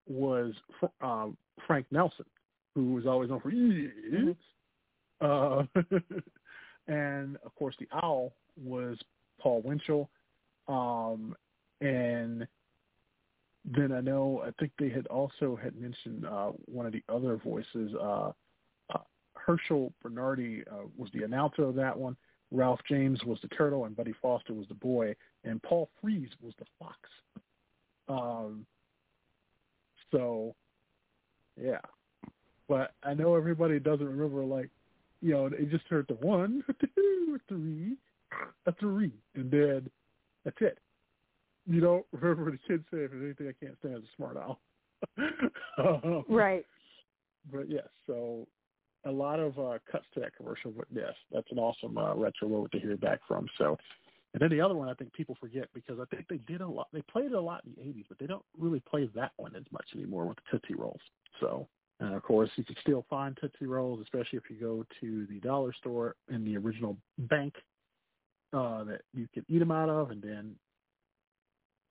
was 0.07 0.55
um, 1.01 1.37
Frank 1.67 1.87
Nelson, 1.91 2.27
who 2.75 2.95
was 2.95 3.07
always 3.07 3.31
known 3.31 3.41
for 3.41 3.51
yes. 3.51 4.35
Uh, 5.21 5.63
and 6.89 7.39
of 7.47 7.55
course, 7.55 7.75
the 7.79 7.87
owl 7.95 8.35
was 8.63 8.99
Paul 9.41 9.63
Winchell. 9.63 10.11
Um, 10.69 11.35
and 11.81 12.47
then 13.65 13.93
I 13.93 14.01
know 14.01 14.43
I 14.45 14.51
think 14.59 14.73
they 14.79 14.91
had 14.91 15.07
also 15.07 15.59
had 15.63 15.77
mentioned 15.77 16.27
uh, 16.27 16.51
one 16.67 16.85
of 16.85 16.93
the 16.93 17.03
other 17.09 17.37
voices. 17.37 17.93
Uh, 17.95 18.33
uh, 18.93 18.99
Herschel 19.35 19.93
Bernardi 20.03 20.65
uh, 20.71 20.87
was 20.97 21.11
the 21.15 21.23
announcer 21.23 21.63
of 21.63 21.75
that 21.77 21.97
one. 21.97 22.17
Ralph 22.51 22.81
James 22.89 23.25
was 23.25 23.39
the 23.41 23.49
turtle, 23.49 23.85
and 23.85 23.97
Buddy 23.97 24.15
Foster 24.21 24.53
was 24.53 24.69
the 24.69 24.75
boy, 24.75 25.15
and 25.45 25.63
Paul 25.63 25.89
Frees 26.01 26.29
was 26.43 26.55
the 26.59 26.67
fox. 26.79 26.99
Um, 28.09 28.67
so, 30.11 30.55
yeah. 31.61 31.81
But 32.69 32.93
I 33.03 33.15
know 33.15 33.35
everybody 33.35 33.79
doesn't 33.79 34.07
remember, 34.07 34.45
like, 34.45 34.71
you 35.21 35.33
know, 35.33 35.49
they 35.49 35.65
just 35.65 35.87
heard 35.89 36.07
the 36.09 36.15
one, 36.15 36.63
two, 36.95 37.39
three, 37.49 37.97
a 38.67 38.73
three, 38.73 39.13
and 39.35 39.51
then 39.51 39.91
that's 40.45 40.57
it. 40.61 40.79
You 41.67 41.81
don't 41.81 42.05
remember 42.13 42.51
the 42.51 42.59
kids 42.69 42.85
say, 42.93 43.01
if 43.01 43.11
there's 43.11 43.25
anything 43.25 43.49
I 43.49 43.65
can't 43.65 43.79
stand, 43.81 43.95
it's 43.97 44.07
a 44.07 44.17
smart 44.17 44.37
owl. 44.37 44.61
um, 45.79 46.25
Right. 46.29 46.65
But 47.53 47.69
yes, 47.71 47.89
so 48.07 48.47
a 49.05 49.11
lot 49.11 49.39
of 49.39 49.59
uh, 49.59 49.79
cuts 49.91 50.07
to 50.15 50.21
that 50.21 50.35
commercial, 50.35 50.71
but 50.71 50.87
yes, 50.91 51.13
that's 51.31 51.51
an 51.51 51.59
awesome 51.59 51.99
uh, 51.99 52.15
retro 52.15 52.49
road 52.49 52.73
to 52.73 52.81
hear 52.81 52.97
back 52.97 53.21
from. 53.29 53.47
So, 53.59 53.77
and 54.35 54.43
then 54.43 54.51
the 54.51 54.61
other 54.61 54.75
one 54.75 54.89
I 54.89 54.95
think 54.95 55.13
people 55.13 55.37
forget 55.41 55.69
because 55.73 55.99
I 56.01 56.05
think 56.15 56.27
they 56.29 56.39
did 56.39 56.61
a 56.61 56.67
lot. 56.67 56.89
They 56.93 57.03
played 57.03 57.27
it 57.27 57.33
a 57.33 57.41
lot 57.41 57.63
in 57.65 57.73
the 57.73 57.89
'80s, 57.89 58.05
but 58.09 58.19
they 58.19 58.27
don't 58.27 58.45
really 58.59 58.81
play 58.81 59.09
that 59.15 59.31
one 59.37 59.55
as 59.55 59.63
much 59.71 59.87
anymore 59.95 60.27
with 60.27 60.39
the 60.39 60.59
Tootsie 60.59 60.75
Rolls. 60.75 61.01
So, 61.41 61.69
and 62.01 62.15
of 62.15 62.23
course, 62.25 62.51
you 62.57 62.65
can 62.65 62.75
still 62.81 63.07
find 63.09 63.39
Tootsie 63.41 63.67
Rolls, 63.67 64.01
especially 64.03 64.39
if 64.39 64.51
you 64.51 64.57
go 64.57 64.85
to 65.01 65.27
the 65.27 65.39
dollar 65.39 65.73
store 65.73 66.17
in 66.29 66.45
the 66.45 66.57
original 66.57 66.97
bank 67.17 67.55
uh, 68.53 68.83
that 68.85 69.03
you 69.15 69.29
can 69.33 69.45
eat 69.49 69.61
them 69.61 69.71
out 69.71 69.89
of, 69.89 70.11
and 70.11 70.21
then 70.21 70.57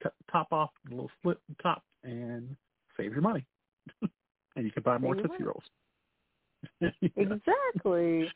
cut 0.01 0.13
the 0.17 0.31
top 0.31 0.51
off 0.51 0.71
a 0.87 0.89
little 0.89 1.11
slit 1.21 1.37
top 1.61 1.81
and 2.03 2.57
save 2.97 3.13
your 3.13 3.21
money. 3.21 3.45
and 4.01 4.65
you 4.65 4.71
can 4.71 4.83
buy 4.83 4.97
more 4.97 5.15
Tootsie. 5.15 5.43
Rolls. 5.43 5.63
Exactly. 7.17 8.31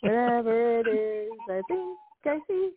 Whatever 0.00 0.80
it 0.80 0.88
is, 0.88 1.30
I 1.48 1.60
think 1.68 1.98
I 2.26 2.38
see 2.48 2.70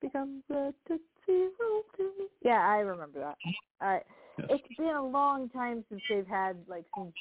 becomes 0.00 0.42
a 0.50 0.72
tootsie 0.86 1.52
roll 1.60 1.82
to 1.96 2.02
me. 2.18 2.26
Yeah, 2.42 2.66
I 2.66 2.78
remember 2.78 3.20
that. 3.20 3.36
I, 3.80 4.00
It's 4.48 4.62
been 4.76 4.88
a 4.88 5.06
long 5.06 5.48
time 5.48 5.84
since 5.88 6.00
they've 6.08 6.26
had 6.26 6.56
like 6.68 6.84
some. 6.94 7.12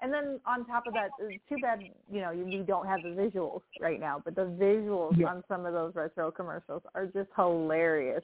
And 0.00 0.12
then 0.12 0.38
on 0.46 0.64
top 0.64 0.86
of 0.86 0.94
that, 0.94 1.10
it's 1.18 1.40
too 1.48 1.58
bad 1.58 1.80
you 2.10 2.20
know 2.20 2.30
you, 2.30 2.44
we 2.44 2.62
don't 2.62 2.86
have 2.86 3.02
the 3.02 3.08
visuals 3.08 3.62
right 3.80 3.98
now. 3.98 4.20
But 4.24 4.36
the 4.36 4.42
visuals 4.46 5.18
Yeah. 5.18 5.28
on 5.28 5.44
some 5.48 5.66
of 5.66 5.72
those 5.72 5.94
retro 5.94 6.30
commercials 6.30 6.82
are 6.94 7.06
just 7.06 7.30
hilarious. 7.36 8.22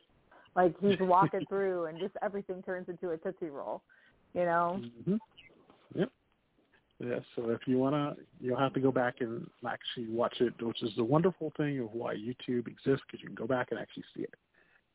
Like 0.55 0.75
he's 0.81 0.99
walking 1.01 1.45
through, 1.49 1.87
and 1.87 1.99
just 2.01 2.15
everything 2.23 2.63
turns 2.63 2.89
into 2.89 3.11
a 3.11 3.17
tootsie 3.17 3.49
roll. 3.49 3.83
You 4.35 4.45
know. 4.45 4.83
hmm 5.05 5.17
Yep. 5.95 6.11
Yeah, 7.05 7.19
so 7.37 7.51
if 7.51 7.61
you 7.67 7.79
wanna, 7.79 8.15
you'll 8.41 8.59
have 8.59 8.73
to 8.75 8.81
go 8.81 8.91
back 8.91 9.17
and 9.21 9.47
actually 9.69 10.09
watch 10.09 10.41
it, 10.41 10.55
which 10.63 10.83
is 10.83 10.91
the 10.97 11.05
wonderful 11.05 11.53
thing 11.57 11.81
of 11.81 11.93
why 11.93 12.15
YouTube 12.15 12.67
exists 12.67 13.05
because 13.07 13.21
you 13.21 13.27
can 13.27 13.35
go 13.35 13.47
back 13.47 13.69
and 13.71 13.81
actually 13.81 14.05
see 14.17 14.23
it. 14.23 14.35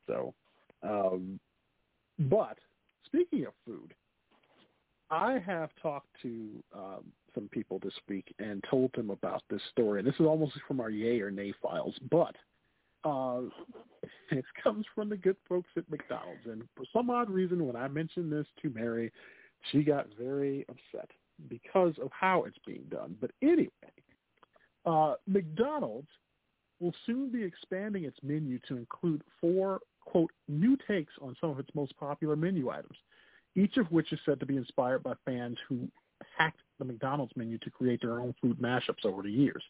So, 0.07 0.33
um, 0.81 1.39
but 2.17 2.57
speaking 3.05 3.45
of 3.45 3.53
food, 3.65 3.93
I 5.11 5.39
have 5.45 5.69
talked 5.81 6.07
to 6.23 6.63
um, 6.73 7.03
some 7.35 7.47
people 7.49 7.79
this 7.83 7.93
week 8.07 8.33
and 8.39 8.63
told 8.69 8.91
them 8.93 9.11
about 9.11 9.43
this 9.49 9.61
story. 9.71 9.99
And 9.99 10.07
this 10.07 10.15
is 10.19 10.25
almost 10.25 10.53
from 10.67 10.79
our 10.79 10.89
yay 10.89 11.19
or 11.19 11.29
nay 11.29 11.53
files, 11.61 11.95
but 12.09 12.35
uh, 13.03 13.41
it 14.31 14.45
comes 14.63 14.85
from 14.95 15.09
the 15.09 15.17
good 15.17 15.37
folks 15.47 15.69
at 15.77 15.89
McDonald's. 15.91 16.45
And 16.45 16.63
for 16.75 16.85
some 16.91 17.09
odd 17.11 17.29
reason, 17.29 17.67
when 17.67 17.75
I 17.75 17.87
mentioned 17.87 18.31
this 18.31 18.47
to 18.63 18.69
Mary, 18.69 19.11
she 19.71 19.83
got 19.83 20.07
very 20.17 20.65
upset 20.69 21.09
because 21.47 21.93
of 22.01 22.11
how 22.11 22.43
it's 22.43 22.57
being 22.65 22.83
done. 22.89 23.15
But 23.21 23.31
anyway, 23.41 23.69
Uh, 24.85 25.15
McDonald's 25.27 26.07
will 26.79 26.93
soon 27.05 27.29
be 27.29 27.43
expanding 27.43 28.05
its 28.05 28.17
menu 28.23 28.57
to 28.67 28.77
include 28.77 29.21
four, 29.41 29.81
quote, 30.05 30.31
new 30.47 30.77
takes 30.87 31.13
on 31.21 31.35
some 31.41 31.49
of 31.49 31.59
its 31.59 31.69
most 31.75 31.95
popular 31.97 32.35
menu 32.35 32.69
items, 32.69 32.97
each 33.55 33.75
of 33.77 33.91
which 33.91 34.11
is 34.13 34.19
said 34.25 34.39
to 34.39 34.45
be 34.45 34.55
inspired 34.55 35.03
by 35.03 35.13
fans 35.25 35.57
who 35.67 35.87
hacked 36.37 36.61
the 36.79 36.85
McDonald's 36.85 37.35
menu 37.35 37.57
to 37.59 37.69
create 37.69 38.01
their 38.01 38.19
own 38.21 38.33
food 38.41 38.57
mashups 38.59 39.05
over 39.05 39.21
the 39.21 39.29
years. 39.29 39.63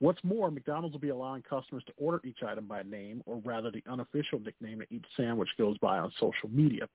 What's 0.00 0.22
more, 0.22 0.50
McDonald's 0.50 0.92
will 0.92 1.00
be 1.00 1.08
allowing 1.08 1.42
customers 1.42 1.84
to 1.86 1.92
order 1.96 2.20
each 2.24 2.42
item 2.42 2.66
by 2.66 2.82
name, 2.82 3.22
or 3.24 3.36
rather 3.44 3.70
the 3.70 3.82
unofficial 3.88 4.38
nickname 4.38 4.78
that 4.80 4.92
each 4.92 5.06
sandwich 5.16 5.50
goes 5.56 5.78
by 5.78 5.98
on 5.98 6.12
social 6.20 6.50
media. 6.50 6.88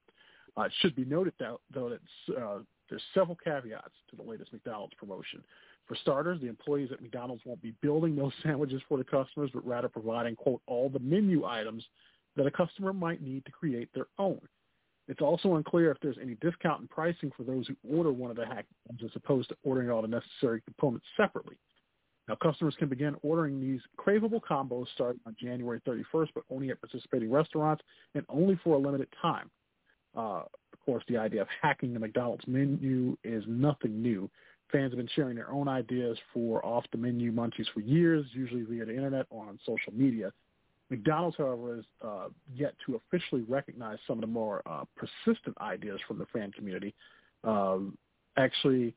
Uh, 0.56 0.64
it 0.64 0.74
should 0.80 0.96
be 0.96 1.06
noted, 1.06 1.34
though, 1.40 1.60
though 1.74 1.90
that 1.90 2.02
uh, 2.38 2.60
there's 2.90 3.04
several 3.14 3.38
caveats 3.44 3.94
to 4.10 4.16
the 4.16 4.24
latest 4.24 4.54
McDonald's 4.54 4.94
promotion. 4.96 5.44
For 5.88 5.96
starters, 5.96 6.42
the 6.42 6.48
employees 6.48 6.90
at 6.92 7.02
McDonald's 7.02 7.44
won't 7.46 7.62
be 7.62 7.74
building 7.82 8.16
those 8.16 8.34
sandwiches 8.44 8.82
for 8.88 8.98
the 8.98 9.04
customers, 9.04 9.52
but 9.54 9.66
rather 9.66 9.90
providing, 9.90 10.36
quote, 10.36 10.62
all 10.68 10.90
the 10.90 11.00
menu 11.00 11.46
items 11.46 11.84
that 12.36 12.46
a 12.46 12.52
customer 12.52 12.94
might 12.94 13.22
need 13.22 13.46
to 13.46 13.52
create 13.52 13.90
their 13.94 14.08
own. 14.20 14.40
It's 15.08 15.22
also 15.22 15.56
unclear 15.56 15.92
if 15.92 16.00
there's 16.02 16.18
any 16.22 16.36
discount 16.36 16.82
in 16.82 16.88
pricing 16.88 17.32
for 17.36 17.44
those 17.44 17.68
who 17.68 17.76
order 17.96 18.12
one 18.12 18.30
of 18.30 18.38
the 18.38 18.46
hack 18.46 18.66
items 18.86 19.04
as 19.04 19.16
opposed 19.16 19.50
to 19.50 19.56
ordering 19.64 19.90
all 19.90 20.02
the 20.02 20.08
necessary 20.08 20.62
components 20.62 21.06
separately. 21.16 21.56
Now, 22.28 22.36
customers 22.36 22.76
can 22.78 22.90
begin 22.90 23.16
ordering 23.24 23.62
these 23.62 23.80
craveable 23.98 24.42
combos 24.42 24.88
starting 24.94 25.22
on 25.26 25.36
January 25.40 25.80
31st, 25.88 26.30
but 26.36 26.44
only 26.52 26.70
at 26.72 26.82
participating 26.82 27.32
restaurants 27.32 27.84
and 28.16 28.26
only 28.28 28.60
for 28.64 28.76
a 28.76 28.78
limited 28.78 29.08
time. 29.22 29.50
Uh, 30.16 30.44
course, 30.88 31.04
the 31.08 31.18
idea 31.18 31.42
of 31.42 31.48
hacking 31.62 31.94
the 31.94 32.00
McDonald's 32.00 32.48
menu 32.48 33.16
is 33.24 33.44
nothing 33.48 34.02
new. 34.02 34.28
Fans 34.72 34.92
have 34.92 34.98
been 34.98 35.10
sharing 35.16 35.36
their 35.36 35.52
own 35.52 35.68
ideas 35.68 36.18
for 36.34 36.66
off-the-menu 36.66 37.32
munchies 37.32 37.68
for 37.74 37.82
years, 37.82 38.26
usually 38.32 38.64
via 38.64 38.86
the 38.86 38.96
internet 38.96 39.28
or 39.30 39.46
on 39.46 39.60
social 39.66 39.94
media. 39.94 40.32
McDonald's, 40.90 41.38
however, 41.38 41.76
has 41.76 41.86
uh, 42.02 42.28
yet 42.56 42.74
to 42.86 42.96
officially 42.96 43.44
recognize 43.48 43.98
some 44.08 44.18
of 44.18 44.22
the 44.22 44.28
more 44.28 44.62
uh, 44.66 44.86
persistent 44.96 45.56
ideas 45.60 46.00
from 46.08 46.18
the 46.18 46.26
fan 46.34 46.52
community. 46.54 46.96
Um, 47.44 47.98
actually, 48.38 48.96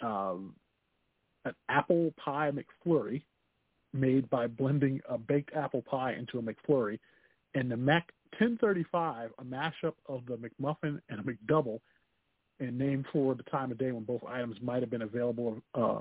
um, 0.00 0.54
an 1.44 1.54
apple 1.68 2.12
pie 2.16 2.50
McFlurry 2.50 3.22
made 3.92 4.28
by 4.30 4.46
blending 4.46 5.00
a 5.08 5.18
baked 5.18 5.54
apple 5.54 5.82
pie 5.82 6.14
into 6.14 6.38
a 6.38 6.42
McFlurry, 6.42 6.98
and 7.54 7.70
the 7.70 7.76
Mac 7.76 8.12
1035, 8.38 9.30
a 9.38 9.44
mashup 9.44 9.94
of 10.08 10.22
the 10.26 10.36
McMuffin 10.36 11.00
and 11.08 11.20
a 11.20 11.22
McDouble, 11.22 11.80
and 12.60 12.78
named 12.78 13.06
for 13.12 13.34
the 13.34 13.42
time 13.44 13.70
of 13.70 13.78
day 13.78 13.92
when 13.92 14.04
both 14.04 14.22
items 14.28 14.56
might 14.62 14.82
have 14.82 14.90
been 14.90 15.02
available 15.02 15.60
uh, 15.74 16.00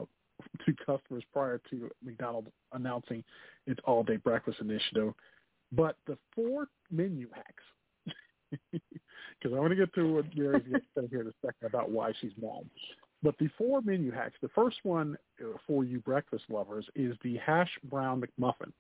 to 0.66 0.74
customers 0.86 1.24
prior 1.34 1.60
to 1.70 1.90
McDonald's 2.04 2.50
announcing 2.74 3.24
its 3.68 3.80
all-day 3.86 4.18
breakfast 4.18 4.60
initiative. 4.60 5.14
But 5.72 5.98
the 6.08 6.18
four 6.36 6.68
menu 6.90 7.28
hacks, 7.34 7.64
because 8.72 9.56
I 9.56 9.60
want 9.60 9.72
to 9.72 9.76
get 9.76 9.94
to 9.96 10.14
what 10.14 10.26
Mary's 10.36 10.64
going 10.64 10.82
to 10.82 11.02
say 11.02 11.08
here 11.10 11.22
in 11.22 11.28
a 11.28 11.34
second 11.46 11.68
about 11.68 11.90
why 11.90 12.12
she's 12.20 12.34
mad. 12.42 12.70
But 13.24 13.38
the 13.38 13.50
four 13.58 13.82
menu 13.82 14.12
hacks, 14.12 14.36
the 14.42 14.50
first 14.50 14.78
one 14.84 15.18
for 15.68 15.84
you 15.84 16.00
breakfast 16.00 16.46
lovers 16.50 16.86
is 16.96 17.16
the 17.24 17.38
hash 17.38 17.70
brown 17.84 18.22
McMuffin. 18.22 18.72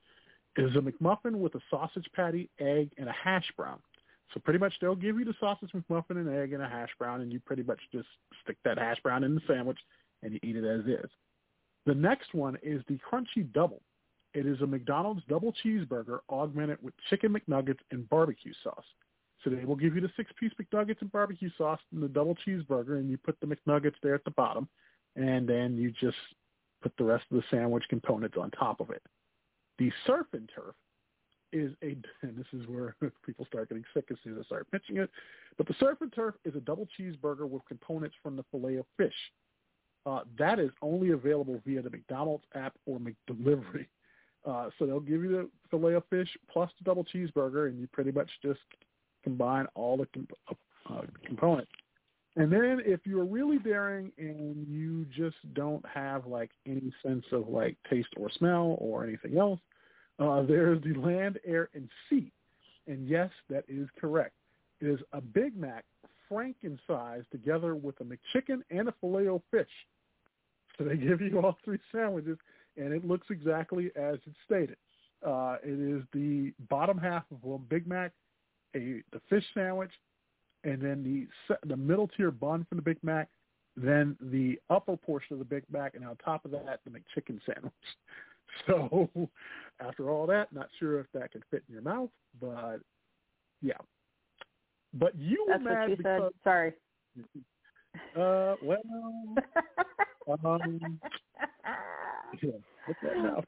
Is 0.58 0.76
a 0.76 0.80
McMuffin 0.80 1.36
with 1.36 1.56
a 1.56 1.62
sausage 1.70 2.08
patty, 2.14 2.50
egg, 2.60 2.92
and 2.98 3.08
a 3.08 3.14
hash 3.14 3.50
brown. 3.56 3.80
So 4.34 4.40
pretty 4.40 4.60
much 4.60 4.74
they'll 4.82 4.96
give 4.96 5.18
you 5.18 5.26
the 5.26 5.34
sausage 5.40 5.72
McMuffin, 5.72 6.18
and 6.18 6.30
egg, 6.30 6.54
and 6.54 6.62
a 6.62 6.68
hash 6.68 6.90
brown, 7.00 7.22
and 7.22 7.32
you 7.32 7.40
pretty 7.40 7.64
much 7.64 7.80
just 7.92 8.08
stick 8.44 8.58
that 8.66 8.78
hash 8.78 8.98
brown 9.02 9.24
in 9.24 9.36
the 9.36 9.42
sandwich 9.48 9.80
and 10.24 10.34
you 10.34 10.40
eat 10.44 10.56
it 10.56 10.66
as 10.66 10.86
is. 10.86 11.10
The 11.86 11.96
next 11.96 12.34
one 12.34 12.58
is 12.62 12.82
the 12.88 13.00
Crunchy 13.00 13.52
Double. 13.54 13.82
It 14.34 14.46
is 14.46 14.62
a 14.62 14.68
McDonald's 14.68 15.24
double 15.28 15.54
cheeseburger 15.64 16.20
augmented 16.30 16.78
with 16.82 16.94
chicken 17.10 17.36
McNuggets 17.36 17.80
and 17.92 18.08
barbecue 18.10 18.54
sauce. 18.64 18.86
So 19.44 19.50
they 19.50 19.66
will 19.66 19.76
give 19.76 19.96
you 19.96 20.02
the 20.02 20.12
six-piece 20.16 20.52
McNuggets 20.62 21.02
and 21.02 21.12
barbecue 21.12 21.50
sauce 21.58 21.80
and 21.92 22.02
the 22.02 22.08
double 22.08 22.36
cheeseburger, 22.48 23.00
and 23.00 23.10
you 23.10 23.18
put 23.18 23.38
the 23.40 23.48
McNuggets 23.48 23.96
there 24.04 24.16
at 24.16 24.24
the 24.24 24.32
bottom, 24.32 24.70
and 25.16 25.50
then 25.50 25.76
you 25.76 25.92
just 25.92 26.18
put 26.82 26.94
the 26.98 27.04
rest 27.04 27.26
of 27.32 27.38
the 27.38 27.44
sandwich 27.50 27.84
components 27.90 28.38
on 28.40 28.52
top 28.52 28.80
of 28.80 28.92
it. 28.92 29.02
The 29.82 29.92
surf 30.06 30.28
and 30.34 30.48
turf 30.54 30.76
is 31.52 31.72
a, 31.82 31.98
and 32.22 32.38
this 32.38 32.46
is 32.54 32.68
where 32.68 32.96
people 33.26 33.46
start 33.48 33.70
getting 33.70 33.84
sick 33.96 34.06
as 34.12 34.18
soon 34.24 34.34
as 34.34 34.42
I 34.42 34.46
start 34.46 34.72
pitching 34.72 34.98
it, 34.98 35.10
but 35.58 35.68
the 35.68 35.74
surf 35.80 35.98
and 36.02 36.14
turf 36.14 36.36
is 36.46 36.56
a 36.56 36.60
double 36.60 36.88
cheeseburger 37.00 37.50
with 37.50 37.66
components 37.68 38.16
from 38.22 38.36
the 38.36 38.46
filet 38.52 38.76
of 38.76 38.86
fish. 38.96 39.16
Uh, 40.06 40.20
that 40.38 40.60
is 40.60 40.70
only 40.84 41.12
available 41.12 41.60
via 41.66 41.82
the 41.82 41.90
McDonald's 41.90 42.44
app 42.54 42.74
or 42.86 43.00
McDelivery. 43.00 43.88
Uh, 44.44 44.72
so 44.80 44.88
they'll 44.88 45.00
give 45.00 45.22
you 45.22 45.30
the 45.30 45.48
filet 45.70 45.94
of 45.94 46.04
fish 46.10 46.28
plus 46.52 46.72
the 46.80 46.84
double 46.84 47.06
cheeseburger, 47.06 47.70
and 47.70 47.80
you 47.80 47.86
pretty 47.86 48.12
much 48.12 48.28
just 48.42 48.60
combine 49.24 49.68
all 49.76 49.98
the 49.98 50.08
comp- 50.08 50.34
uh, 50.90 51.02
components. 51.24 51.72
And 52.38 52.52
then 52.52 52.82
if 52.84 53.02
you're 53.06 53.24
really 53.24 53.60
daring 53.60 54.12
and 54.18 54.66
you 54.68 55.06
just 55.16 55.36
don't 55.54 55.86
have 55.86 56.26
like 56.26 56.50
any 56.66 56.92
sense 57.06 57.26
of 57.32 57.50
like 57.50 57.78
taste 57.88 58.10
or 58.18 58.32
smell 58.32 58.78
or 58.80 59.04
anything 59.04 59.38
else, 59.38 59.60
uh, 60.22 60.42
there's 60.44 60.82
the 60.84 60.94
land, 60.94 61.40
air, 61.46 61.70
and 61.74 61.90
sea. 62.10 62.32
And 62.88 63.08
yes, 63.08 63.30
that 63.50 63.64
is 63.68 63.88
correct. 64.00 64.34
It 64.80 64.88
is 64.88 65.00
a 65.14 65.22
Big 65.22 65.56
Mac 65.56 65.86
franken-sized 66.30 67.30
together 67.32 67.76
with 67.76 67.96
a 68.02 68.04
McChicken 68.04 68.62
and 68.70 68.88
a 68.88 68.94
filet 69.00 69.28
fish. 69.52 69.68
So 70.78 70.86
they 70.86 70.98
give 70.98 71.22
you 71.22 71.40
all 71.40 71.58
three 71.64 71.80
sandwiches, 71.92 72.38
and 72.78 72.94
it 72.94 73.06
looks 73.06 73.28
exactly 73.30 73.92
as 73.96 74.16
it's 74.26 74.38
stated. 74.46 74.78
Uh, 75.26 75.58
it 75.64 75.80
is 75.80 76.04
the 76.14 76.54
bottom 76.70 76.98
half 76.98 77.24
of 77.32 77.52
a 77.52 77.58
Big 77.58 77.86
Mac, 77.86 78.12
a 78.76 79.04
the 79.12 79.22
fish 79.30 79.44
sandwich, 79.54 79.92
and 80.64 80.82
then 80.82 81.04
the 81.04 81.56
the 81.68 81.78
middle 81.78 82.08
tier 82.08 82.32
bun 82.32 82.66
from 82.68 82.78
the 82.78 82.82
Big 82.82 82.98
Mac, 83.04 83.30
then 83.78 84.18
the 84.20 84.60
upper 84.70 84.98
portion 84.98 85.34
of 85.34 85.40
the 85.40 85.46
Big 85.46 85.64
Mac, 85.72 85.94
and 85.94 86.06
on 86.06 86.16
top 86.18 86.46
of 86.46 86.52
that, 86.52 86.80
the 86.86 86.90
McChicken 86.90 87.40
sandwich. 87.46 87.74
So 88.68 89.10
after 89.80 90.10
all 90.10 90.28
that, 90.28 90.52
not 90.54 90.68
sure 90.80 91.00
if 91.00 91.08
that 91.14 91.32
can 91.32 91.42
fit 91.50 91.64
in 91.68 91.74
your 91.74 91.84
mouth, 91.84 92.10
but 92.40 92.78
yeah. 93.62 93.74
But 94.94 95.16
you 95.16 95.46
That's 95.48 95.64
were 95.64 95.70
mad 95.70 95.80
what 95.82 95.90
you 95.90 95.96
because 95.98 96.32
said. 96.34 96.44
Sorry. 96.44 96.74
uh 98.20 98.56
well 98.62 98.82
um 100.44 101.00
yeah, 102.42 102.52
that 103.02 103.18
now. 103.18 103.44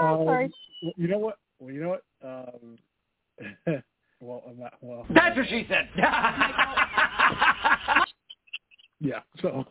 Oh, 0.00 0.20
Um, 0.20 0.26
sorry. 0.26 0.50
You 0.96 1.08
know 1.08 1.18
what? 1.18 1.38
Well, 1.58 1.72
you 1.72 1.80
know 1.80 1.88
what? 1.88 2.02
Um, 2.22 2.78
well, 4.20 4.42
I'm 4.48 4.58
not, 4.58 4.74
well. 4.80 5.06
That's 5.10 5.36
what 5.36 5.48
she 5.48 5.66
said. 5.68 5.88
Yeah. 9.00 9.20
So. 9.40 9.64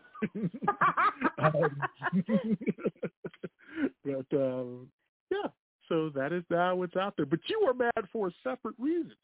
um, 1.39 1.87
but 4.05 4.37
um, 4.37 4.87
yeah. 5.31 5.49
So 5.89 6.09
that 6.15 6.33
is 6.33 6.43
now 6.49 6.75
what's 6.75 6.95
out 6.95 7.15
there. 7.15 7.25
But 7.25 7.39
you 7.47 7.61
were 7.65 7.73
mad 7.73 8.07
for 8.11 8.27
a 8.27 8.31
separate 8.43 8.75
reason. 8.77 9.15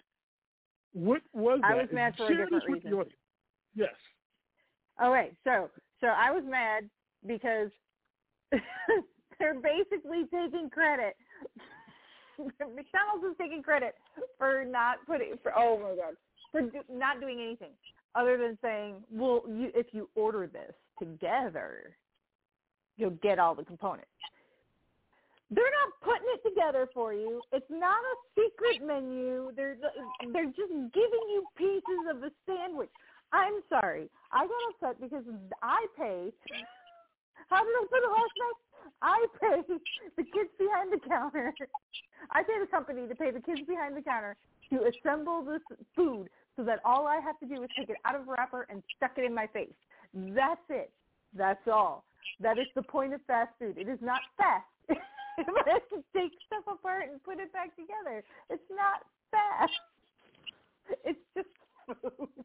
What 0.94 1.22
was 1.34 1.60
that? 1.62 1.72
I 1.72 1.76
was 1.76 1.88
mad 1.92 2.14
for 2.16 2.26
a 2.26 2.30
different 2.30 2.52
this 2.52 2.62
with 2.68 2.84
the 2.84 2.90
reason. 2.90 3.12
Yes. 3.76 3.94
All 5.00 5.12
right, 5.12 5.34
so 5.44 5.70
so 6.00 6.08
I 6.08 6.32
was 6.32 6.44
mad 6.48 6.88
because 7.26 7.70
they're 9.40 9.60
basically 9.60 10.26
taking 10.32 10.70
credit. 10.70 11.16
McDonald's 12.40 13.26
is 13.30 13.36
taking 13.40 13.64
credit 13.64 13.96
for 14.38 14.66
not 14.66 14.98
putting 15.06 15.36
for 15.42 15.52
oh 15.58 15.80
my 15.80 15.96
god 15.96 16.16
for 16.52 16.62
do, 16.62 16.82
not 16.90 17.20
doing 17.20 17.40
anything 17.40 17.72
other 18.16 18.38
than 18.38 18.58
saying, 18.62 18.96
well, 19.12 19.44
you, 19.48 19.72
if 19.76 19.88
you 19.92 20.10
order 20.16 20.48
this 20.48 20.74
together, 21.00 21.96
you'll 22.98 23.18
get 23.22 23.40
all 23.40 23.56
the 23.56 23.64
components. 23.64 24.10
They're 25.52 25.76
not 25.84 25.94
putting 26.02 26.28
it 26.34 26.42
together 26.48 26.88
for 26.94 27.14
you. 27.14 27.42
It's 27.52 27.70
not 27.70 28.00
a 28.00 28.16
secret 28.34 28.86
menu. 28.86 29.52
They're 29.56 29.78
they're 30.32 30.46
just 30.46 30.74
giving 30.94 31.26
you 31.30 31.46
pieces 31.58 32.02
of 32.10 32.22
the 32.22 32.32
sandwich. 32.46 32.90
I'm 33.34 33.62
sorry. 33.70 34.10
I 34.32 34.48
got 34.48 34.62
upset 34.72 35.02
because 35.02 35.26
I 35.62 35.86
pay. 35.98 36.32
How 37.50 37.64
did 37.64 37.74
I 37.76 37.86
put 37.90 38.02
it 38.02 38.12
last 38.12 38.36
night? 38.40 38.60
I 39.02 39.26
pay 39.42 39.74
the 40.18 40.24
kids 40.24 40.50
behind 40.58 40.94
the 40.94 41.00
counter. 41.08 41.54
I 42.32 42.44
pay 42.44 42.60
the 42.60 42.68
company 42.68 43.08
to 43.08 43.16
pay 43.16 43.32
the 43.32 43.42
kids 43.42 43.62
behind 43.68 43.98
the 43.98 44.02
counter 44.02 44.36
to 44.70 44.90
assemble 44.90 45.44
this 45.44 45.62
food 45.96 46.30
so 46.56 46.64
that 46.64 46.80
all 46.86 47.08
I 47.08 47.20
have 47.20 47.38
to 47.40 47.46
do 47.46 47.64
is 47.64 47.70
take 47.78 47.90
it 47.90 47.98
out 48.06 48.16
of 48.16 48.28
wrapper 48.28 48.66
and 48.70 48.82
stuck 48.96 49.18
it 49.18 49.26
in 49.26 49.34
my 49.34 49.48
face. 49.48 49.74
That's 50.14 50.62
it. 50.70 50.92
That's 51.36 51.68
all. 51.68 52.06
That 52.40 52.58
is 52.58 52.68
the 52.76 52.84
point 52.84 53.14
of 53.14 53.22
fast 53.26 53.52
food. 53.60 53.78
It 53.78 53.90
is 53.90 54.00
not 54.02 54.22
fast. 54.38 54.66
I 55.66 55.70
have 55.72 55.88
to 55.90 56.04
take 56.16 56.32
stuff 56.48 56.64
apart 56.68 57.10
and 57.12 57.24
put 57.24 57.40
it 57.40 57.52
back 57.54 57.76
together. 57.76 58.24
It's 58.50 58.64
not 58.70 59.02
fast. 59.32 59.72
It's 61.06 61.20
just 61.36 61.48
food. 61.88 62.28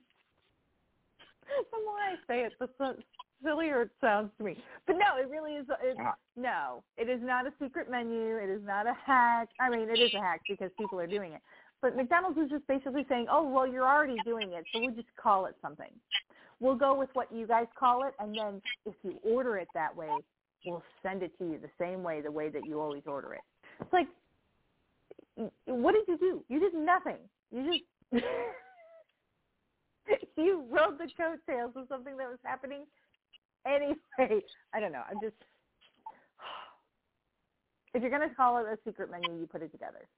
The 1.72 1.78
more 1.82 1.96
I 1.96 2.14
say 2.26 2.44
it, 2.44 2.52
the 2.60 2.68
sillier 3.42 3.82
it 3.82 3.90
sounds 4.02 4.30
to 4.36 4.44
me. 4.44 4.62
But 4.86 4.96
no, 4.96 5.16
it 5.20 5.30
really 5.30 5.52
is. 5.52 5.66
It's, 5.82 5.98
Ah. 6.02 6.14
no, 6.36 6.82
it 6.98 7.08
is 7.08 7.20
not 7.22 7.46
a 7.46 7.52
secret 7.60 7.90
menu. 7.90 8.36
It 8.36 8.50
is 8.50 8.62
not 8.64 8.86
a 8.86 8.92
hack. 8.92 9.48
I 9.58 9.70
mean, 9.70 9.88
it 9.88 9.98
is 9.98 10.12
a 10.14 10.20
hack 10.20 10.42
because 10.46 10.70
people 10.78 11.00
are 11.00 11.06
doing 11.06 11.32
it. 11.32 11.40
But 11.80 11.96
McDonald's 11.96 12.38
is 12.38 12.50
just 12.50 12.66
basically 12.66 13.06
saying, 13.08 13.26
oh, 13.30 13.48
well, 13.48 13.66
you're 13.66 13.86
already 13.88 14.16
doing 14.24 14.52
it, 14.52 14.64
so 14.72 14.80
we'll 14.80 14.94
just 14.94 15.08
call 15.16 15.46
it 15.46 15.56
something. 15.62 15.90
We'll 16.60 16.74
go 16.76 16.94
with 16.94 17.08
what 17.14 17.32
you 17.32 17.46
guys 17.46 17.66
call 17.78 18.06
it, 18.06 18.14
and 18.18 18.36
then 18.36 18.60
if 18.84 18.94
you 19.02 19.18
order 19.24 19.56
it 19.56 19.68
that 19.74 19.96
way, 19.96 20.10
we'll 20.64 20.82
send 21.02 21.22
it 21.22 21.36
to 21.38 21.44
you 21.44 21.58
the 21.60 21.70
same 21.80 22.02
way, 22.02 22.20
the 22.20 22.30
way 22.30 22.48
that 22.48 22.66
you 22.66 22.80
always 22.80 23.02
order 23.06 23.34
it. 23.34 23.40
It's 23.80 23.92
like, 23.92 24.08
what 25.66 25.94
did 25.94 26.04
you 26.08 26.18
do? 26.18 26.44
You 26.48 26.60
did 26.60 26.74
nothing. 26.74 27.18
You 27.50 27.80
just 28.12 28.24
you 30.36 30.64
rode 30.70 30.98
the 30.98 31.08
coattails 31.16 31.72
of 31.76 31.86
something 31.88 32.16
that 32.16 32.28
was 32.28 32.38
happening 32.42 32.84
anyway. 33.66 33.94
I 34.74 34.80
don't 34.80 34.92
know. 34.92 35.02
I'm 35.08 35.18
just 35.22 35.36
if 37.94 38.02
you're 38.02 38.10
gonna 38.10 38.34
call 38.34 38.58
it 38.58 38.66
a 38.66 38.78
secret 38.84 39.10
menu, 39.10 39.38
you 39.38 39.46
put 39.46 39.62
it 39.62 39.70
together. 39.70 40.08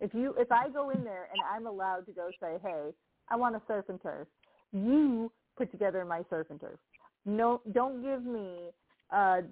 If 0.00 0.14
you 0.14 0.34
if 0.38 0.50
I 0.50 0.70
go 0.70 0.90
in 0.90 1.04
there 1.04 1.28
and 1.32 1.42
I'm 1.52 1.66
allowed 1.66 2.06
to 2.06 2.12
go 2.12 2.30
say, 2.40 2.56
Hey, 2.62 2.90
I 3.28 3.36
want 3.36 3.56
a 3.56 3.62
surf 3.66 3.86
and 3.88 4.00
turf, 4.02 4.26
you 4.72 5.30
put 5.56 5.70
together 5.70 6.04
my 6.04 6.22
surf 6.30 6.46
and 6.50 6.60
turf. 6.60 6.78
No 7.26 7.60
don't 7.72 8.02
give 8.02 8.24
me 8.24 8.70
a 9.10 9.42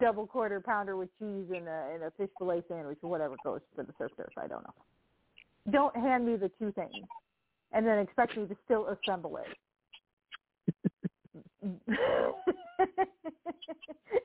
double 0.00 0.26
quarter 0.26 0.60
pounder 0.60 0.96
with 0.96 1.08
cheese 1.18 1.46
and 1.54 1.66
a 1.66 1.90
and 1.94 2.04
a 2.04 2.12
fish 2.16 2.30
fillet 2.38 2.62
sandwich 2.68 2.98
or 3.02 3.10
whatever 3.10 3.34
goes 3.44 3.60
for 3.74 3.82
the 3.82 3.92
surf 3.98 4.12
turf, 4.16 4.32
I 4.36 4.46
don't 4.46 4.62
know. 4.62 4.74
Don't 5.72 5.96
hand 5.96 6.26
me 6.26 6.36
the 6.36 6.50
two 6.58 6.72
things 6.72 7.06
and 7.72 7.86
then 7.86 7.98
expect 7.98 8.36
me 8.36 8.46
to 8.46 8.56
still 8.64 8.88
assemble 8.88 9.38
it. 9.38 9.46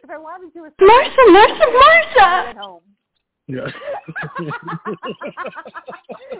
if 0.03 0.09
I 0.09 0.17
wanted 0.17 0.53
to 0.53 0.59
assemble 0.59 0.75
Martha, 0.81 1.11
it, 1.17 1.31
Martha, 1.31 1.65
Martha! 1.73 2.49
At 2.49 2.57
home. 2.57 2.81
Yeah. 3.47 3.59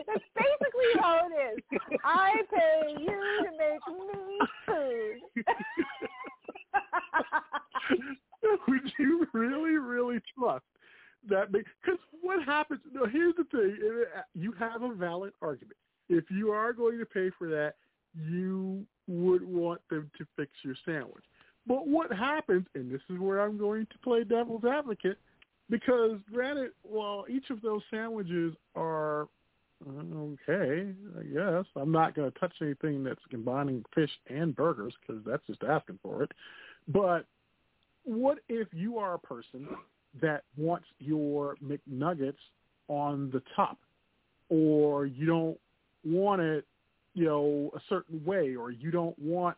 That's 0.08 0.26
basically 0.36 0.92
how 1.00 1.28
it 1.28 1.34
is. 1.54 1.58
I 2.04 2.42
pay 2.52 2.96
you 3.00 3.18
to 3.44 3.50
make 3.58 3.84
me 4.08 4.40
food. 4.66 5.46
Would 8.68 8.92
you 9.00 9.28
really, 9.34 9.78
really 9.78 10.20
trust 10.38 10.66
that? 11.30 11.52
Because 11.52 12.00
what 12.22 12.44
happens? 12.44 12.82
No, 12.94 13.06
here's 13.06 13.36
the 13.36 13.46
thing. 13.46 13.78
uh, 14.16 14.22
You 14.34 14.52
have 14.54 14.82
a 14.82 14.94
valid 14.94 15.34
argument. 15.42 15.78
If 16.10 16.26
you 16.30 16.52
are 16.52 16.74
going 16.74 17.00
to 17.00 17.06
pay 17.06 17.32
for 17.38 17.48
that, 17.50 17.74
you 18.30 18.86
would 19.08 19.44
want 19.44 19.82
them 19.90 20.10
to 20.18 20.26
fix 20.36 20.52
your 20.64 20.76
sandwich. 20.86 21.24
But 21.68 21.88
what 21.88 22.12
happens, 22.12 22.66
and 22.76 22.92
this 22.92 23.02
is 23.10 23.20
where 23.20 23.40
I'm 23.42 23.58
going 23.58 23.88
to 23.88 23.98
play 24.04 24.24
devil's 24.24 24.64
advocate, 24.64 25.18
because 25.70 26.20
granted, 26.32 26.72
while 26.84 27.26
each 27.28 27.50
of 27.50 27.62
those 27.62 27.82
sandwiches 27.90 28.54
are 28.76 29.28
okay, 29.88 30.94
I 31.20 31.24
guess 31.24 31.66
I'm 31.76 31.92
not 31.92 32.16
going 32.16 32.32
to 32.32 32.40
touch 32.40 32.54
anything 32.62 33.04
that's 33.04 33.20
combining 33.30 33.84
fish 33.94 34.12
and 34.28 34.56
burgers 34.56 34.94
because 35.02 35.24
that's 35.26 35.46
just 35.48 35.64
asking 35.64 36.00
for 36.02 36.24
it. 36.24 36.32
But 36.88 37.26
what 38.04 38.40
if 38.50 38.68
you 38.74 38.98
are 38.98 39.16
a 39.16 39.20
person 39.20 39.68
that 40.22 40.44
wants 40.58 40.86
your 41.00 41.56
McNuggets 41.64 42.36
on 42.88 43.32
the 43.32 43.42
top, 43.56 43.78
or 44.50 45.06
you 45.06 45.26
don't 45.26 45.58
want 46.06 46.42
it, 46.42 46.66
you 47.16 47.26
know, 47.26 47.72
a 47.76 47.80
certain 47.90 48.24
way, 48.24 48.56
or 48.56 48.72
you 48.72 48.92
don't 48.92 49.18
want 49.18 49.58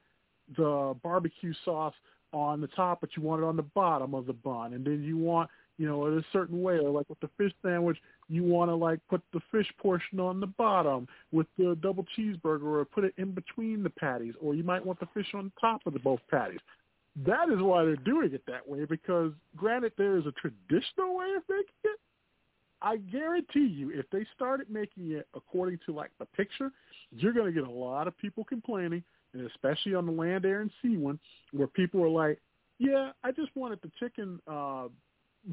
the 0.55 0.95
barbecue 1.03 1.53
sauce 1.65 1.93
on 2.31 2.61
the 2.61 2.67
top, 2.67 3.01
but 3.01 3.09
you 3.17 3.23
want 3.23 3.41
it 3.41 3.45
on 3.45 3.57
the 3.57 3.63
bottom 3.63 4.13
of 4.13 4.25
the 4.25 4.33
bun, 4.33 4.73
and 4.73 4.85
then 4.85 5.03
you 5.03 5.17
want, 5.17 5.49
you 5.77 5.85
know, 5.85 6.05
it 6.05 6.13
a 6.13 6.25
certain 6.31 6.61
way, 6.61 6.77
or 6.77 6.89
like 6.89 7.09
with 7.09 7.19
the 7.19 7.29
fish 7.37 7.51
sandwich, 7.61 7.97
you 8.29 8.43
want 8.43 8.69
to 8.69 8.75
like 8.75 8.99
put 9.09 9.21
the 9.33 9.41
fish 9.51 9.67
portion 9.77 10.19
on 10.19 10.39
the 10.39 10.47
bottom 10.47 11.07
with 11.31 11.47
the 11.57 11.77
double 11.81 12.05
cheeseburger, 12.17 12.63
or 12.63 12.85
put 12.85 13.03
it 13.03 13.13
in 13.17 13.31
between 13.31 13.83
the 13.83 13.89
patties, 13.89 14.33
or 14.41 14.55
you 14.55 14.63
might 14.63 14.85
want 14.85 14.99
the 14.99 15.07
fish 15.13 15.27
on 15.33 15.51
top 15.59 15.81
of 15.85 15.93
the 15.93 15.99
both 15.99 16.21
patties. 16.31 16.59
That 17.25 17.49
is 17.49 17.59
why 17.59 17.83
they're 17.83 17.95
doing 17.95 18.33
it 18.33 18.43
that 18.47 18.67
way 18.67 18.85
because, 18.85 19.31
granted, 19.55 19.93
there 19.97 20.17
is 20.17 20.25
a 20.25 20.33
traditional 20.33 21.17
way 21.17 21.33
of 21.35 21.43
making 21.49 21.73
it. 21.83 21.99
I 22.81 22.97
guarantee 22.97 23.65
you, 23.65 23.91
if 23.91 24.07
they 24.11 24.25
started 24.35 24.69
making 24.69 25.11
it 25.11 25.27
according 25.35 25.79
to 25.87 25.93
like 25.93 26.11
the 26.19 26.25
picture, 26.25 26.71
you're 27.11 27.33
going 27.33 27.47
to 27.47 27.51
get 27.51 27.67
a 27.67 27.71
lot 27.71 28.07
of 28.07 28.15
people 28.19 28.43
complaining, 28.43 29.03
and 29.33 29.49
especially 29.49 29.95
on 29.95 30.05
the 30.05 30.11
land, 30.11 30.45
air, 30.45 30.61
and 30.61 30.69
sea 30.81 30.97
one, 30.97 31.17
where 31.53 31.65
people 31.65 32.03
are 32.03 32.09
like, 32.09 32.39
"Yeah, 32.77 33.13
I 33.23 33.31
just 33.31 33.49
wanted 33.55 33.79
the 33.81 33.89
chicken 33.99 34.39
uh, 34.47 34.89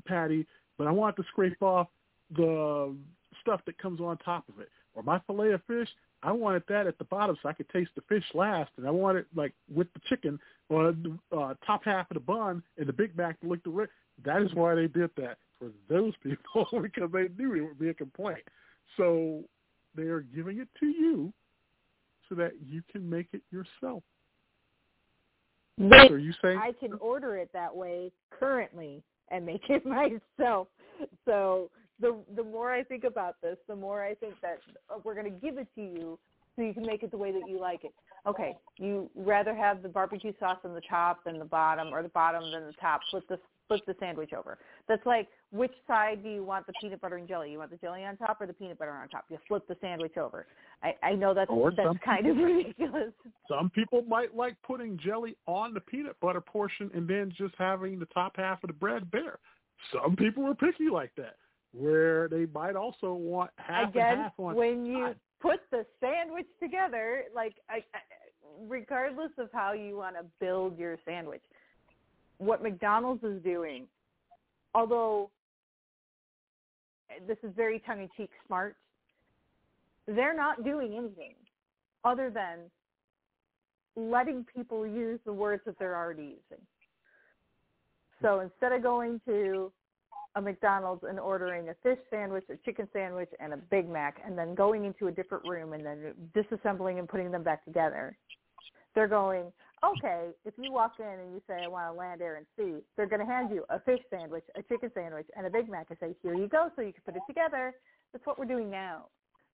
patty, 0.06 0.46
but 0.76 0.86
I 0.86 0.90
want 0.90 1.16
to 1.16 1.22
scrape 1.32 1.62
off 1.62 1.88
the 2.36 2.94
stuff 3.40 3.62
that 3.64 3.78
comes 3.78 4.00
on 4.00 4.18
top 4.18 4.46
of 4.50 4.60
it, 4.60 4.68
or 4.94 5.02
my 5.02 5.18
fillet 5.26 5.52
of 5.52 5.62
fish. 5.66 5.88
I 6.24 6.32
wanted 6.32 6.62
that 6.68 6.86
at 6.86 6.96
the 6.96 7.04
bottom 7.04 7.36
so 7.42 7.48
I 7.48 7.52
could 7.52 7.68
taste 7.68 7.90
the 7.94 8.02
fish 8.08 8.24
last, 8.32 8.70
and 8.78 8.86
I 8.86 8.90
wanted 8.90 9.26
like 9.34 9.52
with 9.72 9.92
the 9.92 10.00
chicken 10.08 10.40
or 10.70 10.92
the 10.92 11.18
uh, 11.36 11.54
top 11.66 11.84
half 11.84 12.10
of 12.10 12.14
the 12.14 12.20
bun 12.20 12.62
and 12.78 12.88
the 12.88 12.92
Big 12.92 13.16
Mac 13.16 13.38
to 13.40 13.48
look 13.48 13.62
the 13.62 13.70
red. 13.70 13.88
That 14.24 14.40
is 14.40 14.54
why 14.54 14.74
they 14.74 14.86
did 14.86 15.10
that 15.18 15.36
for 15.58 15.70
those 15.88 16.14
people 16.22 16.66
because 16.80 17.10
they 17.12 17.28
knew 17.36 17.54
it 17.54 17.62
would 17.62 17.78
be 17.78 17.90
a 17.90 17.94
complaint. 17.94 18.42
So 18.96 19.44
they 19.94 20.04
are 20.04 20.20
giving 20.20 20.58
it 20.58 20.68
to 20.80 20.86
you 20.86 21.32
so 22.28 22.34
that 22.36 22.52
you 22.66 22.82
can 22.90 23.08
make 23.08 23.28
it 23.32 23.42
yourself. 23.50 24.02
So 25.78 26.14
are 26.14 26.18
you 26.18 26.32
saying 26.40 26.58
I 26.58 26.72
can 26.72 26.94
order 26.94 27.36
it 27.36 27.50
that 27.52 27.74
way 27.74 28.12
currently 28.30 29.02
and 29.30 29.44
make 29.44 29.68
it 29.68 29.84
myself. 30.38 30.68
So 31.26 31.70
the 32.00 32.16
the 32.34 32.42
more 32.42 32.72
I 32.72 32.82
think 32.82 33.04
about 33.04 33.40
this, 33.42 33.56
the 33.68 33.76
more 33.76 34.02
I 34.04 34.14
think 34.14 34.34
that 34.42 34.58
uh, 34.90 34.98
we're 35.04 35.14
going 35.14 35.32
to 35.32 35.46
give 35.46 35.58
it 35.58 35.68
to 35.76 35.82
you 35.82 36.18
so 36.56 36.62
you 36.62 36.74
can 36.74 36.86
make 36.86 37.02
it 37.02 37.10
the 37.10 37.16
way 37.16 37.32
that 37.32 37.48
you 37.48 37.60
like 37.60 37.84
it. 37.84 37.94
Okay, 38.26 38.56
you 38.78 39.10
rather 39.14 39.54
have 39.54 39.82
the 39.82 39.88
barbecue 39.88 40.32
sauce 40.40 40.58
on 40.64 40.74
the 40.74 40.80
top 40.88 41.24
than 41.24 41.38
the 41.38 41.44
bottom, 41.44 41.88
or 41.92 42.02
the 42.02 42.08
bottom 42.08 42.50
than 42.50 42.66
the 42.66 42.72
top. 42.80 43.00
Flip 43.10 43.24
the 43.28 43.38
flip 43.68 43.80
the 43.86 43.94
sandwich 43.98 44.32
over. 44.32 44.58
That's 44.88 45.04
like 45.06 45.28
which 45.52 45.72
side 45.86 46.22
do 46.22 46.28
you 46.28 46.44
want 46.44 46.66
the 46.66 46.72
peanut 46.80 47.00
butter 47.00 47.16
and 47.16 47.28
jelly? 47.28 47.50
You 47.52 47.58
want 47.58 47.70
the 47.70 47.76
jelly 47.76 48.04
on 48.04 48.16
top 48.16 48.40
or 48.40 48.46
the 48.46 48.52
peanut 48.52 48.78
butter 48.78 48.92
on 48.92 49.08
top? 49.08 49.24
You 49.30 49.38
flip 49.46 49.66
the 49.68 49.76
sandwich 49.80 50.16
over. 50.16 50.46
I 50.82 50.94
I 51.02 51.14
know 51.14 51.34
that's 51.34 51.50
Or 51.50 51.70
that's 51.70 51.98
kind 52.04 52.26
of 52.26 52.36
ridiculous. 52.38 53.12
some 53.48 53.70
people 53.70 54.02
might 54.02 54.34
like 54.34 54.56
putting 54.66 54.98
jelly 54.98 55.36
on 55.46 55.74
the 55.74 55.80
peanut 55.80 56.18
butter 56.20 56.40
portion 56.40 56.90
and 56.94 57.06
then 57.08 57.32
just 57.36 57.54
having 57.58 57.98
the 57.98 58.06
top 58.06 58.36
half 58.36 58.62
of 58.64 58.68
the 58.68 58.74
bread 58.74 59.10
bare. 59.10 59.38
Some 59.92 60.16
people 60.16 60.46
are 60.46 60.54
picky 60.54 60.88
like 60.90 61.12
that, 61.16 61.36
where 61.76 62.28
they 62.28 62.46
might 62.54 62.76
also 62.76 63.14
want 63.14 63.50
half 63.56 63.90
Again, 63.90 64.12
and 64.12 64.22
half 64.22 64.32
on. 64.38 64.54
when 64.54 64.86
you 64.86 65.14
put 65.40 65.60
the 65.70 65.84
sandwich 66.00 66.46
together, 66.62 67.24
like 67.34 67.56
I, 67.68 67.76
I, 67.94 67.98
regardless 68.66 69.30
of 69.38 69.48
how 69.52 69.72
you 69.72 69.96
want 69.96 70.16
to 70.16 70.24
build 70.40 70.78
your 70.78 70.96
sandwich, 71.04 71.42
what 72.38 72.62
McDonald's 72.62 73.24
is 73.24 73.42
doing, 73.42 73.86
although 74.74 75.30
this 77.26 77.38
is 77.42 77.52
very 77.56 77.80
tongue-in-cheek 77.80 78.30
smart, 78.46 78.76
they're 80.06 80.36
not 80.36 80.64
doing 80.64 80.94
anything 80.96 81.34
other 82.04 82.30
than 82.30 82.58
letting 83.96 84.44
people 84.54 84.86
use 84.86 85.20
the 85.24 85.32
words 85.32 85.62
that 85.66 85.78
they're 85.78 85.96
already 85.96 86.22
using. 86.22 86.64
So 88.20 88.40
instead 88.40 88.72
of 88.72 88.82
going 88.82 89.20
to 89.26 89.72
a 90.36 90.40
McDonald's 90.40 91.04
and 91.08 91.20
ordering 91.20 91.68
a 91.68 91.74
fish 91.82 91.98
sandwich, 92.10 92.44
a 92.50 92.56
chicken 92.64 92.88
sandwich, 92.92 93.30
and 93.40 93.52
a 93.52 93.56
Big 93.56 93.88
Mac, 93.88 94.20
and 94.24 94.36
then 94.36 94.54
going 94.54 94.84
into 94.84 95.06
a 95.06 95.12
different 95.12 95.44
room 95.46 95.72
and 95.72 95.84
then 95.84 96.14
disassembling 96.34 96.98
and 96.98 97.08
putting 97.08 97.30
them 97.30 97.42
back 97.42 97.64
together. 97.64 98.16
They're 98.94 99.08
going, 99.08 99.52
okay, 99.84 100.30
if 100.44 100.54
you 100.56 100.72
walk 100.72 100.94
in 100.98 101.04
and 101.04 101.32
you 101.32 101.42
say, 101.46 101.62
I 101.64 101.68
want 101.68 101.92
to 101.92 101.98
land, 101.98 102.20
air, 102.20 102.36
and 102.36 102.46
sea, 102.56 102.82
they're 102.96 103.06
going 103.06 103.24
to 103.24 103.26
hand 103.26 103.50
you 103.52 103.64
a 103.68 103.80
fish 103.80 104.00
sandwich, 104.10 104.44
a 104.56 104.62
chicken 104.62 104.90
sandwich, 104.94 105.26
and 105.36 105.46
a 105.46 105.50
Big 105.50 105.68
Mac 105.68 105.86
and 105.90 105.98
say, 106.00 106.14
here 106.22 106.34
you 106.34 106.48
go, 106.48 106.70
so 106.74 106.82
you 106.82 106.92
can 106.92 107.02
put 107.04 107.16
it 107.16 107.22
together. 107.28 107.72
That's 108.12 108.26
what 108.26 108.38
we're 108.38 108.44
doing 108.44 108.70
now. 108.70 109.06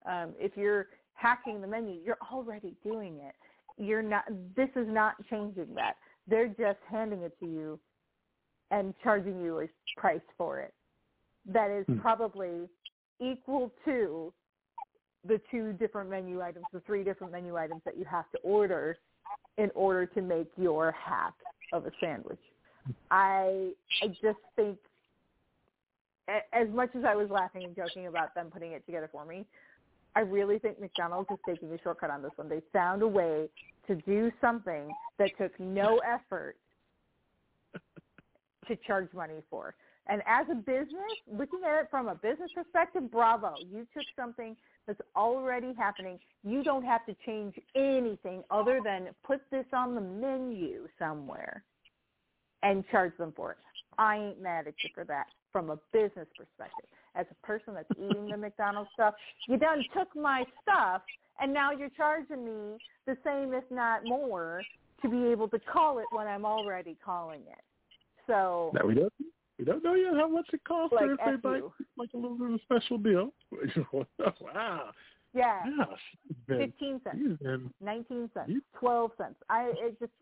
Um, 0.06 0.34
if 0.38 0.56
you're 0.56 0.88
hacking 1.14 1.60
the 1.60 1.66
menu, 1.66 2.00
you're 2.04 2.18
already 2.32 2.74
doing 2.82 3.20
it. 3.22 3.34
You're 3.76 4.02
not. 4.02 4.24
This 4.56 4.68
is 4.76 4.86
not 4.88 5.14
changing 5.28 5.74
that. 5.74 5.96
They're 6.26 6.48
just 6.48 6.78
handing 6.90 7.22
it 7.22 7.38
to 7.40 7.46
you 7.46 7.80
and 8.70 8.94
charging 9.02 9.40
you 9.40 9.60
a 9.60 9.68
price 10.00 10.20
for 10.36 10.60
it 10.60 10.74
that 11.46 11.70
is 11.70 11.86
Hmm. 11.86 11.98
probably 12.00 12.68
equal 13.18 13.72
to 13.84 14.32
the 15.24 15.38
two 15.50 15.72
different 15.74 16.08
menu 16.08 16.40
items, 16.40 16.64
the 16.72 16.80
three 16.80 17.04
different 17.04 17.32
menu 17.32 17.56
items 17.56 17.82
that 17.84 17.96
you 17.96 18.04
have 18.04 18.30
to 18.30 18.38
order 18.38 18.98
in 19.58 19.70
order 19.74 20.06
to 20.06 20.22
make 20.22 20.50
your 20.56 20.92
half 20.92 21.34
of 21.72 21.86
a 21.86 21.90
sandwich. 22.00 22.40
I 23.10 23.74
I 24.02 24.08
just 24.08 24.40
think 24.56 24.78
as 26.52 26.68
much 26.68 26.94
as 26.94 27.04
I 27.04 27.14
was 27.14 27.28
laughing 27.28 27.64
and 27.64 27.74
joking 27.74 28.06
about 28.06 28.34
them 28.34 28.50
putting 28.50 28.72
it 28.72 28.86
together 28.86 29.08
for 29.10 29.24
me, 29.24 29.44
I 30.14 30.20
really 30.20 30.58
think 30.58 30.80
McDonald's 30.80 31.30
is 31.30 31.38
taking 31.46 31.72
a 31.72 31.78
shortcut 31.82 32.10
on 32.10 32.22
this 32.22 32.32
one. 32.36 32.48
They 32.48 32.62
found 32.72 33.02
a 33.02 33.08
way 33.08 33.48
to 33.86 33.94
do 33.96 34.30
something 34.40 34.90
that 35.18 35.30
took 35.38 35.58
no 35.58 35.98
effort 35.98 36.56
to 38.70 38.76
charge 38.86 39.12
money 39.12 39.42
for. 39.50 39.74
And 40.06 40.22
as 40.26 40.46
a 40.50 40.54
business, 40.54 41.12
looking 41.30 41.60
at 41.64 41.82
it 41.82 41.88
from 41.90 42.08
a 42.08 42.14
business 42.14 42.50
perspective, 42.54 43.10
bravo. 43.10 43.54
You 43.70 43.86
took 43.94 44.04
something 44.16 44.56
that's 44.86 45.00
already 45.14 45.74
happening. 45.78 46.18
You 46.42 46.64
don't 46.64 46.84
have 46.84 47.04
to 47.06 47.14
change 47.26 47.54
anything 47.76 48.42
other 48.50 48.80
than 48.84 49.08
put 49.24 49.40
this 49.50 49.66
on 49.72 49.94
the 49.94 50.00
menu 50.00 50.88
somewhere 50.98 51.62
and 52.62 52.84
charge 52.90 53.16
them 53.18 53.32
for 53.36 53.52
it. 53.52 53.58
I 53.98 54.16
ain't 54.16 54.42
mad 54.42 54.66
at 54.66 54.74
you 54.82 54.90
for 54.94 55.04
that 55.04 55.26
from 55.52 55.70
a 55.70 55.78
business 55.92 56.26
perspective. 56.36 56.88
As 57.14 57.26
a 57.30 57.46
person 57.46 57.74
that's 57.74 57.90
eating 57.92 58.28
the 58.30 58.36
McDonald's 58.36 58.90
stuff, 58.94 59.14
you 59.48 59.58
done 59.58 59.84
took 59.96 60.14
my 60.16 60.44
stuff 60.62 61.02
and 61.40 61.52
now 61.52 61.72
you're 61.72 61.90
charging 61.96 62.44
me 62.44 62.78
the 63.06 63.16
same, 63.24 63.52
if 63.52 63.64
not 63.70 64.04
more, 64.04 64.62
to 65.02 65.08
be 65.08 65.26
able 65.26 65.48
to 65.48 65.58
call 65.58 65.98
it 65.98 66.06
when 66.10 66.26
I'm 66.26 66.44
already 66.44 66.96
calling 67.04 67.40
it. 67.40 67.62
So 68.30 68.70
Now 68.74 68.86
we 68.86 68.94
don't 68.94 69.12
we 69.58 69.64
don't 69.64 69.82
know 69.84 69.94
yet 69.94 70.14
how 70.14 70.28
much 70.28 70.46
it 70.52 70.62
costs 70.64 70.94
Like 70.94 71.10
if 71.10 71.42
they 71.42 71.48
you. 71.48 71.72
like 71.98 72.10
a 72.14 72.16
little 72.16 72.38
bit 72.38 72.48
of 72.48 72.54
a 72.54 72.58
special 72.60 72.96
deal. 72.96 73.32
wow. 74.40 74.90
yeah, 75.34 75.62
Gosh, 75.76 75.98
been, 76.46 76.58
fifteen 76.58 77.00
cents, 77.04 77.38
been 77.42 77.70
nineteen 77.80 78.30
cents, 78.32 78.52
twelve 78.78 79.10
cents. 79.18 79.34
I 79.50 79.72
it 79.76 79.98
just 79.98 80.12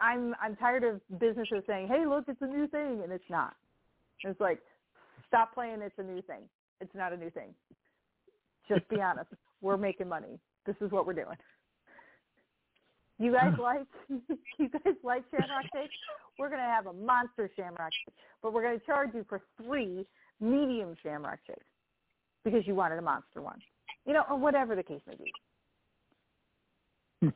I'm 0.00 0.34
I'm 0.40 0.56
tired 0.56 0.84
of 0.84 1.00
businesses 1.18 1.64
saying, 1.66 1.88
"Hey, 1.88 2.06
look, 2.06 2.24
it's 2.28 2.40
a 2.42 2.46
new 2.46 2.66
thing," 2.68 3.00
and 3.02 3.12
it's 3.12 3.28
not. 3.28 3.54
It's 4.24 4.40
like, 4.40 4.60
stop 5.28 5.52
playing. 5.52 5.82
It's 5.82 5.98
a 5.98 6.02
new 6.02 6.22
thing. 6.22 6.42
It's 6.80 6.94
not 6.94 7.12
a 7.12 7.16
new 7.16 7.30
thing. 7.30 7.54
Just 8.68 8.88
be 8.88 9.00
honest. 9.00 9.30
We're 9.60 9.76
making 9.76 10.08
money. 10.08 10.38
This 10.66 10.76
is 10.80 10.90
what 10.90 11.06
we're 11.06 11.12
doing. 11.14 11.36
You 13.18 13.32
guys 13.32 13.54
hmm. 13.54 13.62
like 13.62 13.86
you 14.58 14.68
guys 14.68 14.94
like 15.02 15.24
Shamrock 15.30 15.64
Shakes? 15.74 15.94
We're 16.38 16.50
gonna 16.50 16.62
have 16.62 16.86
a 16.86 16.92
monster 16.92 17.50
Shamrock 17.56 17.92
Shake, 18.04 18.14
but 18.42 18.52
we're 18.52 18.62
gonna 18.62 18.80
charge 18.84 19.10
you 19.14 19.24
for 19.28 19.40
three 19.62 20.06
medium 20.40 20.94
Shamrock 21.02 21.38
Shakes 21.46 21.64
because 22.44 22.66
you 22.66 22.74
wanted 22.74 22.98
a 22.98 23.02
monster 23.02 23.40
one. 23.40 23.58
You 24.06 24.12
know, 24.12 24.24
or 24.30 24.36
whatever 24.36 24.76
the 24.76 24.82
case 24.82 25.00
may 25.06 25.16
be. 25.16 25.32
Hmm. 27.22 27.28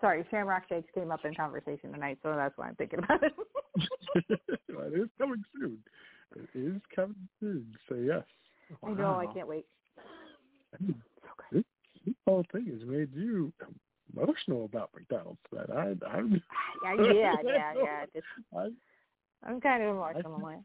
Sorry, 0.00 0.24
Shamrock 0.30 0.62
Shakes 0.68 0.88
came 0.94 1.10
up 1.10 1.24
in 1.24 1.34
conversation 1.34 1.92
tonight, 1.92 2.18
so 2.22 2.34
that's 2.34 2.56
why 2.56 2.68
I'm 2.68 2.74
thinking 2.76 3.00
about 3.00 3.22
it. 3.22 3.32
it 4.28 5.00
is 5.00 5.08
coming 5.18 5.44
soon. 5.54 5.78
It 6.34 6.58
is 6.58 6.80
coming 6.96 7.28
soon. 7.40 7.74
So 7.88 7.96
yes. 7.96 8.22
I 8.84 8.90
know, 8.92 9.16
I 9.16 9.32
can't 9.32 9.48
wait. 9.48 9.66
Hmm. 10.78 10.92
This, 11.52 11.64
this 12.06 12.14
whole 12.26 12.44
thing 12.52 12.66
has 12.66 12.88
made 12.88 13.12
you 13.14 13.52
emotional 14.16 14.64
about 14.64 14.90
McDonald's. 14.94 15.40
That 15.52 15.70
I, 15.70 15.94
I'm. 16.08 16.42
Yeah, 16.84 16.94
yeah, 16.94 17.34
yeah, 17.44 17.72
yeah. 17.76 18.04
Just, 18.14 18.26
I, 18.56 18.68
I'm 19.46 19.60
kind 19.60 19.82
of 19.82 19.96
emotional. 19.96 20.38
man. 20.38 20.64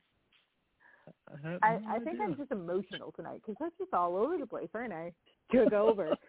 I, 1.28 1.48
had 1.48 1.60
I, 1.62 1.78
no 1.78 1.89
I 1.89 2.00
think. 2.00 2.20
I'm 2.22 2.36
just 2.36 2.52
emotional 2.52 3.12
tonight 3.16 3.41
because 3.46 3.56
I'm 3.62 3.72
just 3.78 3.93
all 3.93 4.16
over 4.18 4.38
the 4.38 4.48
place, 4.48 4.70
aren't 4.74 4.93
I? 4.93 5.12
Took 5.52 5.74
over. 5.74 6.16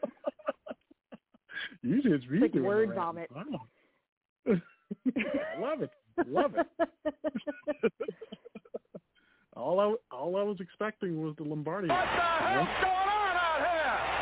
You 1.83 2.03
just 2.03 2.29
be 2.31 2.39
like 2.39 2.55
word 2.55 2.91
the 2.91 2.95
rap. 2.95 2.97
vomit. 2.97 3.31
Wow. 3.35 3.67
I 4.49 5.61
love 5.61 5.83
it. 5.83 5.91
Love 6.27 6.53
it. 6.57 7.93
all 9.57 9.81
I 9.81 9.95
all 10.15 10.37
I 10.37 10.43
was 10.43 10.59
expecting 10.61 11.23
was 11.23 11.35
the 11.37 11.45
Lombardi. 11.45 11.89
What 11.89 11.97
the 11.97 12.11
hell's 12.47 12.69
going 12.81 12.91
on 12.91 13.37
out 13.37 13.59
here? 13.59 14.16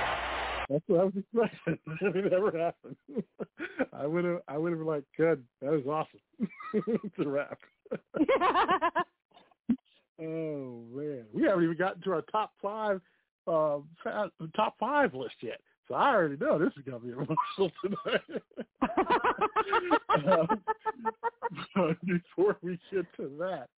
That's 0.68 0.84
what 0.86 1.00
I 1.00 1.04
was 1.04 1.14
expecting. 1.16 1.78
it 2.00 2.32
never 2.32 2.58
happened. 2.58 2.96
I 3.92 4.06
would 4.06 4.24
have 4.24 4.40
I 4.48 4.58
would 4.58 4.72
have 4.72 4.78
been 4.78 4.86
like, 4.88 5.04
good, 5.16 5.42
that 5.60 5.70
was 5.70 5.86
awesome. 5.86 6.20
it's 6.74 7.18
a 7.18 7.28
wrap. 7.28 7.58
oh 10.20 10.82
man, 10.92 11.24
we 11.32 11.42
haven't 11.42 11.64
even 11.64 11.76
gotten 11.76 12.02
to 12.02 12.12
our 12.12 12.22
top 12.22 12.52
five 12.62 13.00
uh, 13.46 13.78
top 14.56 14.76
five 14.78 15.14
list 15.14 15.36
yet. 15.42 15.60
So 15.88 15.94
I 15.94 16.14
already 16.14 16.36
know 16.36 16.58
this 16.58 16.72
is 16.76 16.82
gonna 16.84 16.98
be 16.98 17.10
emotional 17.12 17.70
tonight. 17.82 18.42
um, 21.76 21.98
before 22.06 22.56
we 22.62 22.78
get 22.90 23.04
to 23.16 23.30
that, 23.38 23.68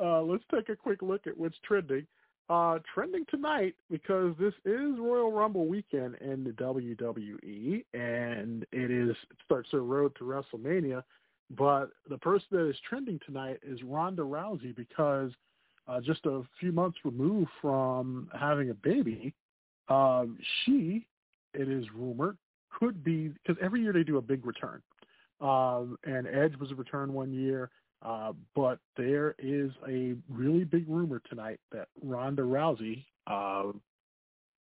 uh, 0.00 0.22
let's 0.22 0.44
take 0.54 0.68
a 0.68 0.76
quick 0.76 1.02
look 1.02 1.26
at 1.26 1.36
what's 1.36 1.58
trending. 1.64 2.06
Uh, 2.50 2.78
trending 2.94 3.26
tonight 3.28 3.74
because 3.90 4.34
this 4.40 4.54
is 4.64 4.98
Royal 4.98 5.30
Rumble 5.30 5.66
weekend 5.66 6.14
in 6.22 6.44
the 6.44 6.50
WWE, 6.52 7.84
and 7.92 8.64
it 8.72 8.90
is 8.90 9.14
starts 9.44 9.68
their 9.70 9.82
road 9.82 10.16
to 10.16 10.24
WrestleMania. 10.24 11.02
But 11.50 11.90
the 12.08 12.16
person 12.16 12.46
that 12.52 12.68
is 12.70 12.76
trending 12.88 13.20
tonight 13.26 13.58
is 13.62 13.82
Ronda 13.82 14.22
Rousey 14.22 14.74
because 14.74 15.30
uh, 15.86 16.00
just 16.00 16.24
a 16.24 16.42
few 16.58 16.72
months 16.72 16.96
removed 17.04 17.50
from 17.60 18.30
having 18.38 18.70
a 18.70 18.74
baby, 18.74 19.34
um, 19.88 20.38
she, 20.64 21.06
it 21.52 21.68
is 21.68 21.84
rumored, 21.94 22.38
could 22.70 23.04
be 23.04 23.28
because 23.28 23.62
every 23.62 23.82
year 23.82 23.92
they 23.92 24.04
do 24.04 24.16
a 24.16 24.22
big 24.22 24.46
return. 24.46 24.80
Um, 25.40 25.96
and 26.04 26.26
Edge 26.26 26.56
was 26.58 26.70
a 26.70 26.74
return 26.74 27.12
one 27.12 27.32
year, 27.32 27.70
uh, 28.02 28.32
but 28.54 28.78
there 28.96 29.34
is 29.38 29.70
a 29.88 30.14
really 30.28 30.64
big 30.64 30.84
rumor 30.88 31.20
tonight 31.28 31.60
that 31.72 31.88
Ronda 32.02 32.42
Rousey 32.42 33.04
uh, 33.26 33.72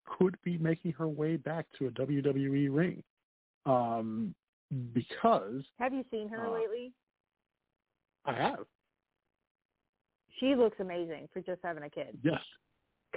could 0.05 0.35
be 0.43 0.57
making 0.57 0.93
her 0.93 1.07
way 1.07 1.37
back 1.37 1.65
to 1.79 1.87
a 1.87 1.91
WWE 1.91 2.67
ring 2.71 3.03
um, 3.65 4.35
because 4.93 5.63
Have 5.79 5.93
you 5.93 6.03
seen 6.11 6.27
her 6.29 6.47
Uh, 6.47 6.51
lately? 6.51 6.93
I 8.25 8.33
have. 8.33 8.65
She 10.39 10.55
looks 10.55 10.79
amazing 10.79 11.29
for 11.31 11.41
just 11.41 11.61
having 11.63 11.83
a 11.83 11.89
kid. 11.89 12.17
Yes. 12.21 12.41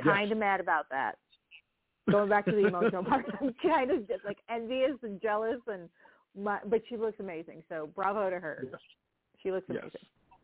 Kind 0.03 0.31
of 0.31 0.39
mad 0.39 0.61
about 0.61 0.87
that. 0.91 1.17
Going 2.11 2.29
back 2.29 2.45
to 2.47 2.53
the 2.53 2.67
emotional 2.67 3.05
part, 3.09 3.27
I'm 3.41 3.55
kind 3.63 3.91
of 3.91 4.07
just 4.07 4.25
like 4.25 4.39
envious 4.49 4.97
and 5.03 5.21
jealous, 5.21 5.59
and 5.67 5.89
my, 6.37 6.59
but 6.67 6.83
she 6.89 6.97
looks 6.97 7.21
amazing. 7.21 7.63
So 7.69 7.89
bravo 7.95 8.31
to 8.31 8.39
her. 8.39 8.65
She 9.43 9.51
looks 9.51 9.67
Yes. 9.69 9.83
amazing. 9.83 10.01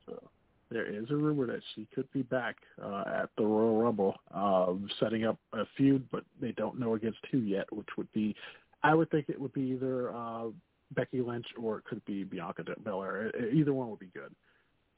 So 0.07 0.31
there 0.71 0.87
is 0.87 1.11
a 1.11 1.17
rumor 1.17 1.47
that 1.47 1.61
she 1.75 1.87
could 1.95 2.11
be 2.13 2.23
back 2.23 2.57
uh, 2.83 3.05
at 3.07 3.31
the 3.37 3.45
Royal 3.45 3.81
Rumble, 3.83 4.17
um, 4.33 4.89
setting 5.01 5.25
up 5.25 5.39
a 5.53 5.65
feud, 5.77 6.09
but 6.11 6.25
they 6.41 6.53
don't 6.53 6.79
know 6.79 6.95
against 6.95 7.19
who 7.31 7.39
yet, 7.39 7.71
which 7.73 7.89
would 7.97 8.11
be, 8.13 8.35
I 8.83 8.95
would 8.95 9.11
think 9.11 9.29
it 9.29 9.41
would 9.41 9.53
be 9.53 9.63
either 9.63 10.15
uh, 10.15 10.47
Becky 10.93 11.21
Lynch 11.21 11.47
or 11.61 11.79
it 11.79 11.85
could 11.85 12.05
be 12.05 12.25
Bianca 12.25 12.65
Belair. 12.85 13.33
Either 13.53 13.73
one 13.73 13.91
would 13.91 13.99
be 14.01 14.11
good. 14.15 14.35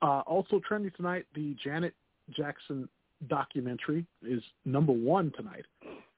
Uh, 0.03 0.21
also 0.21 0.61
trending 0.67 0.93
tonight, 0.97 1.27
the 1.35 1.57
Janet 1.63 1.95
Jackson 2.31 2.89
documentary 3.29 4.07
is 4.23 4.43
number 4.65 4.93
one 4.93 5.33
tonight. 5.37 5.65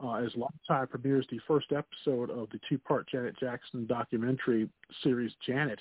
Uh, 0.03 0.15
as 0.15 0.31
Lifetime 0.37 0.87
premieres 0.89 1.27
the 1.31 1.41
first 1.47 1.73
episode 1.73 2.31
of 2.31 2.49
the 2.51 2.61
two-part 2.69 3.09
Janet 3.09 3.39
Jackson 3.39 3.87
documentary 3.87 4.69
series, 5.03 5.33
Janet. 5.47 5.81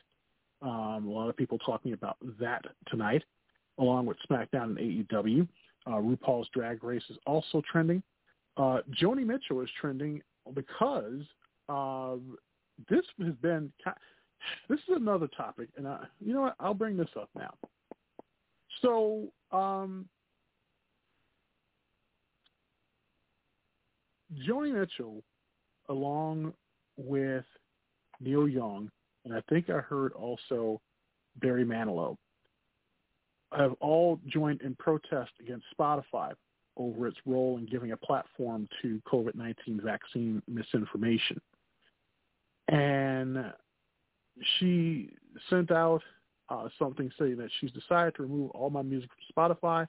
Um, 0.62 1.08
a 1.08 1.12
lot 1.12 1.30
of 1.30 1.38
people 1.38 1.60
talking 1.60 1.94
about 1.94 2.18
that 2.40 2.66
tonight, 2.88 3.24
along 3.78 4.06
with 4.08 4.18
SmackDown 4.30 4.78
and 4.78 4.78
AEW. 4.78 5.48
Uh, 5.86 5.92
RuPaul's 5.92 6.50
Drag 6.54 6.84
Race 6.84 7.04
is 7.10 7.18
also 7.26 7.62
trending. 7.72 8.02
Uh, 8.58 8.80
Joni 9.00 9.26
Mitchell 9.26 9.62
is 9.62 9.70
trending 9.80 10.22
because 10.54 11.22
uh, 11.70 12.16
this 12.90 13.06
has 13.22 13.36
been. 13.42 13.72
This 14.70 14.80
is 14.88 14.96
another 14.96 15.28
topic, 15.36 15.70
and 15.78 15.88
I, 15.88 16.06
you 16.24 16.32
know 16.34 16.42
what? 16.42 16.56
I'll 16.60 16.76
bring 16.76 16.96
this 16.96 17.10
up 17.20 17.30
now. 17.36 17.54
So, 18.82 19.28
um, 19.52 20.08
Joni 24.48 24.74
Mitchell, 24.74 25.24
along 25.90 26.54
with 26.98 27.46
Neil 28.20 28.48
Young, 28.48 28.90
and 29.26 29.34
I 29.34 29.42
think 29.50 29.70
I 29.70 29.80
heard 29.80 30.14
also 30.14 30.82
Barry 31.38 31.66
Manilow, 31.66 32.18
have 33.56 33.74
all 33.80 34.20
joined 34.28 34.62
in 34.62 34.76
protest 34.76 35.32
against 35.40 35.66
Spotify 35.78 36.34
over 36.76 37.08
its 37.08 37.18
role 37.26 37.58
in 37.58 37.66
giving 37.66 37.92
a 37.92 37.98
platform 37.98 38.68
to 38.82 39.02
COVID-19 39.12 39.82
vaccine 39.82 40.42
misinformation. 40.48 41.40
And 42.68 43.54
she 44.60 45.10
sent 45.50 45.72
out 45.72 46.02
uh, 46.50 46.68
something 46.78 47.10
saying 47.18 47.38
that 47.38 47.50
she's 47.60 47.72
decided 47.72 48.16
to 48.16 48.24
remove 48.24 48.52
all 48.52 48.70
my 48.70 48.82
music 48.82 49.10
from 49.10 49.56
Spotify. 49.56 49.88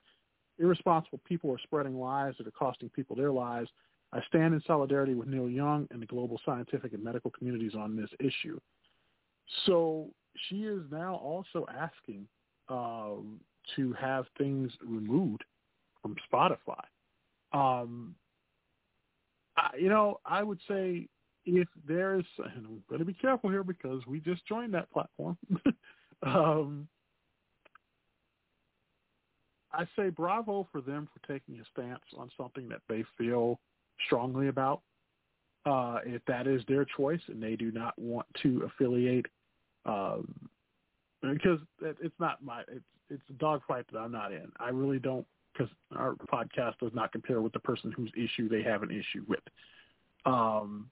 Irresponsible 0.57 1.19
people 1.25 1.51
are 1.51 1.59
spreading 1.63 1.99
lies 1.99 2.33
that 2.37 2.47
are 2.47 2.51
costing 2.51 2.89
people 2.89 3.15
their 3.15 3.31
lives. 3.31 3.69
I 4.11 4.21
stand 4.27 4.53
in 4.53 4.61
solidarity 4.65 5.13
with 5.13 5.27
Neil 5.27 5.49
Young 5.49 5.87
and 5.91 6.01
the 6.01 6.05
global 6.05 6.39
scientific 6.45 6.93
and 6.93 7.03
medical 7.03 7.31
communities 7.31 7.73
on 7.75 7.95
this 7.95 8.09
issue. 8.19 8.59
So 9.65 10.09
she 10.47 10.63
is 10.63 10.81
now 10.91 11.15
also 11.15 11.65
asking 11.75 12.27
um, 12.69 13.39
to 13.75 13.93
have 13.93 14.25
things 14.37 14.71
removed 14.83 15.43
from 16.01 16.15
Spotify. 16.31 16.83
Um, 17.51 18.15
I, 19.57 19.69
you 19.77 19.89
know, 19.89 20.19
I 20.25 20.43
would 20.43 20.59
say 20.67 21.07
if 21.45 21.67
there's, 21.87 22.25
and 22.37 22.65
I'm 22.65 22.83
going 22.89 22.99
to 22.99 23.05
be 23.05 23.13
careful 23.13 23.49
here 23.49 23.63
because 23.63 24.05
we 24.07 24.19
just 24.19 24.45
joined 24.47 24.73
that 24.73 24.91
platform. 24.91 25.37
um, 26.23 26.87
I 29.71 29.85
say 29.95 30.09
bravo 30.09 30.67
for 30.71 30.81
them 30.81 31.07
for 31.13 31.31
taking 31.31 31.59
a 31.59 31.63
stance 31.71 32.01
on 32.17 32.29
something 32.37 32.67
that 32.69 32.81
they 32.87 33.03
feel 33.17 33.59
strongly 34.05 34.47
about. 34.47 34.81
Uh, 35.65 35.99
if 36.05 36.23
that 36.25 36.47
is 36.47 36.61
their 36.67 36.85
choice 36.85 37.19
and 37.27 37.43
they 37.43 37.55
do 37.55 37.71
not 37.71 37.97
want 37.99 38.25
to 38.41 38.63
affiliate, 38.63 39.25
um, 39.85 40.33
because 41.21 41.59
it, 41.81 41.97
it's 42.01 42.15
not 42.19 42.41
my, 42.43 42.61
it's 42.61 42.85
it's 43.09 43.23
a 43.29 43.33
dogfight 43.33 43.85
that 43.91 43.99
I'm 43.99 44.11
not 44.11 44.31
in. 44.31 44.51
I 44.59 44.69
really 44.69 44.99
don't, 44.99 45.25
because 45.51 45.71
our 45.95 46.13
podcast 46.31 46.77
does 46.79 46.91
not 46.93 47.11
compare 47.11 47.41
with 47.41 47.53
the 47.53 47.59
person 47.59 47.91
whose 47.91 48.11
issue 48.15 48.47
they 48.47 48.61
have 48.63 48.83
an 48.83 48.91
issue 48.91 49.25
with. 49.27 49.39
Um, 50.25 50.89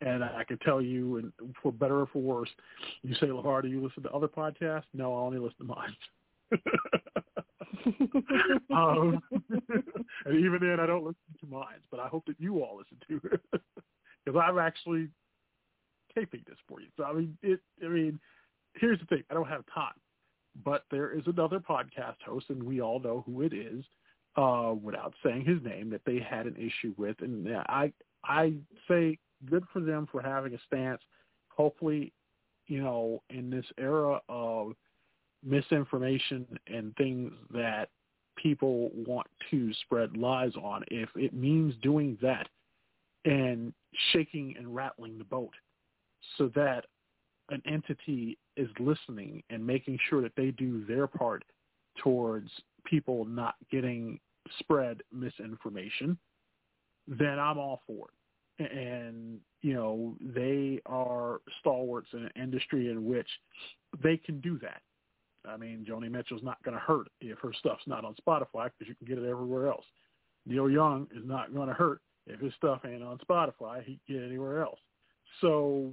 and 0.00 0.22
I 0.22 0.44
can 0.44 0.58
tell 0.58 0.80
you, 0.80 1.16
and 1.16 1.32
for 1.62 1.72
better 1.72 2.00
or 2.00 2.06
for 2.06 2.20
worse, 2.20 2.50
you 3.02 3.14
say, 3.14 3.26
LeVar, 3.26 3.62
do 3.62 3.68
you 3.68 3.82
listen 3.82 4.02
to 4.04 4.10
other 4.10 4.28
podcasts? 4.28 4.84
No, 4.94 5.14
I 5.14 5.20
only 5.20 5.38
listen 5.38 5.58
to 5.58 5.64
mine. 5.64 5.96
um, 8.74 9.22
and 10.24 10.34
even 10.38 10.58
then, 10.60 10.80
I 10.80 10.86
don't 10.86 11.04
listen 11.04 11.16
to 11.40 11.46
mine, 11.46 11.80
but 11.90 12.00
I 12.00 12.08
hope 12.08 12.24
that 12.26 12.36
you 12.38 12.62
all 12.62 12.78
listen 12.78 12.98
to 13.08 13.34
it 13.34 13.40
because 14.24 14.40
I'm 14.42 14.58
actually 14.58 15.08
taping 16.14 16.42
this 16.46 16.58
for 16.68 16.80
you. 16.80 16.88
So 16.96 17.04
I 17.04 17.12
mean, 17.12 17.36
it. 17.42 17.60
I 17.84 17.88
mean, 17.88 18.18
here's 18.74 19.00
the 19.00 19.06
thing: 19.06 19.22
I 19.30 19.34
don't 19.34 19.48
have 19.48 19.64
time, 19.72 19.94
but 20.64 20.84
there 20.90 21.10
is 21.12 21.22
another 21.26 21.60
podcast 21.60 22.16
host, 22.24 22.46
and 22.50 22.62
we 22.62 22.80
all 22.80 23.00
know 23.00 23.24
who 23.26 23.42
it 23.42 23.52
is, 23.52 23.84
uh, 24.36 24.74
without 24.80 25.14
saying 25.24 25.44
his 25.44 25.62
name, 25.62 25.90
that 25.90 26.02
they 26.04 26.18
had 26.18 26.46
an 26.46 26.56
issue 26.56 26.94
with, 26.96 27.16
and 27.20 27.48
I 27.68 27.92
I 28.24 28.54
say 28.88 29.18
good 29.48 29.64
for 29.72 29.80
them 29.80 30.08
for 30.10 30.20
having 30.20 30.54
a 30.54 30.58
stance. 30.66 31.02
Hopefully, 31.48 32.12
you 32.66 32.80
know, 32.82 33.22
in 33.30 33.50
this 33.50 33.66
era 33.78 34.20
of 34.28 34.72
misinformation 35.44 36.46
and 36.66 36.94
things 36.96 37.32
that 37.50 37.88
people 38.36 38.90
want 39.06 39.26
to 39.50 39.72
spread 39.82 40.16
lies 40.16 40.52
on, 40.62 40.84
if 40.90 41.08
it 41.16 41.32
means 41.32 41.74
doing 41.82 42.16
that 42.22 42.48
and 43.24 43.72
shaking 44.12 44.54
and 44.58 44.74
rattling 44.74 45.18
the 45.18 45.24
boat 45.24 45.52
so 46.36 46.50
that 46.54 46.84
an 47.50 47.62
entity 47.66 48.38
is 48.56 48.68
listening 48.78 49.42
and 49.50 49.66
making 49.66 49.98
sure 50.08 50.22
that 50.22 50.32
they 50.36 50.50
do 50.52 50.84
their 50.86 51.06
part 51.06 51.44
towards 52.02 52.50
people 52.84 53.24
not 53.24 53.54
getting 53.70 54.20
spread 54.60 55.02
misinformation, 55.12 56.16
then 57.06 57.38
I'm 57.38 57.58
all 57.58 57.82
for 57.86 58.06
it 58.06 58.14
and 58.58 59.38
you 59.62 59.74
know 59.74 60.16
they 60.20 60.80
are 60.86 61.40
stalwarts 61.60 62.08
in 62.12 62.24
an 62.24 62.30
industry 62.40 62.90
in 62.90 63.04
which 63.04 63.28
they 64.02 64.16
can 64.16 64.40
do 64.40 64.58
that. 64.58 64.80
I 65.48 65.56
mean, 65.56 65.86
Joni 65.88 66.10
Mitchell's 66.10 66.42
not 66.42 66.62
going 66.62 66.74
to 66.74 66.80
hurt 66.80 67.08
if 67.20 67.38
her 67.38 67.52
stuff's 67.58 67.86
not 67.86 68.04
on 68.04 68.14
Spotify 68.14 68.70
because 68.70 68.88
you 68.88 68.94
can 68.94 69.06
get 69.06 69.18
it 69.18 69.28
everywhere 69.28 69.68
else. 69.68 69.84
Neil 70.46 70.70
Young 70.70 71.06
is 71.14 71.24
not 71.24 71.54
going 71.54 71.68
to 71.68 71.74
hurt 71.74 72.00
if 72.26 72.40
his 72.40 72.52
stuff 72.54 72.82
ain't 72.86 73.02
on 73.02 73.18
Spotify. 73.18 73.82
He 73.84 73.98
can 74.06 74.16
get 74.16 74.22
it 74.22 74.26
anywhere 74.28 74.62
else. 74.62 74.78
So 75.40 75.92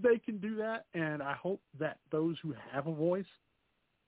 they 0.00 0.18
can 0.18 0.38
do 0.38 0.56
that, 0.56 0.86
and 0.94 1.22
I 1.22 1.34
hope 1.34 1.60
that 1.78 1.98
those 2.10 2.36
who 2.42 2.54
have 2.72 2.86
a 2.86 2.92
voice, 2.92 3.26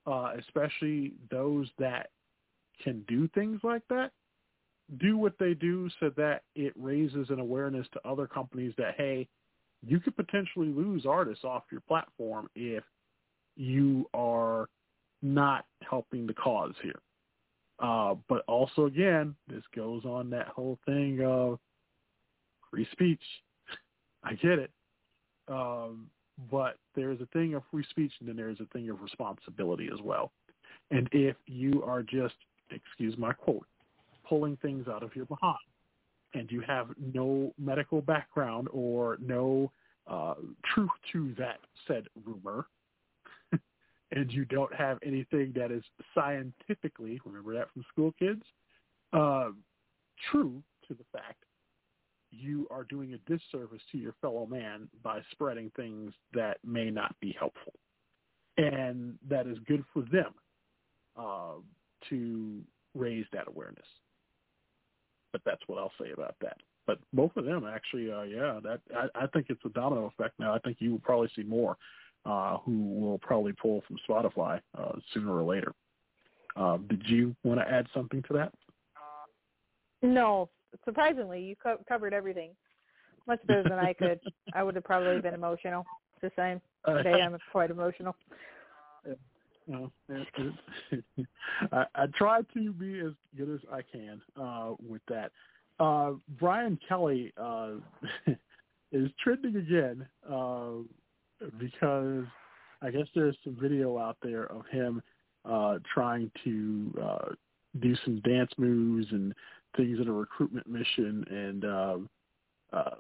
uh, 0.07 0.32
especially 0.39 1.12
those 1.30 1.68
that 1.78 2.11
can 2.82 3.05
do 3.09 3.28
things 3.34 3.61
like 3.62 3.82
that, 3.89 4.12
do 4.99 5.16
what 5.16 5.34
they 5.39 5.55
do 5.55 5.89
so 6.01 6.11
that 6.16 6.43
it 6.55 6.72
raises 6.76 7.30
an 7.30 7.41
awareness 7.41 7.87
to 7.93 8.09
other 8.09 8.26
companies 8.26 8.72
that 8.78 8.95
hey, 8.97 9.28
you 9.84 10.01
could 10.01 10.16
potentially 10.16 10.68
lose 10.68 11.07
artists 11.07 11.45
off 11.45 11.64
your 11.70 11.80
platform 11.82 12.49
if 12.55 12.82
you 13.57 14.09
are 14.14 14.68
not 15.22 15.64
helping 15.88 16.26
the 16.26 16.34
cause 16.34 16.74
here. 16.82 17.00
Uh, 17.78 18.14
but 18.28 18.42
also, 18.48 18.86
again, 18.86 19.34
this 19.48 19.62
goes 19.74 20.04
on 20.04 20.30
that 20.30 20.48
whole 20.48 20.78
thing 20.86 21.20
of 21.24 21.59
free 22.70 22.88
speech. 22.92 23.20
I 24.24 24.34
get 24.34 24.59
it. 24.59 24.70
Um, 25.48 26.07
but 26.50 26.76
there's 26.94 27.20
a 27.20 27.26
thing 27.26 27.54
of 27.54 27.62
free 27.70 27.84
speech 27.90 28.12
and 28.20 28.28
then 28.28 28.36
there's 28.36 28.61
a 28.61 28.66
thing 28.66 28.90
of 28.90 29.00
responsibility 29.00 29.88
as 29.92 30.00
well. 30.02 30.32
And 30.90 31.09
if 31.12 31.36
you 31.46 31.82
are 31.84 32.02
just, 32.02 32.34
excuse 32.70 33.16
my 33.16 33.32
quote, 33.32 33.66
pulling 34.28 34.57
things 34.59 34.88
out 34.88 35.02
of 35.02 35.14
your 35.14 35.26
behind 35.26 35.57
and 36.34 36.50
you 36.50 36.61
have 36.62 36.88
no 37.14 37.52
medical 37.59 38.00
background 38.00 38.68
or 38.72 39.16
no 39.20 39.70
uh, 40.07 40.34
truth 40.74 40.90
to 41.12 41.34
that 41.38 41.59
said 41.86 42.04
rumor, 42.24 42.66
and 44.12 44.32
you 44.32 44.44
don't 44.44 44.74
have 44.74 44.98
anything 45.04 45.52
that 45.57 45.70
is 45.70 45.82
scientifically, 46.14 47.20
remember 47.24 47.54
that 47.54 47.72
from 47.72 47.84
school 47.92 48.14
kids, 48.18 48.42
uh, 49.12 49.50
true 50.30 50.62
to 50.88 50.94
the 50.94 51.04
fact, 51.12 51.42
you 52.30 52.66
are 52.70 52.84
doing 52.84 53.14
a 53.14 53.30
disservice 53.30 53.82
to 53.92 53.98
your 53.98 54.14
fellow 54.20 54.46
man 54.46 54.88
by 55.02 55.20
spreading 55.30 55.70
things 55.76 56.12
that 56.34 56.59
may 56.64 56.90
not 56.90 57.14
be 57.20 57.34
helpful. 57.38 57.72
And 58.59 59.18
that 59.28 59.46
is 59.46 59.59
good 59.66 59.84
for 59.92 60.02
them 60.02 60.34
uh, 61.16 61.61
to 62.11 62.61
raise 62.94 63.26
that 63.32 63.48
awareness 63.48 63.86
but 65.36 65.42
that's 65.44 65.62
what 65.66 65.78
I'll 65.78 65.92
say 66.00 66.12
about 66.12 66.34
that. 66.40 66.57
But 66.86 66.98
both 67.12 67.36
of 67.36 67.44
them 67.44 67.66
actually, 67.66 68.11
uh, 68.11 68.22
yeah, 68.22 68.59
that 68.62 68.80
I, 68.96 69.24
I 69.24 69.26
think 69.26 69.46
it's 69.50 69.61
a 69.66 69.68
domino 69.70 70.07
effect 70.07 70.34
now. 70.38 70.54
I 70.54 70.59
think 70.61 70.78
you 70.80 70.92
will 70.92 71.00
probably 71.00 71.28
see 71.36 71.42
more 71.42 71.76
uh, 72.27 72.59
who 72.59 73.01
will 73.01 73.18
probably 73.18 73.53
pull 73.53 73.83
from 73.87 73.97
Spotify 74.09 74.61
uh, 74.77 74.93
sooner 75.14 75.33
or 75.33 75.45
later. 75.45 75.72
Uh, 76.57 76.79
did 76.89 77.03
you 77.07 77.35
want 77.45 77.61
to 77.61 77.70
add 77.70 77.87
something 77.95 78.22
to 78.24 78.33
that? 78.35 78.53
No, 80.03 80.49
surprisingly, 80.85 81.43
you 81.43 81.57
co- 81.57 81.79
covered 81.89 82.12
everything 82.12 82.51
much 83.27 83.41
better 83.47 83.62
than 83.62 83.79
I 83.79 83.93
could. 83.93 84.20
I 84.55 84.62
would 84.62 84.74
have 84.74 84.85
probably 84.85 85.20
been 85.20 85.35
emotional. 85.35 85.87
the 86.20 86.31
same. 86.37 86.61
Today 86.87 87.20
I'm 87.22 87.37
quite 87.53 87.70
emotional. 87.70 88.14
It, 89.05 89.18
I, 91.72 91.85
I 91.95 92.07
try 92.14 92.41
to 92.55 92.72
be 92.72 93.01
as 93.01 93.12
good 93.37 93.53
as 93.53 93.61
I 93.72 93.83
can 93.83 94.20
uh, 94.41 94.74
with 94.81 95.03
that. 95.09 95.33
Uh, 95.81 96.12
Brian 96.39 96.79
Kelly 96.89 97.33
uh, 97.37 97.72
is 98.93 99.11
trending 99.22 99.57
again 99.57 100.07
uh, 100.29 100.70
because 101.59 102.24
I 102.82 102.91
guess 102.91 103.07
there's 103.14 103.37
some 103.45 103.57
video 103.61 103.99
out 103.99 104.16
there 104.22 104.47
of 104.47 104.66
him 104.70 105.03
uh, 105.45 105.78
trying 105.93 106.30
to 106.45 106.95
uh, 107.03 107.28
do 107.80 107.95
some 108.05 108.20
dance 108.20 108.51
moves 108.59 109.07
and 109.12 109.34
things 109.76 109.99
in 110.01 110.09
a 110.09 110.12
recruitment 110.12 110.66
mission, 110.66 111.24
and 111.30 111.64
uh, 111.64 111.97
uh, 112.72 112.95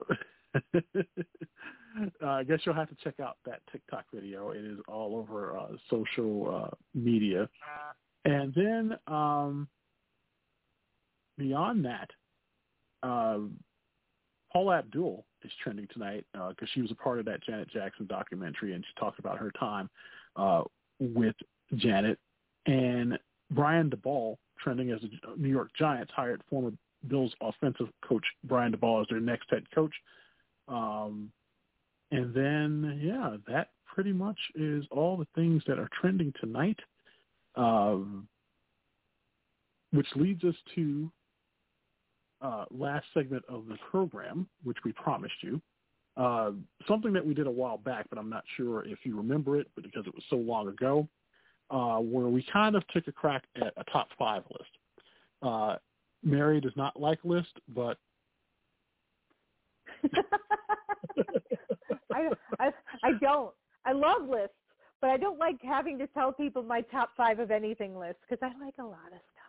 uh, 2.22 2.26
I 2.26 2.44
guess 2.44 2.60
you'll 2.64 2.74
have 2.74 2.88
to 2.88 2.96
check 3.02 3.20
out 3.20 3.36
that 3.46 3.60
TikTok 3.72 4.04
video. 4.12 4.50
It 4.50 4.64
is 4.64 4.78
all 4.88 5.16
over 5.16 5.56
uh, 5.56 5.68
social 5.90 6.64
uh, 6.64 6.74
media. 6.94 7.48
And 8.24 8.52
then 8.54 8.98
um, 9.06 9.68
beyond 11.38 11.84
that, 11.84 12.10
uh, 13.02 13.38
Paula 14.52 14.78
Abdul 14.78 15.24
is 15.46 15.52
trending 15.62 15.88
tonight 15.92 16.24
because 16.32 16.54
uh, 16.62 16.66
she 16.74 16.82
was 16.82 16.90
a 16.90 16.94
part 16.94 17.18
of 17.18 17.24
that 17.26 17.42
Janet 17.42 17.68
Jackson 17.70 18.06
documentary, 18.06 18.74
and 18.74 18.84
she 18.84 19.00
talked 19.00 19.18
about 19.18 19.38
her 19.38 19.50
time 19.58 19.88
uh, 20.36 20.62
with 21.00 21.36
Janet. 21.76 22.18
And 22.66 23.18
Brian 23.50 23.90
Daboll, 23.90 24.36
trending 24.58 24.90
as 24.90 25.00
a 25.02 25.40
New 25.40 25.48
York 25.48 25.70
Giants, 25.78 26.12
hired 26.14 26.42
former 26.50 26.72
Bills 27.08 27.32
offensive 27.40 27.88
coach 28.06 28.24
Brian 28.44 28.72
Daboll 28.72 29.00
as 29.02 29.06
their 29.08 29.20
next 29.20 29.48
head 29.50 29.64
coach. 29.74 29.94
Um, 30.68 31.30
and 32.10 32.34
then, 32.34 33.00
yeah, 33.02 33.36
that 33.48 33.70
pretty 33.86 34.12
much 34.12 34.38
is 34.54 34.84
all 34.90 35.16
the 35.16 35.26
things 35.34 35.62
that 35.66 35.78
are 35.78 35.88
trending 36.00 36.32
tonight, 36.40 36.78
um, 37.54 38.28
which 39.92 40.08
leads 40.16 40.44
us 40.44 40.54
to 40.74 41.10
uh, 42.42 42.64
last 42.70 43.06
segment 43.14 43.44
of 43.48 43.66
the 43.66 43.76
program, 43.90 44.48
which 44.64 44.78
we 44.84 44.92
promised 44.92 45.42
you. 45.42 45.60
Uh, 46.16 46.52
something 46.88 47.12
that 47.12 47.26
we 47.26 47.34
did 47.34 47.46
a 47.46 47.50
while 47.50 47.76
back, 47.76 48.06
but 48.08 48.18
I'm 48.18 48.30
not 48.30 48.44
sure 48.56 48.84
if 48.86 49.00
you 49.04 49.16
remember 49.16 49.58
it, 49.58 49.68
but 49.74 49.84
because 49.84 50.06
it 50.06 50.14
was 50.14 50.24
so 50.30 50.36
long 50.36 50.68
ago, 50.68 51.06
uh, 51.70 51.98
where 51.98 52.28
we 52.28 52.44
kind 52.52 52.74
of 52.76 52.86
took 52.88 53.06
a 53.08 53.12
crack 53.12 53.44
at 53.56 53.74
a 53.76 53.84
top 53.92 54.08
five 54.18 54.42
list. 54.50 54.70
Uh, 55.42 55.76
Mary 56.22 56.60
does 56.60 56.72
not 56.76 56.98
like 56.98 57.18
list, 57.24 57.52
but 57.68 57.98
I, 62.12 62.28
I 62.58 62.70
I 63.02 63.12
don't. 63.20 63.52
I 63.84 63.92
love 63.92 64.28
lists, 64.28 64.56
but 65.00 65.10
I 65.10 65.16
don't 65.16 65.38
like 65.38 65.56
having 65.62 65.98
to 65.98 66.06
tell 66.08 66.32
people 66.32 66.62
my 66.62 66.80
top 66.80 67.10
five 67.16 67.38
of 67.38 67.50
anything 67.50 67.96
list 67.96 68.16
because 68.28 68.42
I 68.42 68.64
like 68.64 68.74
a 68.78 68.84
lot 68.84 69.12
of 69.12 69.20
stuff. 69.32 69.45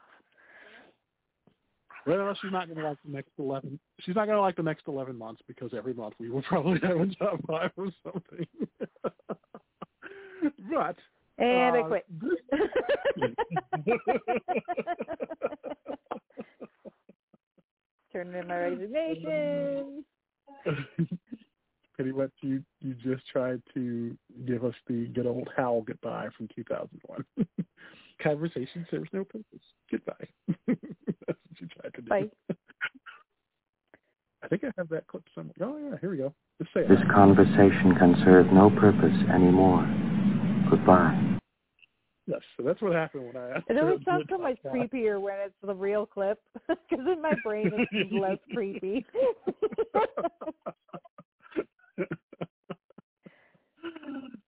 Well, 2.07 2.37
she's 2.41 2.51
not 2.53 2.67
going 2.67 2.77
to 2.79 2.87
like 2.87 2.97
the 3.03 3.11
next 3.11 3.31
eleven. 3.37 3.77
She's 3.99 4.15
not 4.15 4.27
going 4.27 4.37
to 4.37 4.41
like 4.41 4.55
the 4.55 4.63
next 4.63 4.87
eleven 4.87 5.17
months 5.17 5.41
because 5.45 5.73
every 5.75 5.93
month 5.93 6.13
we 6.19 6.29
will 6.29 6.41
probably 6.47 6.79
have 6.81 6.97
a 7.01 7.07
top 7.15 7.39
five 7.45 7.71
or 7.75 7.89
something. 8.03 8.47
but 10.71 10.95
And 11.37 11.75
I 11.75 11.81
uh, 11.81 11.87
quit. 11.87 12.05
Turn 18.13 18.33
in 18.33 18.47
my 18.47 18.57
resignation. 18.57 20.05
pretty 21.93 22.13
much 22.13 22.31
you 22.41 22.63
you 22.79 22.93
just 22.93 23.27
tried 23.27 23.61
to 23.73 24.17
give 24.45 24.63
us 24.63 24.75
the 24.87 25.07
good 25.07 25.27
old 25.27 25.49
HAL 25.57 25.81
goodbye 25.81 26.29
from 26.37 26.47
2001. 26.55 27.25
Conversation 28.21 28.85
serves 28.89 29.09
no 29.13 29.23
purpose. 29.23 29.61
Goodbye. 29.91 30.27
That's 30.67 30.79
what 31.27 31.59
you 31.59 31.67
tried 31.67 31.93
to 31.93 32.01
do. 32.01 32.09
Bye. 32.09 32.29
I 34.43 34.47
think 34.47 34.63
I 34.63 34.71
have 34.77 34.89
that 34.89 35.07
clip 35.07 35.23
somewhere. 35.33 35.55
Oh 35.61 35.77
yeah, 35.77 35.97
here 35.99 36.11
we 36.11 36.17
go. 36.17 36.33
Just 36.61 36.73
say 36.73 36.81
it. 36.81 36.89
This 36.89 36.99
conversation 37.13 37.95
can 37.97 38.15
serve 38.23 38.47
no 38.53 38.69
purpose 38.69 39.15
anymore. 39.33 39.83
Goodbye. 40.69 41.37
Yes, 42.27 42.41
so 42.57 42.63
that's 42.63 42.81
what 42.81 42.93
happened 42.93 43.27
when 43.27 43.37
I 43.37 43.51
asked. 43.51 43.65
It 43.69 43.77
always 43.77 43.99
sounds 44.03 44.25
so 44.29 44.37
much 44.37 44.57
that. 44.63 44.73
creepier 44.73 45.19
when 45.19 45.35
it's 45.39 45.55
the 45.63 45.73
real 45.73 46.05
clip, 46.05 46.39
because 46.67 47.05
in 47.11 47.21
my 47.21 47.35
brain 47.43 47.71
it's 47.73 48.13
less 48.13 48.37
creepy. 48.53 49.05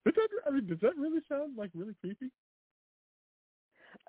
Does 0.05 0.15
that, 0.15 0.29
I 0.45 0.51
mean, 0.51 0.67
does 0.67 0.79
that 0.81 0.97
really 0.97 1.21
sound 1.29 1.57
like 1.57 1.71
really 1.73 1.95
creepy? 2.01 2.31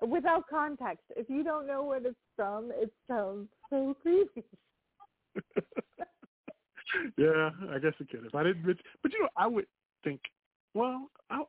Without 0.07 0.47
context, 0.49 1.03
if 1.15 1.29
you 1.29 1.43
don't 1.43 1.67
know 1.67 1.83
what 1.83 2.05
it's 2.05 2.15
from, 2.35 2.71
it 2.73 2.91
sounds 3.07 3.47
so 3.69 3.95
creepy. 4.01 4.43
yeah, 7.17 7.51
I 7.71 7.79
guess 7.79 7.93
it 7.99 8.09
could. 8.09 8.25
If 8.25 8.33
I 8.33 8.43
didn't, 8.43 8.79
but 9.03 9.13
you 9.13 9.21
know, 9.21 9.29
I 9.37 9.47
would 9.47 9.67
think, 10.03 10.21
well, 10.73 11.09
I, 11.29 11.43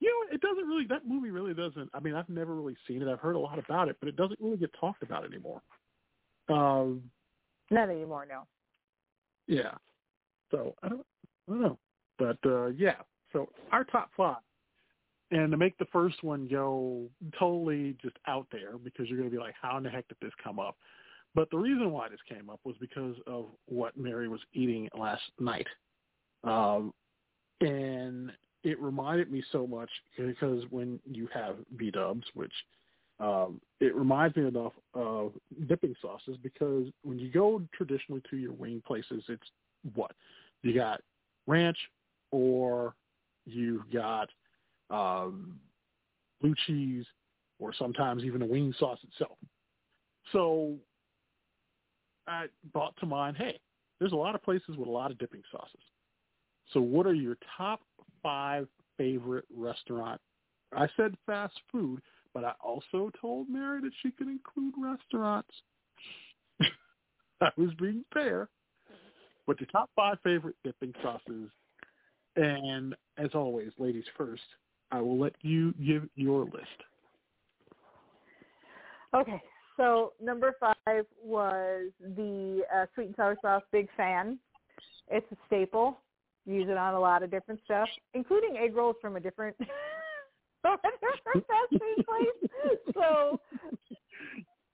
you 0.00 0.08
know, 0.08 0.34
it 0.34 0.40
doesn't 0.40 0.66
really. 0.66 0.86
That 0.86 1.06
movie 1.06 1.30
really 1.30 1.54
doesn't. 1.54 1.88
I 1.94 2.00
mean, 2.00 2.14
I've 2.14 2.28
never 2.28 2.54
really 2.54 2.76
seen 2.86 3.02
it. 3.02 3.08
I've 3.08 3.20
heard 3.20 3.36
a 3.36 3.38
lot 3.38 3.58
about 3.58 3.88
it, 3.88 3.96
but 4.00 4.08
it 4.08 4.16
doesn't 4.16 4.38
really 4.40 4.58
get 4.58 4.70
talked 4.78 5.02
about 5.02 5.24
anymore. 5.24 5.62
Um, 6.48 7.02
Not 7.70 7.90
anymore, 7.90 8.26
no. 8.28 8.42
yeah. 9.46 9.72
So 10.50 10.74
I 10.82 10.88
don't, 10.88 11.06
I 11.48 11.52
don't 11.52 11.62
know, 11.62 11.78
but 12.18 12.38
uh 12.46 12.66
yeah. 12.68 12.96
So 13.32 13.50
our 13.70 13.84
top 13.84 14.10
five, 14.16 14.36
and 15.30 15.50
to 15.50 15.56
make 15.56 15.76
the 15.78 15.86
first 15.86 16.22
one 16.22 16.48
go 16.48 17.04
totally 17.38 17.96
just 18.00 18.16
out 18.26 18.46
there 18.50 18.78
because 18.82 19.08
you're 19.08 19.18
going 19.18 19.30
to 19.30 19.34
be 19.36 19.42
like, 19.42 19.54
how 19.60 19.76
in 19.76 19.82
the 19.82 19.90
heck 19.90 20.08
did 20.08 20.16
this 20.22 20.32
come 20.42 20.58
up? 20.58 20.76
But 21.34 21.50
the 21.50 21.58
reason 21.58 21.92
why 21.92 22.08
this 22.08 22.20
came 22.28 22.48
up 22.48 22.60
was 22.64 22.74
because 22.80 23.16
of 23.26 23.46
what 23.66 23.96
Mary 23.96 24.28
was 24.28 24.40
eating 24.54 24.88
last 24.98 25.22
night, 25.38 25.66
um, 26.44 26.92
and 27.60 28.32
it 28.64 28.80
reminded 28.80 29.30
me 29.30 29.42
so 29.52 29.66
much 29.66 29.90
because 30.16 30.64
when 30.70 30.98
you 31.04 31.28
have 31.32 31.56
B 31.76 31.90
Dubs, 31.90 32.24
which 32.34 32.52
um, 33.20 33.60
it 33.80 33.94
reminds 33.94 34.36
me 34.36 34.46
enough 34.46 34.72
of 34.94 35.32
dipping 35.68 35.94
sauces 36.00 36.36
because 36.42 36.86
when 37.02 37.18
you 37.18 37.30
go 37.30 37.62
traditionally 37.74 38.22
to 38.30 38.36
your 38.36 38.52
wing 38.52 38.82
places, 38.86 39.22
it's 39.28 39.50
what 39.94 40.12
you 40.62 40.74
got 40.74 41.00
ranch 41.46 41.78
or 42.30 42.94
you've 43.44 43.90
got 43.92 44.28
um, 44.90 45.58
blue 46.40 46.54
cheese 46.66 47.04
or 47.58 47.72
sometimes 47.74 48.24
even 48.24 48.42
a 48.42 48.46
wing 48.46 48.74
sauce 48.78 48.98
itself. 49.02 49.38
So 50.32 50.76
I 52.26 52.46
brought 52.72 52.94
to 53.00 53.06
mind, 53.06 53.36
hey, 53.36 53.58
there's 53.98 54.12
a 54.12 54.16
lot 54.16 54.34
of 54.34 54.42
places 54.42 54.76
with 54.76 54.88
a 54.88 54.90
lot 54.90 55.10
of 55.10 55.18
dipping 55.18 55.42
sauces. 55.50 55.80
So 56.72 56.80
what 56.80 57.06
are 57.06 57.14
your 57.14 57.36
top 57.56 57.80
five 58.22 58.68
favorite 58.96 59.46
restaurant? 59.54 60.20
I 60.76 60.86
said 60.96 61.16
fast 61.26 61.58
food, 61.72 62.00
but 62.34 62.44
I 62.44 62.52
also 62.60 63.10
told 63.20 63.48
Mary 63.48 63.80
that 63.80 63.92
she 64.02 64.10
could 64.10 64.28
include 64.28 64.74
restaurants. 64.78 65.50
I 67.40 67.50
was 67.56 67.70
being 67.80 68.04
fair. 68.12 68.48
But 69.46 69.58
your 69.60 69.68
top 69.72 69.88
five 69.96 70.18
favorite 70.22 70.56
dipping 70.62 70.92
sauces. 71.02 71.50
And 72.36 72.94
as 73.16 73.30
always, 73.34 73.72
ladies 73.78 74.04
first, 74.16 74.42
I 74.90 75.00
will 75.00 75.18
let 75.18 75.34
you 75.42 75.72
give 75.84 76.08
your 76.16 76.44
list. 76.44 76.82
Okay, 79.14 79.40
so 79.76 80.12
number 80.22 80.54
five 80.60 81.04
was 81.22 81.90
the 82.00 82.62
uh, 82.74 82.86
sweet 82.94 83.06
and 83.06 83.16
sour 83.16 83.36
sauce. 83.40 83.62
Big 83.72 83.88
fan. 83.96 84.38
It's 85.10 85.26
a 85.32 85.36
staple. 85.46 85.98
Use 86.46 86.68
it 86.68 86.76
on 86.76 86.94
a 86.94 87.00
lot 87.00 87.22
of 87.22 87.30
different 87.30 87.60
stuff, 87.64 87.88
including 88.14 88.56
egg 88.56 88.74
rolls 88.74 88.96
from 89.00 89.16
a 89.16 89.20
different 89.20 89.56
from 90.62 90.78
a 90.84 90.90
different 91.00 91.46
fast 91.46 91.70
food 91.70 92.04
place. 92.06 92.80
So 92.94 93.40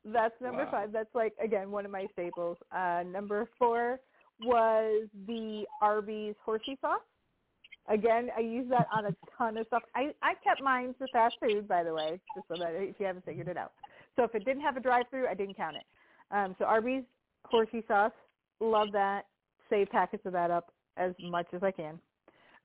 that's 0.04 0.34
number 0.40 0.64
Wow. 0.64 0.70
five. 0.70 0.92
That's 0.92 1.14
like 1.14 1.34
again 1.42 1.70
one 1.70 1.84
of 1.84 1.90
my 1.90 2.06
staples. 2.12 2.56
Uh, 2.72 3.02
number 3.06 3.48
four 3.58 4.00
was 4.40 5.08
the 5.26 5.64
Arby's 5.80 6.34
horsey 6.44 6.76
sauce. 6.80 7.00
Again, 7.88 8.30
I 8.36 8.40
use 8.40 8.66
that 8.70 8.86
on 8.96 9.06
a 9.06 9.14
ton 9.36 9.56
of 9.58 9.66
stuff. 9.66 9.82
I 9.94 10.14
I 10.22 10.34
kept 10.42 10.62
mine 10.62 10.94
for 10.96 11.06
fast 11.12 11.36
food, 11.40 11.68
by 11.68 11.82
the 11.82 11.92
way, 11.92 12.18
just 12.34 12.48
so 12.48 12.54
that 12.58 12.72
if 12.74 12.96
you 12.98 13.06
haven't 13.06 13.24
figured 13.24 13.48
it 13.48 13.56
out. 13.56 13.72
So 14.16 14.24
if 14.24 14.34
it 14.34 14.44
didn't 14.44 14.62
have 14.62 14.76
a 14.76 14.80
drive-through, 14.80 15.26
I 15.26 15.34
didn't 15.34 15.56
count 15.56 15.76
it. 15.76 15.84
Um, 16.30 16.54
so 16.58 16.64
Arby's 16.64 17.02
horsey 17.44 17.84
sauce, 17.86 18.12
love 18.60 18.88
that. 18.92 19.26
Save 19.68 19.90
packets 19.90 20.24
of 20.24 20.32
that 20.32 20.50
up 20.50 20.72
as 20.96 21.12
much 21.20 21.46
as 21.52 21.62
I 21.62 21.70
can. 21.70 21.98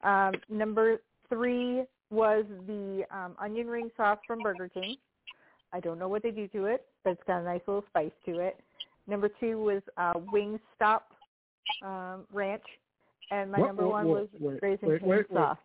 Um, 0.03 0.33
number 0.49 1.01
three 1.27 1.83
was 2.09 2.45
the 2.67 3.03
um, 3.11 3.35
onion 3.41 3.67
ring 3.67 3.89
sauce 3.97 4.19
from 4.25 4.39
Burger 4.39 4.69
King. 4.69 4.95
I 5.73 5.79
don't 5.79 5.99
know 5.99 6.07
what 6.07 6.23
they 6.23 6.31
do 6.31 6.47
to 6.49 6.65
it, 6.65 6.85
but 7.03 7.11
it's 7.11 7.23
got 7.27 7.41
a 7.41 7.43
nice 7.43 7.61
little 7.67 7.85
spice 7.89 8.11
to 8.25 8.39
it. 8.39 8.59
Number 9.07 9.29
two 9.39 9.59
was 9.59 9.81
uh, 9.97 10.13
Wingstop 10.33 11.01
um, 11.83 12.25
ranch, 12.33 12.63
and 13.31 13.51
my 13.51 13.59
Whoa, 13.59 13.67
number 13.67 13.83
whoa, 13.83 13.89
one 13.89 14.07
whoa, 14.07 14.13
was 14.13 14.27
wait, 14.39 14.59
Raising 14.61 14.89
wait, 14.89 15.03
wait, 15.03 15.25
sauce. 15.31 15.57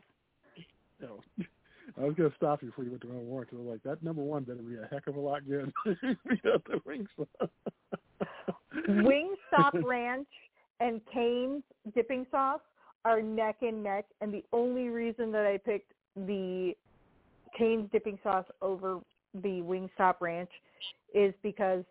No. 1.00 1.20
I 1.98 2.04
was 2.04 2.14
going 2.14 2.30
to 2.30 2.36
stop 2.36 2.62
you 2.62 2.68
before 2.68 2.84
you 2.84 2.90
went 2.90 3.02
to 3.02 3.08
number 3.08 3.22
one 3.22 3.42
because 3.42 3.58
I 3.58 3.62
was 3.62 3.72
like, 3.72 3.82
that 3.82 4.02
number 4.02 4.22
one 4.22 4.42
better 4.42 4.62
be 4.62 4.76
a 4.76 4.88
heck 4.90 5.06
of 5.06 5.16
a 5.16 5.20
lot 5.20 5.46
good. 5.46 5.72
the 5.84 6.80
wings. 6.86 7.08
Wingstop 8.88 9.84
ranch 9.84 10.26
and 10.80 11.00
Cane's 11.12 11.62
dipping 11.94 12.26
sauce 12.30 12.60
are 13.04 13.20
neck 13.22 13.56
and 13.62 13.82
neck, 13.82 14.06
and 14.20 14.32
the 14.32 14.42
only 14.52 14.88
reason 14.88 15.30
that 15.32 15.46
I 15.46 15.58
picked 15.58 15.92
the 16.16 16.72
Cane's 17.56 17.88
dipping 17.92 18.18
sauce 18.22 18.46
over 18.62 18.98
the 19.34 19.62
Wingstop 19.62 20.16
ranch 20.20 20.50
is 21.14 21.34
because, 21.42 21.84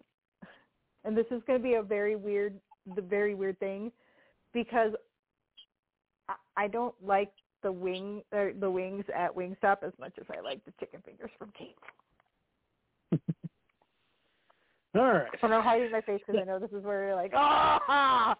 and 1.05 1.15
this 1.15 1.27
is 1.31 1.41
going 1.45 1.59
to 1.59 1.63
be 1.63 1.75
a 1.75 1.83
very 1.83 2.15
weird, 2.15 2.55
the 2.95 3.01
very 3.01 3.35
weird 3.35 3.59
thing, 3.59 3.91
because 4.53 4.91
I, 6.57 6.67
don't 6.67 6.95
like 7.03 7.31
the 7.61 7.71
wing 7.71 8.21
or 8.31 8.51
the 8.59 8.69
wings 8.69 9.05
at 9.15 9.35
Wingstop 9.35 9.83
as 9.83 9.93
much 9.99 10.13
as 10.19 10.25
I 10.35 10.41
like 10.41 10.63
the 10.65 10.73
chicken 10.79 11.01
fingers 11.05 11.31
from 11.37 11.51
Cane's. 11.57 11.73
All 14.95 15.01
right. 15.01 15.27
I'm 15.41 15.63
hiding 15.63 15.91
my 15.91 16.01
face 16.01 16.21
because 16.25 16.39
I 16.41 16.45
know 16.45 16.59
this 16.59 16.69
is 16.71 16.83
where 16.83 17.07
you're 17.07 17.15
like, 17.15 17.31
ah. 17.33 18.35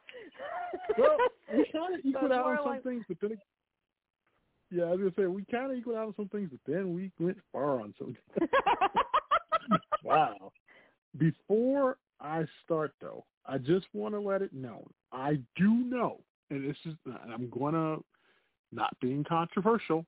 Well, 0.97 1.17
we 1.51 1.65
kind 1.73 1.95
of 1.95 2.05
equaled 2.05 2.31
out 2.31 2.45
on 2.45 2.57
some 2.57 2.65
like- 2.67 2.83
things, 2.83 3.03
but 3.07 3.17
then, 3.21 3.37
yeah, 4.69 4.83
I 4.83 4.91
was 4.91 4.99
to 4.99 5.21
say, 5.21 5.25
we 5.25 5.45
kind 5.45 5.71
of 5.71 5.77
equaled 5.77 5.97
out 5.97 6.07
on 6.07 6.15
some 6.15 6.29
things, 6.29 6.49
but 6.51 6.59
then 6.71 6.93
we 6.93 7.11
went 7.19 7.37
far 7.51 7.81
on 7.81 7.93
some. 7.97 8.15
wow. 10.03 10.51
Before 11.17 11.97
I 12.19 12.45
start, 12.63 12.93
though, 13.01 13.25
I 13.45 13.57
just 13.57 13.87
want 13.93 14.13
to 14.13 14.19
let 14.19 14.41
it 14.41 14.53
known. 14.53 14.87
I 15.11 15.39
do 15.55 15.73
know, 15.73 16.19
and 16.49 16.69
this 16.69 16.77
is 16.85 16.93
I'm 17.31 17.49
going 17.49 17.73
to, 17.73 18.03
not 18.71 18.95
being 19.01 19.23
controversial, 19.23 20.05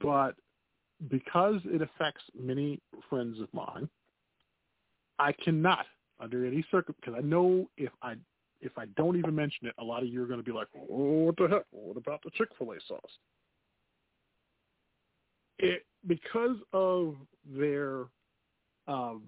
but 0.00 0.34
because 1.08 1.60
it 1.64 1.82
affects 1.82 2.22
many 2.38 2.80
friends 3.08 3.40
of 3.40 3.48
mine, 3.52 3.88
I 5.18 5.32
cannot, 5.32 5.86
under 6.20 6.46
any 6.46 6.64
circum, 6.70 6.94
because 7.00 7.14
I 7.18 7.22
know 7.22 7.68
if 7.76 7.90
I 8.02 8.14
if 8.60 8.78
I 8.78 8.86
don't 8.96 9.18
even 9.18 9.34
mention 9.34 9.66
it, 9.66 9.74
a 9.78 9.84
lot 9.84 10.02
of 10.02 10.08
you 10.08 10.22
are 10.22 10.26
going 10.26 10.38
to 10.38 10.44
be 10.44 10.52
like, 10.52 10.68
"Oh, 10.76 11.24
what 11.26 11.36
the 11.36 11.48
heck? 11.48 11.64
What 11.70 11.96
about 11.96 12.22
the 12.22 12.30
Chick-fil-A 12.30 12.76
sauce?" 12.86 13.00
It 15.58 15.84
because 16.06 16.56
of 16.72 17.16
their 17.44 18.04
um, 18.86 19.22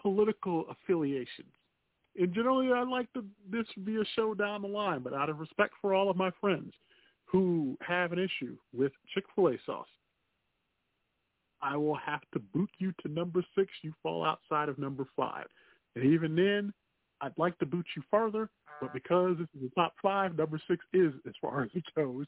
political 0.00 0.66
affiliations. 0.70 1.52
And 2.20 2.34
generally, 2.34 2.70
I 2.70 2.82
like 2.82 3.10
to 3.14 3.24
this 3.50 3.66
to 3.74 3.80
be 3.80 3.96
a 3.96 4.04
show 4.14 4.34
down 4.34 4.60
the 4.60 4.68
line, 4.68 5.00
but 5.00 5.14
out 5.14 5.30
of 5.30 5.40
respect 5.40 5.72
for 5.80 5.94
all 5.94 6.10
of 6.10 6.18
my 6.18 6.30
friends 6.38 6.74
who 7.24 7.78
have 7.80 8.12
an 8.12 8.18
issue 8.18 8.56
with 8.74 8.92
Chick 9.14 9.24
Fil 9.34 9.48
A 9.48 9.56
sauce, 9.64 9.88
I 11.62 11.78
will 11.78 11.96
have 11.96 12.20
to 12.34 12.38
boot 12.38 12.68
you 12.78 12.92
to 13.00 13.08
number 13.08 13.42
six. 13.56 13.70
You 13.80 13.94
fall 14.02 14.22
outside 14.22 14.68
of 14.68 14.78
number 14.78 15.06
five. 15.16 15.46
And 15.96 16.04
even 16.04 16.36
then, 16.36 16.74
I'd 17.22 17.38
like 17.38 17.58
to 17.58 17.66
boot 17.66 17.86
you 17.96 18.02
further, 18.10 18.50
but 18.82 18.92
because 18.92 19.38
this 19.38 19.48
is 19.56 19.62
the 19.62 19.74
top 19.74 19.94
five, 20.02 20.36
number 20.36 20.60
six 20.68 20.84
is 20.92 21.14
as 21.26 21.32
far 21.40 21.62
as 21.64 21.70
it 21.72 21.84
goes. 21.96 22.26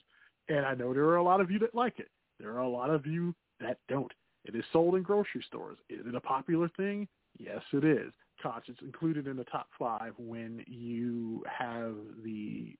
And 0.48 0.64
I 0.64 0.74
know 0.74 0.94
there 0.94 1.04
are 1.04 1.16
a 1.16 1.22
lot 1.22 1.42
of 1.42 1.50
you 1.50 1.58
that 1.58 1.74
like 1.74 1.98
it. 1.98 2.08
There 2.40 2.52
are 2.52 2.60
a 2.60 2.68
lot 2.68 2.88
of 2.88 3.06
you 3.06 3.34
that 3.60 3.76
don't. 3.90 4.12
It 4.46 4.56
is 4.56 4.64
sold 4.72 4.96
in 4.96 5.02
grocery 5.02 5.44
stores. 5.46 5.76
Is 5.90 6.06
it 6.06 6.14
a 6.14 6.20
popular 6.20 6.70
thing? 6.78 7.06
Yes, 7.38 7.60
it 7.74 7.84
is. 7.84 8.12
It's 8.44 8.82
included 8.82 9.26
in 9.26 9.36
the 9.36 9.44
top 9.44 9.68
five 9.78 10.12
when 10.18 10.64
you 10.66 11.44
have 11.46 11.94
the 12.24 12.74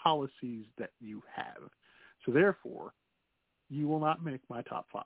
policies 0.00 0.66
that 0.78 0.90
you 1.00 1.22
have. 1.34 1.68
So 2.24 2.32
therefore, 2.32 2.92
you 3.70 3.88
will 3.88 4.00
not 4.00 4.24
make 4.24 4.40
my 4.48 4.62
top 4.62 4.86
five. 4.92 5.02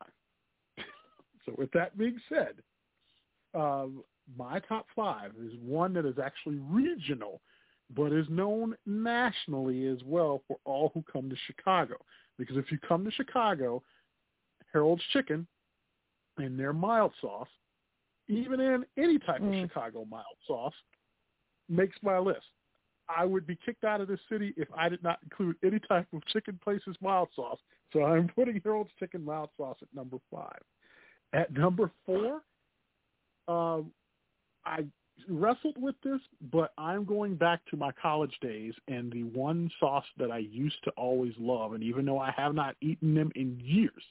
so 1.46 1.54
with 1.56 1.70
that 1.72 1.96
being 1.96 2.18
said, 2.28 2.54
um, 3.54 4.02
my 4.36 4.60
top 4.60 4.86
five 4.94 5.32
is 5.42 5.52
one 5.62 5.92
that 5.94 6.04
is 6.04 6.18
actually 6.22 6.58
regional, 6.58 7.40
but 7.94 8.12
is 8.12 8.26
known 8.28 8.76
nationally 8.86 9.86
as 9.86 9.98
well 10.04 10.42
for 10.46 10.58
all 10.64 10.90
who 10.94 11.02
come 11.10 11.30
to 11.30 11.36
Chicago. 11.46 11.96
Because 12.38 12.56
if 12.56 12.70
you 12.70 12.78
come 12.86 13.04
to 13.04 13.10
Chicago, 13.10 13.82
Harold's 14.72 15.02
Chicken 15.12 15.46
and 16.36 16.58
their 16.58 16.72
mild 16.72 17.12
sauce, 17.20 17.48
even 18.28 18.60
in 18.60 18.84
any 18.96 19.18
type 19.18 19.42
of 19.42 19.52
Chicago 19.52 20.06
mild 20.10 20.24
sauce, 20.46 20.74
makes 21.68 21.96
my 22.02 22.18
list. 22.18 22.46
I 23.08 23.24
would 23.24 23.46
be 23.46 23.56
kicked 23.64 23.84
out 23.84 24.00
of 24.00 24.08
this 24.08 24.20
city 24.30 24.52
if 24.56 24.68
I 24.76 24.88
did 24.88 25.02
not 25.02 25.18
include 25.22 25.56
any 25.64 25.78
type 25.88 26.06
of 26.12 26.24
chicken 26.26 26.60
places 26.62 26.94
mild 27.00 27.28
sauce. 27.34 27.58
So 27.92 28.04
I'm 28.04 28.28
putting 28.36 28.60
Harold's 28.62 28.90
Chicken 28.98 29.24
mild 29.24 29.50
sauce 29.56 29.78
at 29.80 29.88
number 29.94 30.18
five. 30.30 30.60
At 31.32 31.52
number 31.52 31.90
four, 32.04 32.42
um, 33.48 33.90
I 34.64 34.84
wrestled 35.28 35.76
with 35.78 35.94
this, 36.02 36.20
but 36.52 36.72
I'm 36.78 37.04
going 37.04 37.34
back 37.34 37.60
to 37.70 37.76
my 37.76 37.92
college 38.00 38.34
days 38.40 38.74
and 38.88 39.10
the 39.10 39.24
one 39.24 39.70
sauce 39.80 40.04
that 40.18 40.30
I 40.30 40.38
used 40.38 40.82
to 40.84 40.90
always 40.92 41.32
love, 41.38 41.72
and 41.72 41.82
even 41.82 42.04
though 42.04 42.18
I 42.18 42.32
have 42.36 42.54
not 42.54 42.76
eaten 42.80 43.14
them 43.14 43.32
in 43.34 43.58
years, 43.60 44.02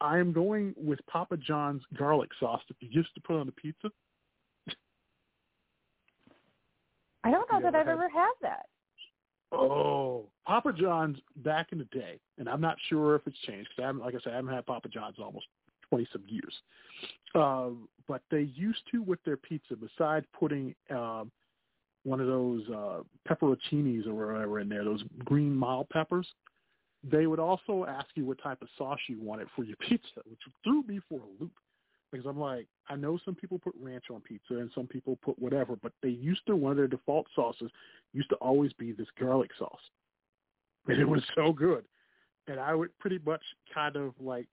I 0.00 0.18
am 0.18 0.32
going 0.32 0.74
with 0.76 1.00
Papa 1.06 1.36
John's 1.36 1.82
garlic 1.96 2.30
sauce 2.38 2.62
that 2.68 2.76
you 2.80 2.88
used 2.90 3.14
to 3.14 3.20
put 3.20 3.36
on 3.36 3.46
the 3.46 3.52
pizza. 3.52 3.90
I 7.24 7.30
don't 7.30 7.50
know 7.50 7.58
You 7.58 7.64
that 7.64 7.74
I've 7.74 7.86
had- 7.86 7.92
ever 7.92 8.08
had 8.08 8.32
that. 8.42 8.66
Oh, 9.50 10.28
Papa 10.46 10.72
John's 10.74 11.18
back 11.36 11.72
in 11.72 11.78
the 11.78 11.84
day, 11.86 12.20
and 12.36 12.48
I'm 12.48 12.60
not 12.60 12.78
sure 12.88 13.14
if 13.16 13.26
it's 13.26 13.38
changed 13.40 13.70
because 13.70 13.82
I 13.82 13.86
haven't, 13.86 14.02
like 14.02 14.14
I 14.14 14.18
said, 14.18 14.32
I 14.34 14.36
haven't 14.36 14.52
had 14.52 14.66
Papa 14.66 14.88
John's 14.88 15.16
in 15.16 15.24
almost 15.24 15.46
twenty 15.88 16.06
some 16.12 16.22
years. 16.28 16.54
Um, 17.34 17.88
but 18.06 18.22
they 18.30 18.42
used 18.42 18.82
to 18.92 19.02
with 19.02 19.22
their 19.24 19.38
pizza, 19.38 19.74
besides 19.74 20.26
putting 20.38 20.74
um, 20.90 21.32
one 22.04 22.20
of 22.20 22.26
those 22.26 22.68
uh, 22.68 23.02
pepperoncinis 23.26 24.06
or 24.06 24.14
whatever 24.34 24.60
in 24.60 24.68
there, 24.68 24.84
those 24.84 25.02
green 25.24 25.54
mild 25.54 25.88
peppers, 25.88 26.28
they 27.10 27.26
would 27.26 27.38
also 27.38 27.86
ask 27.88 28.08
you 28.14 28.24
what 28.24 28.42
type 28.42 28.62
of 28.62 28.68
sauce 28.76 28.98
you 29.08 29.20
wanted 29.20 29.48
for 29.54 29.64
your 29.64 29.76
pizza, 29.88 30.20
which 30.26 30.40
threw 30.64 30.82
me 30.82 31.00
for 31.08 31.20
a 31.20 31.42
loop. 31.42 31.52
Because 32.10 32.26
I'm 32.26 32.40
like, 32.40 32.66
I 32.88 32.96
know 32.96 33.18
some 33.22 33.34
people 33.34 33.58
put 33.58 33.74
ranch 33.78 34.04
on 34.10 34.22
pizza 34.22 34.54
and 34.54 34.70
some 34.74 34.86
people 34.86 35.18
put 35.22 35.38
whatever, 35.38 35.76
but 35.76 35.92
they 36.02 36.08
used 36.08 36.40
to 36.46 36.56
one 36.56 36.70
of 36.70 36.78
their 36.78 36.86
default 36.86 37.26
sauces 37.34 37.70
used 38.14 38.30
to 38.30 38.36
always 38.36 38.72
be 38.72 38.92
this 38.92 39.08
garlic 39.20 39.50
sauce, 39.58 39.80
and 40.88 40.98
it 40.98 41.06
was 41.08 41.22
so 41.34 41.52
good. 41.52 41.84
And 42.46 42.58
I 42.58 42.74
would 42.74 42.96
pretty 42.98 43.20
much 43.26 43.42
kind 43.74 43.94
of 43.96 44.14
like 44.18 44.46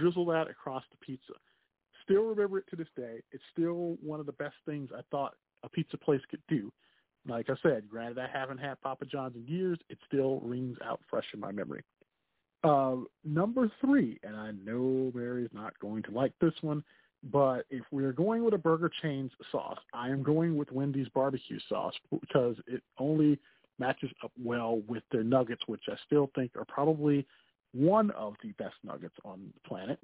drizzle 0.00 0.24
that 0.26 0.48
across 0.48 0.84
the 0.90 0.96
pizza. 1.04 1.34
Still 2.02 2.22
remember 2.22 2.58
it 2.58 2.64
to 2.70 2.76
this 2.76 2.88
day. 2.96 3.20
It's 3.30 3.44
still 3.52 3.98
one 4.02 4.18
of 4.18 4.24
the 4.24 4.32
best 4.32 4.54
things 4.64 4.88
I 4.96 5.02
thought 5.10 5.34
a 5.62 5.68
pizza 5.68 5.98
place 5.98 6.22
could 6.30 6.42
do. 6.48 6.72
Like 7.28 7.50
I 7.50 7.54
said, 7.62 7.88
granted 7.88 8.18
I 8.18 8.28
haven't 8.32 8.58
had 8.58 8.80
Papa 8.80 9.04
John's 9.04 9.36
in 9.36 9.46
years, 9.46 9.78
it 9.88 9.98
still 10.06 10.40
rings 10.40 10.76
out 10.84 11.00
fresh 11.10 11.26
in 11.34 11.40
my 11.40 11.50
memory. 11.50 11.82
Uh, 12.62 12.96
number 13.24 13.70
three, 13.80 14.18
and 14.22 14.36
I 14.36 14.52
know 14.64 15.12
Mary's 15.14 15.50
not 15.52 15.78
going 15.80 16.02
to 16.04 16.10
like 16.10 16.32
this 16.40 16.54
one, 16.62 16.82
but 17.30 17.64
if 17.70 17.84
we're 17.90 18.12
going 18.12 18.44
with 18.44 18.54
a 18.54 18.58
burger 18.58 18.90
chain's 19.02 19.32
sauce, 19.50 19.78
I 19.92 20.08
am 20.08 20.22
going 20.22 20.56
with 20.56 20.70
Wendy's 20.72 21.08
barbecue 21.08 21.58
sauce 21.68 21.94
because 22.10 22.56
it 22.66 22.82
only 22.98 23.38
matches 23.78 24.10
up 24.24 24.32
well 24.42 24.80
with 24.88 25.02
their 25.10 25.24
nuggets, 25.24 25.62
which 25.66 25.82
I 25.88 25.94
still 26.06 26.30
think 26.34 26.52
are 26.56 26.64
probably 26.64 27.26
one 27.72 28.10
of 28.12 28.34
the 28.42 28.52
best 28.52 28.76
nuggets 28.84 29.16
on 29.24 29.52
the 29.54 29.68
planet. 29.68 29.98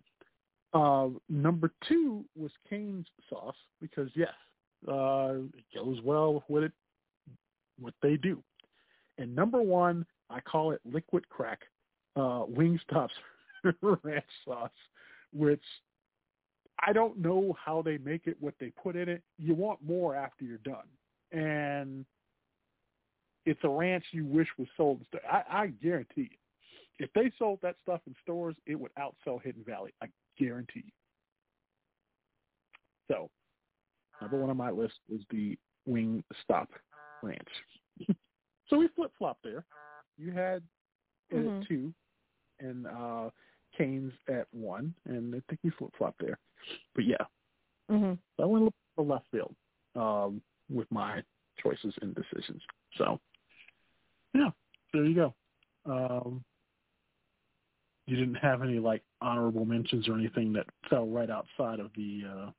Uh, 0.75 1.09
number 1.29 1.71
two 1.89 2.25
was 2.37 2.51
Cane's 2.69 3.07
sauce 3.29 3.57
because 3.81 4.11
yes, 4.15 4.33
uh, 4.89 5.35
it 5.57 5.65
goes 5.75 5.99
well 6.03 6.45
with 6.49 6.65
it 6.65 6.73
what 7.83 7.95
they 8.03 8.17
do. 8.17 8.43
And 9.19 9.35
number 9.35 9.61
one, 9.61 10.07
I 10.31 10.41
call 10.41 10.73
it 10.73 10.81
liquid 10.85 11.29
crack 11.29 11.61
uh, 12.17 12.45
Wingstop's 12.47 13.13
ranch 14.03 14.25
sauce, 14.45 14.71
which 15.33 15.63
I 16.85 16.93
don't 16.93 17.19
know 17.19 17.57
how 17.63 17.83
they 17.83 17.99
make 17.99 18.27
it, 18.27 18.37
what 18.41 18.55
they 18.59 18.71
put 18.83 18.97
in 18.97 19.09
it. 19.09 19.23
You 19.39 19.55
want 19.55 19.81
more 19.85 20.15
after 20.17 20.45
you're 20.45 20.59
done, 20.59 20.89
and 21.31 22.05
it's 23.47 23.61
a 23.65 23.69
ranch 23.69 24.05
you 24.13 24.25
wish 24.25 24.49
was 24.59 24.69
sold. 24.77 25.01
In 25.01 25.07
st- 25.07 25.23
I, 25.31 25.63
I 25.63 25.67
guarantee 25.83 26.31
you, 26.31 26.37
if 26.99 27.13
they 27.15 27.33
sold 27.39 27.61
that 27.63 27.77
stuff 27.83 28.01
in 28.07 28.15
stores, 28.23 28.57
it 28.67 28.75
would 28.75 28.93
outsell 28.95 29.43
Hidden 29.43 29.65
Valley. 29.67 29.93
I 30.03 30.07
guarantee 30.39 30.85
you. 30.87 30.93
So, 33.09 33.31
number 34.21 34.39
one 34.39 34.51
on 34.51 34.57
my 34.57 34.71
list 34.71 34.95
was 35.09 35.21
the 35.31 35.59
Wing 35.87 36.23
Stop 36.43 36.71
Ranch. 37.23 38.17
so 38.69 38.79
we 38.79 38.89
flip 38.89 39.13
flop 39.19 39.39
there. 39.43 39.65
You 40.19 40.33
had 40.33 40.63
it 41.31 41.37
Mhm. 41.37 41.61
at 41.63 41.67
two, 41.69 41.95
and 42.61 42.87
uh 42.87 43.31
Cane's 43.77 44.13
at 44.29 44.47
one, 44.53 44.95
and 45.07 45.35
I 45.35 45.41
think 45.49 45.61
we 45.65 45.71
flip 45.71 45.93
flop 45.97 46.15
there. 46.19 46.39
But 46.95 47.05
yeah, 47.05 47.25
hmm 47.89 48.15
so 48.37 48.43
I 48.43 48.47
went 48.47 48.65
a 48.65 48.73
little 49.01 49.15
left 49.15 49.27
field 49.31 49.55
um, 49.95 50.43
with 50.69 50.91
my 50.91 51.23
choices 51.63 51.95
and 52.03 52.15
decisions. 52.15 52.63
So 52.97 53.19
yeah, 54.35 54.51
there 54.93 55.05
you 55.05 55.15
go. 55.15 55.35
Um, 55.87 56.45
you 58.07 58.17
didn't 58.17 58.35
have 58.37 58.63
any 58.63 58.79
like 58.79 59.03
honorable 59.21 59.65
mentions 59.65 60.09
or 60.09 60.15
anything 60.15 60.53
that 60.55 60.67
fell 60.91 61.07
right 61.07 61.31
outside 61.31 61.81
of 61.81 61.91
the. 61.97 62.23
Uh, 62.29 62.51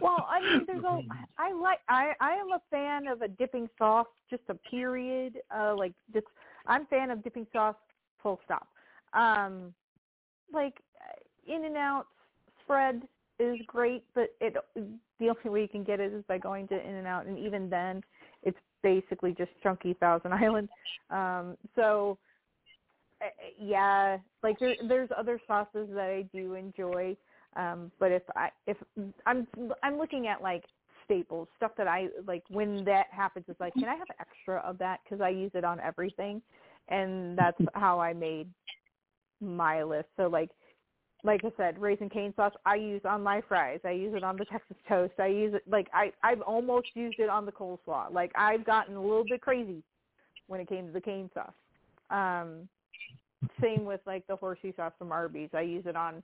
Well, 0.00 0.26
I 0.28 0.40
mean, 0.40 0.64
there's 0.66 0.84
a. 0.84 1.00
I 1.38 1.52
like. 1.52 1.78
I 1.88 2.12
I 2.20 2.32
am 2.32 2.52
a 2.52 2.60
fan 2.70 3.06
of 3.06 3.22
a 3.22 3.28
dipping 3.28 3.68
sauce. 3.78 4.06
Just 4.30 4.42
a 4.48 4.54
period. 4.54 5.38
Uh, 5.54 5.74
like 5.76 5.92
this. 6.12 6.24
I'm 6.66 6.82
a 6.82 6.86
fan 6.86 7.10
of 7.10 7.22
dipping 7.22 7.46
sauce. 7.52 7.76
Full 8.22 8.40
stop. 8.44 8.68
Um, 9.12 9.72
like 10.52 10.74
In-N-Out 11.46 12.06
spread 12.62 13.02
is 13.38 13.58
great, 13.66 14.04
but 14.14 14.34
it 14.40 14.56
the 14.74 15.28
only 15.28 15.50
way 15.50 15.62
you 15.62 15.68
can 15.68 15.84
get 15.84 16.00
it 16.00 16.12
is 16.12 16.24
by 16.26 16.38
going 16.38 16.68
to 16.68 16.74
In-N-Out, 16.74 17.26
and 17.26 17.38
even 17.38 17.70
then, 17.70 18.02
it's 18.42 18.58
basically 18.82 19.32
just 19.32 19.50
chunky 19.62 19.94
Thousand 19.94 20.32
Island. 20.34 20.68
Um, 21.10 21.56
so 21.74 22.18
uh, 23.22 23.26
yeah, 23.58 24.18
like 24.42 24.58
there, 24.58 24.74
there's 24.86 25.10
other 25.16 25.40
sauces 25.46 25.88
that 25.92 26.10
I 26.10 26.26
do 26.34 26.54
enjoy. 26.54 27.16
Um, 27.56 27.92
but 27.98 28.10
if 28.10 28.22
I 28.34 28.50
if 28.66 28.76
I'm 29.26 29.46
I'm 29.82 29.98
looking 29.98 30.26
at 30.26 30.42
like 30.42 30.64
staples 31.04 31.48
stuff 31.56 31.72
that 31.76 31.86
I 31.86 32.08
like 32.26 32.42
when 32.48 32.84
that 32.84 33.06
happens, 33.10 33.44
it's 33.48 33.60
like 33.60 33.74
can 33.74 33.88
I 33.88 33.94
have 33.94 34.08
extra 34.20 34.60
of 34.60 34.78
that 34.78 35.00
because 35.04 35.20
I 35.20 35.28
use 35.28 35.52
it 35.54 35.64
on 35.64 35.80
everything, 35.80 36.42
and 36.88 37.38
that's 37.38 37.58
how 37.74 38.00
I 38.00 38.12
made 38.12 38.48
my 39.40 39.82
list. 39.82 40.08
So 40.16 40.26
like 40.28 40.50
like 41.22 41.42
I 41.42 41.50
said, 41.56 41.80
Raising 41.80 42.10
Cane 42.10 42.34
sauce 42.36 42.52
I 42.66 42.74
use 42.74 43.00
on 43.04 43.22
my 43.22 43.40
fries. 43.48 43.80
I 43.84 43.92
use 43.92 44.14
it 44.14 44.22
on 44.22 44.36
the 44.36 44.44
Texas 44.44 44.76
toast. 44.88 45.14
I 45.18 45.28
use 45.28 45.54
it 45.54 45.62
like 45.68 45.88
I 45.94 46.12
I've 46.22 46.42
almost 46.42 46.88
used 46.94 47.18
it 47.18 47.28
on 47.28 47.46
the 47.46 47.52
coleslaw. 47.52 48.12
Like 48.12 48.32
I've 48.36 48.64
gotten 48.64 48.96
a 48.96 49.00
little 49.00 49.24
bit 49.24 49.40
crazy 49.40 49.82
when 50.48 50.60
it 50.60 50.68
came 50.68 50.86
to 50.86 50.92
the 50.92 51.00
cane 51.00 51.30
sauce. 51.32 51.52
Um, 52.10 52.68
same 53.60 53.84
with 53.84 54.00
like 54.06 54.26
the 54.26 54.36
horseshoe 54.36 54.72
sauce 54.76 54.92
from 54.98 55.12
Arby's. 55.12 55.50
I 55.54 55.62
use 55.62 55.84
it 55.86 55.96
on 55.96 56.22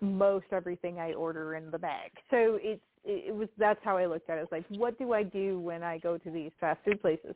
most 0.00 0.46
everything 0.52 0.98
I 0.98 1.12
order 1.12 1.54
in 1.54 1.70
the 1.70 1.78
bag. 1.78 2.10
So 2.30 2.58
it's 2.60 2.80
it, 3.04 3.28
it 3.28 3.34
was 3.34 3.48
that's 3.58 3.80
how 3.82 3.96
I 3.96 4.06
looked 4.06 4.28
at 4.30 4.38
it. 4.38 4.42
It's 4.42 4.52
like 4.52 4.64
what 4.68 4.98
do 4.98 5.12
I 5.12 5.22
do 5.22 5.58
when 5.60 5.82
I 5.82 5.98
go 5.98 6.18
to 6.18 6.30
these 6.30 6.50
fast 6.60 6.80
food 6.84 7.00
places? 7.00 7.34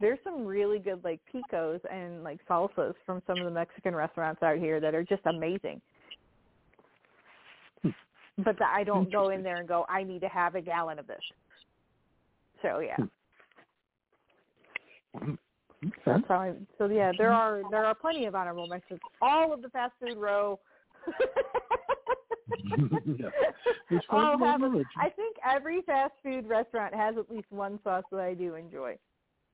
There's 0.00 0.18
some 0.22 0.44
really 0.44 0.78
good 0.78 1.02
like 1.04 1.20
picos 1.32 1.80
and 1.90 2.22
like 2.22 2.38
salsas 2.48 2.94
from 3.04 3.22
some 3.26 3.38
of 3.38 3.44
the 3.44 3.50
Mexican 3.50 3.94
restaurants 3.94 4.42
out 4.42 4.58
here 4.58 4.80
that 4.80 4.94
are 4.94 5.04
just 5.04 5.22
amazing. 5.26 5.80
Hmm. 7.82 7.90
But 8.38 8.58
the, 8.58 8.64
I 8.64 8.84
don't 8.84 9.10
go 9.10 9.30
in 9.30 9.42
there 9.42 9.56
and 9.56 9.68
go, 9.68 9.84
I 9.88 10.04
need 10.04 10.20
to 10.20 10.28
have 10.28 10.54
a 10.54 10.60
gallon 10.60 10.98
of 10.98 11.06
this. 11.06 11.20
So 12.62 12.80
yeah. 12.80 12.96
Hmm. 15.14 15.24
Hmm. 15.24 15.34
That's 16.04 16.24
how 16.28 16.36
I, 16.36 16.54
so 16.76 16.86
yeah, 16.86 17.12
there 17.16 17.32
are 17.32 17.62
there 17.70 17.84
are 17.84 17.94
plenty 17.94 18.26
of 18.26 18.34
honorable 18.34 18.66
mentions. 18.66 19.00
All 19.22 19.52
of 19.52 19.62
the 19.62 19.68
fast 19.70 19.92
food 20.00 20.16
row 20.16 20.58
yeah. 23.06 23.28
I'll 24.10 24.38
have 24.38 24.62
a? 24.62 24.84
I 24.98 25.08
think 25.10 25.36
every 25.48 25.82
fast 25.82 26.12
food 26.22 26.46
restaurant 26.48 26.94
has 26.94 27.16
at 27.16 27.30
least 27.30 27.46
one 27.50 27.78
sauce 27.84 28.04
that 28.10 28.20
I 28.20 28.34
do 28.34 28.54
enjoy. 28.54 28.96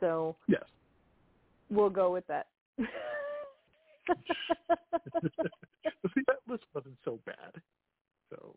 So 0.00 0.36
Yes. 0.48 0.64
we'll 1.70 1.90
go 1.90 2.10
with 2.12 2.26
that. 2.26 2.46
See, 6.14 6.20
that 6.26 6.36
list 6.48 6.64
wasn't 6.74 6.96
so 7.04 7.18
bad. 7.24 7.52
So 8.30 8.54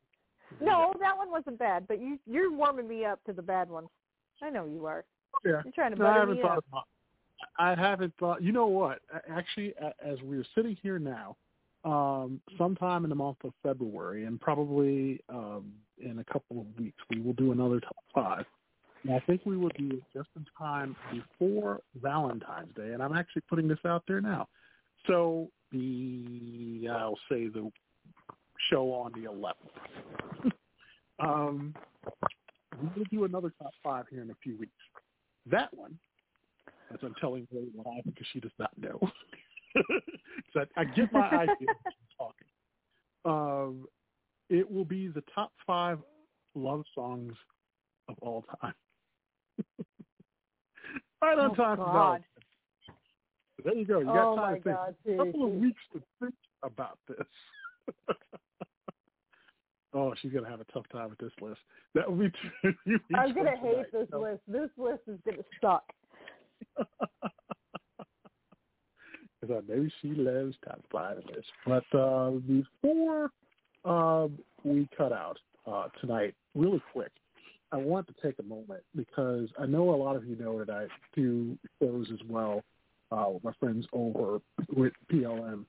no, 0.62 0.94
that 1.00 1.18
one 1.18 1.30
wasn't 1.32 1.60
bad, 1.60 1.88
but 1.88 2.00
you 2.00 2.20
you're 2.26 2.52
warming 2.52 2.88
me 2.88 3.06
up 3.06 3.24
to 3.26 3.34
the 3.34 3.42
bad 3.42 3.70
ones. 3.70 3.90
I 4.42 4.50
know 4.50 4.66
you 4.66 4.86
are. 4.86 5.04
yeah. 5.46 5.62
You're 5.64 5.74
trying 5.74 5.94
to 5.94 6.00
No, 6.00 6.08
I 6.08 6.20
haven't 6.20 6.36
me 6.36 6.42
thought 6.42 6.64
up. 6.74 6.88
I 7.60 7.76
haven't 7.76 8.14
thought. 8.20 8.42
You 8.42 8.52
know 8.52 8.68
what? 8.68 9.00
Actually, 9.30 9.74
as 10.04 10.18
we're 10.24 10.46
sitting 10.56 10.78
here 10.82 11.00
now, 11.00 11.36
um, 11.84 12.42
sometime 12.58 13.04
in 13.04 13.10
the 13.10 13.16
month 13.16 13.38
of 13.44 13.54
February, 13.64 14.26
and 14.26 14.40
probably 14.40 15.22
um, 15.30 15.72
in 16.00 16.20
a 16.20 16.24
couple 16.24 16.60
of 16.60 16.66
weeks, 16.80 16.98
we 17.10 17.22
will 17.22 17.34
do 17.34 17.52
another 17.52 17.80
top 17.80 18.04
five. 18.14 18.46
And 19.04 19.14
I 19.14 19.20
think 19.22 19.42
we 19.46 19.58
will 19.58 19.72
do 19.78 19.92
it 19.92 20.04
just 20.14 20.30
in 20.36 20.46
time 20.58 20.96
before 21.12 21.82
Valentine's 22.02 22.74
Day, 22.76 22.94
and 22.94 23.02
I'm 23.02 23.16
actually 23.16 23.44
putting 23.50 23.68
this 23.68 23.80
out 23.86 24.04
there 24.08 24.22
now. 24.22 24.48
So 25.06 25.50
the 25.72 26.88
I'll 26.92 27.20
say 27.30 27.48
the 27.48 27.72
show 28.70 28.92
on 28.92 29.12
the 29.14 29.30
11th. 29.30 30.52
um, 31.20 31.76
we 32.82 32.90
will 32.96 33.06
do 33.12 33.24
another 33.26 33.54
top 33.62 33.72
five 33.84 34.06
here 34.10 34.22
in 34.22 34.30
a 34.32 34.36
few 34.44 34.58
weeks. 34.58 34.72
That 35.50 35.74
one, 35.74 35.98
as 36.94 37.00
I'm 37.04 37.16
telling 37.20 37.48
her 37.52 37.60
why, 37.74 38.02
because 38.06 38.28
she 38.34 38.40
does 38.40 38.52
not 38.60 38.72
know, 38.78 39.00
so 40.54 40.62
I, 40.62 40.82
I 40.82 40.84
get 40.86 41.12
my 41.12 41.28
idea 41.32 41.70
talking. 42.18 42.48
Um, 43.26 43.86
it 44.50 44.70
will 44.70 44.86
be 44.86 45.08
the 45.08 45.24
top 45.34 45.52
five 45.66 46.00
love 46.56 46.84
songs 46.96 47.34
of 48.10 48.16
all 48.22 48.46
time. 48.62 48.74
right 51.22 51.38
on 51.38 51.52
Oh, 51.52 51.56
time 51.56 51.78
God. 51.78 51.94
Valentine's. 51.94 52.24
There 53.64 53.74
you 53.74 53.86
go. 53.86 54.00
You 54.00 54.06
got 54.06 54.28
Oh, 54.34 54.36
time 54.36 54.56
to 54.56 54.62
think. 54.62 54.76
God, 54.76 54.96
A 55.08 55.18
couple 55.26 55.46
of 55.46 55.52
weeks 55.54 55.82
to 55.94 56.02
think 56.22 56.36
about 56.64 57.00
this. 57.08 58.16
oh, 59.94 60.14
she's 60.22 60.32
gonna 60.32 60.50
have 60.50 60.62
a 60.62 60.66
tough 60.66 60.86
time 60.92 61.10
with 61.10 61.20
this 61.20 61.32
list. 61.42 61.60
That 61.96 62.10
will 62.10 62.18
be 62.18 62.32
two 62.32 63.00
I'm 63.16 63.34
gonna 63.34 63.58
hate 63.58 63.92
this 63.92 64.08
No. 64.12 64.22
list. 64.22 64.42
This 64.48 64.70
list 64.78 65.02
is 65.08 65.20
gonna 65.26 65.44
suck. 65.60 65.84
Because 69.42 69.64
maybe 69.68 69.92
she 70.02 70.10
loves 70.10 70.56
top 70.66 70.82
five 70.92 71.18
of. 71.18 71.46
But 71.66 71.98
uh, 71.98 72.32
before 72.32 73.30
um, 73.86 74.40
we 74.64 74.90
cut 74.98 75.12
out 75.14 75.38
uh, 75.66 75.88
tonight, 76.02 76.34
really 76.56 76.82
quick, 76.92 77.12
I 77.72 77.78
want 77.78 78.08
to 78.08 78.14
take 78.24 78.40
a 78.40 78.44
moment 78.44 78.84
because 78.96 79.50
I 79.60 79.66
know 79.66 79.94
a 79.94 79.96
lot 79.96 80.16
of 80.16 80.26
you 80.26 80.38
know 80.38 80.64
that 80.64 80.70
I 80.70 80.88
do 81.16 81.58
shows 81.80 82.08
as 82.12 82.20
well 82.28 82.64
uh, 83.12 83.26
with 83.30 83.44
my 83.44 83.52
friends 83.60 83.86
over 83.94 84.40
with 84.76 84.94
PLM, 85.12 85.66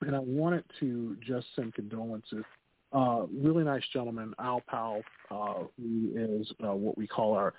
and 0.00 0.16
I 0.16 0.20
wanted 0.20 0.64
to 0.80 1.16
just 1.26 1.46
send 1.54 1.74
condolences. 1.74 2.44
Uh, 2.92 3.26
really 3.30 3.64
nice 3.64 3.82
gentleman, 3.92 4.32
Al 4.38 4.62
Powell, 4.66 5.02
uh, 5.30 5.64
who 5.76 6.12
is 6.16 6.50
uh, 6.64 6.74
what 6.74 6.96
we 6.96 7.06
call 7.06 7.34
our 7.34 7.52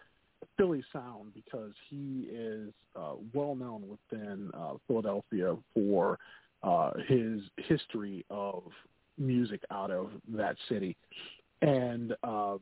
Philly 0.58 0.84
sound 0.92 1.34
because 1.34 1.72
he 1.90 2.28
is 2.32 2.72
uh, 2.96 3.14
well 3.34 3.56
known 3.56 3.84
within 3.88 4.52
uh, 4.54 4.74
Philadelphia 4.88 5.56
for 5.74 6.20
uh, 6.64 6.92
his 7.08 7.42
history 7.58 8.26
of 8.30 8.64
music 9.18 9.62
out 9.72 9.92
of 9.92 10.12
that 10.34 10.56
city, 10.68 10.96
and 11.62 12.16
uh, 12.24 12.58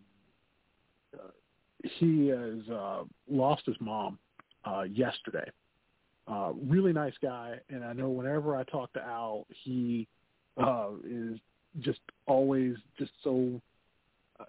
he 1.81 2.27
has 2.27 2.67
uh, 2.71 3.03
lost 3.29 3.63
his 3.65 3.75
mom 3.79 4.17
uh, 4.65 4.83
yesterday. 4.83 5.49
Uh, 6.27 6.51
really 6.67 6.91
nice 6.91 7.13
guy, 7.21 7.55
and 7.69 7.83
I 7.85 7.93
know 7.93 8.09
whenever 8.09 8.55
I 8.57 8.63
talk 8.63 8.91
to 8.93 9.01
Al, 9.01 9.45
he 9.63 10.07
uh, 10.57 10.89
is 11.07 11.39
just 11.79 11.99
always 12.25 12.75
just 12.97 13.11
so 13.23 13.61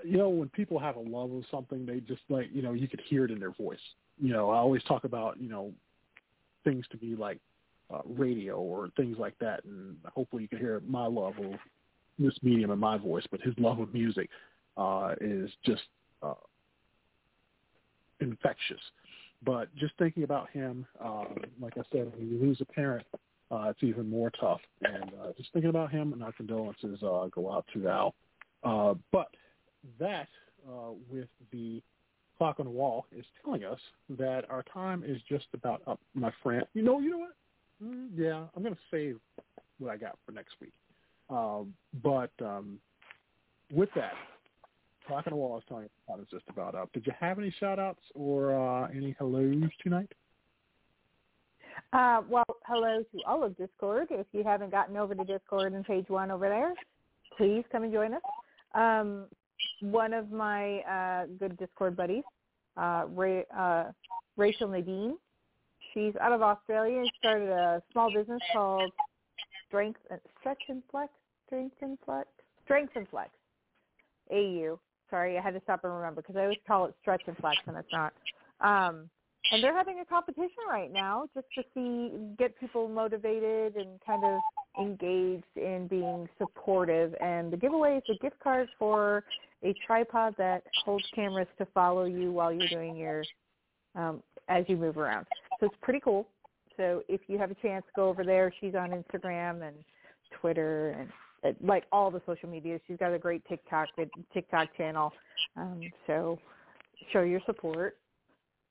you 0.05 0.19
know, 0.19 0.29
when 0.29 0.49
people 0.51 0.79
have 0.79 0.97
a 0.97 1.01
love 1.01 1.33
of 1.33 1.45
something, 1.51 1.87
they 1.87 2.01
just 2.01 2.23
like, 2.29 2.49
you 2.53 2.63
know, 2.63 2.73
you 2.73 2.89
could 2.89 3.01
hear 3.09 3.25
it 3.25 3.31
in 3.31 3.39
their 3.39 3.53
voice. 3.53 3.79
You 4.21 4.33
know, 4.33 4.51
I 4.51 4.59
always 4.59 4.83
talk 4.85 5.05
about, 5.05 5.41
you 5.41 5.49
know, 5.49 5.73
things 6.65 6.85
to 6.91 6.97
be 6.97 7.17
like 7.17 7.39
uh, 7.93 8.01
radio 8.05 8.57
or 8.57 8.89
things 8.97 9.17
like 9.19 9.39
that, 9.41 9.65
and 9.65 9.97
hopefully 10.15 10.43
you 10.43 10.49
can 10.49 10.59
hear 10.59 10.83
my 10.87 11.07
love 11.07 11.35
of 11.39 11.55
this 12.19 12.35
medium 12.43 12.71
in 12.71 12.79
my 12.79 12.99
voice, 12.99 13.25
but 13.31 13.41
his 13.41 13.55
love 13.59 13.79
of 13.79 13.95
music 13.95 14.29
uh, 14.77 15.15
is 15.21 15.51
just 15.65 15.83
uh, 16.23 16.35
infectious. 18.21 18.81
But 19.45 19.75
just 19.77 19.95
thinking 19.99 20.25
about 20.25 20.51
him, 20.51 20.85
um, 21.03 21.39
like 21.61 21.75
I 21.79 21.83
said, 21.93 22.13
when 22.17 22.29
you 22.29 22.39
lose 22.41 22.61
a 22.61 22.65
parent, 22.65 23.07
uh, 23.51 23.69
it's 23.71 23.83
even 23.83 24.09
more 24.09 24.31
tough. 24.41 24.61
And 24.83 25.13
uh, 25.23 25.33
just 25.37 25.53
thinking 25.53 25.71
about 25.71 25.91
him 25.91 26.13
and 26.13 26.23
our 26.23 26.33
condolences 26.33 27.03
uh, 27.03 27.29
go 27.33 27.51
out 27.51 27.65
to 27.73 27.89
Al. 27.89 28.15
Uh, 28.65 28.95
but 29.13 29.29
that, 29.99 30.29
uh, 30.69 30.93
with 31.11 31.29
the 31.53 31.83
clock 32.37 32.61
on 32.61 32.67
the 32.67 32.73
wall, 32.73 33.07
is 33.17 33.25
telling 33.45 33.65
us 33.65 33.81
that 34.11 34.45
our 34.49 34.63
time 34.73 35.03
is 35.07 35.21
just 35.29 35.47
about 35.55 35.83
up, 35.87 36.01
my 36.15 36.33
friend. 36.43 36.65
You 36.75 36.83
know, 36.83 37.01
you 37.01 37.11
know 37.11 37.19
what? 37.19 37.35
Mm, 37.83 38.09
yeah, 38.17 38.45
I'm 38.55 38.63
going 38.63 38.75
to 38.75 38.81
save 38.91 39.19
what 39.79 39.91
I 39.91 39.97
got 39.97 40.19
for 40.25 40.33
next 40.33 40.55
week. 40.61 40.73
Um, 41.31 41.75
but 42.03 42.31
um, 42.41 42.79
with 43.73 43.91
that, 43.95 44.15
clock 45.07 45.27
on 45.27 45.33
the 45.33 45.37
wall 45.37 45.59
is 45.59 45.65
telling 45.69 45.85
us 45.85 45.91
time 46.09 46.21
is 46.21 46.27
just 46.31 46.45
about 46.49 46.75
up. 46.75 46.93
Did 46.93 47.07
you 47.07 47.13
have 47.19 47.39
any 47.39 47.53
shout-outs 47.59 48.03
or 48.15 48.55
uh, 48.55 48.89
any 48.89 49.15
hellos 49.19 49.71
tonight? 49.83 50.11
Uh, 51.93 52.21
well, 52.29 52.45
hello 52.67 53.03
to 53.13 53.19
all 53.27 53.45
of 53.45 53.57
Discord. 53.57 54.09
If 54.11 54.27
you 54.33 54.43
haven't 54.45 54.71
gotten 54.71 54.97
over 54.97 55.15
to 55.15 55.25
Discord 55.25 55.73
and 55.73 55.85
page 55.85 56.07
one 56.09 56.31
over 56.31 56.49
there, 56.49 56.75
please 57.37 57.65
come 57.71 57.85
and 57.85 57.93
join 57.93 58.15
us. 58.15 58.23
Um, 58.75 59.27
one 59.81 60.13
of 60.13 60.31
my 60.31 60.81
uh, 60.81 61.27
good 61.39 61.57
Discord 61.59 61.97
buddies, 61.97 62.25
uh, 62.77 63.07
uh, 63.57 63.85
Rachel 64.37 64.69
Nadine, 64.69 65.17
she's 65.93 66.15
out 66.21 66.33
of 66.33 66.43
Australia 66.43 66.99
and 66.99 67.11
started 67.19 67.49
a 67.49 67.83
small 67.93 68.13
business 68.13 68.41
called 68.53 68.91
Strength 69.67 70.01
and 70.11 70.21
Stretch 70.41 70.63
and 70.69 70.83
Flex. 70.91 71.13
Strength 71.47 71.77
and 71.81 71.99
Flex. 72.05 72.29
Strength 72.65 72.93
and 72.97 73.09
Flex. 73.09 73.31
AU. 74.31 74.79
Sorry, 75.11 75.39
I 75.39 75.41
had 75.41 75.55
to 75.55 75.61
stop 75.63 75.85
and 75.85 75.95
remember 75.95 76.21
because 76.21 76.37
I 76.37 76.43
always 76.43 76.59
call 76.67 76.85
it 76.87 76.95
Stretch 77.01 77.23
and 77.27 77.37
Flex 77.39 77.57
and 77.67 77.77
it's 77.77 77.89
not. 77.93 78.13
Um, 78.61 79.09
and 79.51 79.63
they're 79.65 79.77
having 79.77 80.01
a 80.01 80.05
competition 80.05 80.51
right 80.69 80.93
now 80.93 81.27
just 81.35 81.47
to 81.55 81.63
see 81.75 82.13
get 82.39 82.59
people 82.61 82.89
motivated 82.89 83.77
and 83.77 83.99
kind 84.05 84.23
of 84.25 84.41
engaged 84.79 85.45
in 85.57 85.87
being 85.89 86.29
supportive 86.37 87.15
and 87.21 87.53
the 87.53 87.57
giveaway 87.57 87.97
is 87.97 88.03
a 88.11 88.23
gift 88.23 88.39
card 88.43 88.69
for 88.79 89.25
a 89.65 89.75
tripod 89.87 90.35
that 90.39 90.63
holds 90.85 91.05
cameras 91.15 91.49
to 91.59 91.67
follow 91.75 92.05
you 92.05 92.33
while 92.33 92.53
you're 92.53 92.69
doing 92.69 92.97
your 92.97 93.25
um 93.95 94.23
as 94.49 94.65
you 94.69 94.77
move 94.77 94.97
around. 94.97 95.27
So 95.61 95.67
it's 95.67 95.75
pretty 95.83 96.01
cool. 96.01 96.27
So 96.77 97.03
if 97.09 97.21
you 97.27 97.39
have 97.39 97.51
a 97.51 97.55
chance 97.57 97.85
go 97.97 98.09
over 98.09 98.25
there. 98.25 98.53
She's 98.61 98.75
on 98.75 98.91
instagram 98.91 99.67
and 99.67 99.77
twitter 100.41 100.91
and 100.91 101.09
uh, 101.45 101.57
like 101.63 101.85
all 101.93 102.11
the 102.11 102.23
social 102.27 102.49
media. 102.49 102.79
She's 102.87 102.97
got 102.99 103.13
a 103.13 103.19
great 103.19 103.43
tiktok 103.49 103.89
tiktok 104.33 104.69
channel. 104.77 105.13
Um 105.57 105.81
so 106.07 106.39
show 107.13 107.23
your 107.23 107.41
support. 107.47 107.97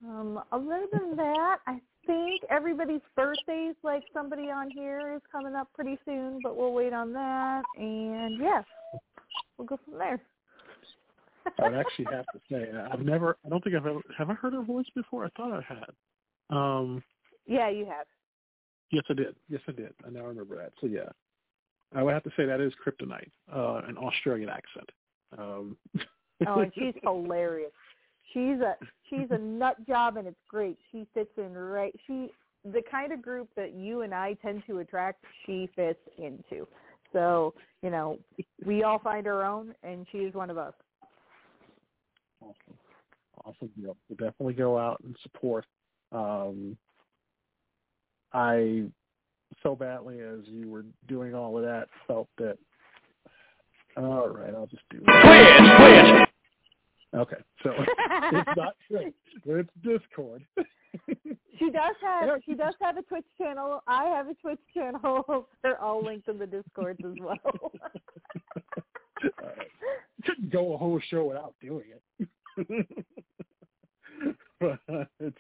Um, 0.05 0.41
other 0.51 0.85
than 0.91 1.15
that, 1.15 1.57
I 1.65 1.79
think 2.05 2.41
everybody's 2.49 3.01
birthdays, 3.15 3.75
like 3.83 4.03
somebody 4.13 4.43
on 4.43 4.69
here, 4.69 5.15
is 5.15 5.21
coming 5.31 5.55
up 5.55 5.69
pretty 5.73 5.97
soon, 6.05 6.39
but 6.43 6.55
we'll 6.55 6.73
wait 6.73 6.93
on 6.93 7.13
that. 7.13 7.63
And 7.77 8.39
yeah, 8.39 8.61
we'll 9.57 9.67
go 9.67 9.79
from 9.83 9.97
there. 9.97 10.21
I 11.63 11.69
would 11.69 11.77
actually 11.77 12.05
have 12.11 12.25
to 12.33 12.39
say 12.51 12.69
I've 12.91 13.01
never. 13.01 13.37
I 13.45 13.49
don't 13.49 13.63
think 13.63 13.75
I've 13.75 13.85
ever. 13.85 14.01
Have 14.17 14.29
I 14.29 14.33
heard 14.33 14.53
her 14.53 14.63
voice 14.63 14.87
before? 14.95 15.25
I 15.25 15.29
thought 15.37 15.51
I 15.51 15.61
had. 15.61 16.55
Um, 16.55 17.03
yeah, 17.45 17.69
you 17.69 17.85
have. 17.85 18.05
yes, 18.91 19.03
I 19.09 19.13
did. 19.13 19.35
Yes, 19.49 19.61
I 19.67 19.71
did. 19.71 19.93
I 20.05 20.09
now 20.09 20.25
remember 20.25 20.55
that. 20.57 20.73
So 20.81 20.87
yeah, 20.87 21.09
I 21.95 22.03
would 22.03 22.13
have 22.13 22.23
to 22.23 22.31
say 22.37 22.45
that 22.45 22.61
is 22.61 22.73
Kryptonite, 22.85 23.31
uh, 23.53 23.87
an 23.87 23.97
Australian 23.97 24.49
accent. 24.49 24.89
Um, 25.37 25.77
Oh, 26.45 26.59
and 26.59 26.71
she's 26.75 26.93
hilarious. 27.03 27.71
She's 28.33 28.59
a 28.59 28.75
she's 29.09 29.27
a 29.31 29.37
nut 29.37 29.75
job, 29.87 30.17
and 30.17 30.27
it's 30.27 30.37
great. 30.49 30.77
She 30.91 31.07
fits 31.13 31.31
in 31.37 31.53
right. 31.53 31.95
She 32.05 32.31
the 32.65 32.81
kind 32.89 33.13
of 33.13 33.21
group 33.21 33.49
that 33.55 33.73
you 33.73 34.01
and 34.01 34.13
I 34.13 34.33
tend 34.41 34.63
to 34.67 34.79
attract. 34.79 35.23
She 35.45 35.69
fits 35.75 35.99
into. 36.17 36.67
So 37.13 37.53
you 37.81 37.89
know, 37.89 38.19
we 38.65 38.83
all 38.83 38.99
find 38.99 39.25
our 39.27 39.43
own, 39.43 39.73
and 39.83 40.05
she 40.11 40.19
is 40.19 40.33
one 40.33 40.49
of 40.49 40.57
us. 40.57 40.73
Awesome. 42.41 42.77
Awesome 43.45 43.69
deal. 43.79 43.95
We'll 44.09 44.29
definitely 44.29 44.53
go 44.53 44.77
out 44.77 44.99
and 45.03 45.15
support. 45.23 45.65
Um, 46.11 46.77
I 48.33 48.83
so 49.63 49.75
badly 49.75 50.19
as 50.19 50.39
you 50.45 50.69
were 50.69 50.85
doing 51.07 51.33
all 51.33 51.57
of 51.57 51.63
that 51.63 51.87
felt 52.05 52.27
that 52.37 52.57
All 53.95 54.29
right, 54.29 54.53
I'll 54.53 54.67
just 54.67 54.83
do 54.89 54.99
it. 55.05 56.17
Twitch, 56.17 56.26
Okay, 57.15 57.37
so 57.63 57.71
it's 57.77 58.49
not 58.57 58.75
Twitch, 58.89 59.13
it's 59.45 59.69
Discord. 59.83 60.45
She 61.59 61.71
does 61.71 61.95
have 62.01 62.29
she 62.45 62.53
does 62.53 62.73
have 62.81 62.97
a 62.97 63.01
Twitch 63.01 63.25
channel. 63.37 63.81
I 63.87 64.05
have 64.05 64.27
a 64.27 64.35
Twitch 64.35 64.59
channel. 64.73 65.47
They're 65.63 65.81
all 65.81 66.03
linked 66.03 66.27
in 66.27 66.37
the 66.37 66.45
Discords 66.45 66.99
as 67.03 67.15
well. 67.19 67.71
Couldn't 70.23 70.51
go 70.51 70.73
a 70.73 70.77
whole 70.77 70.99
show 71.09 71.25
without 71.25 71.55
doing 71.61 71.85
it. 72.17 72.87
but 74.59 74.79
uh, 74.91 75.05
it's 75.19 75.37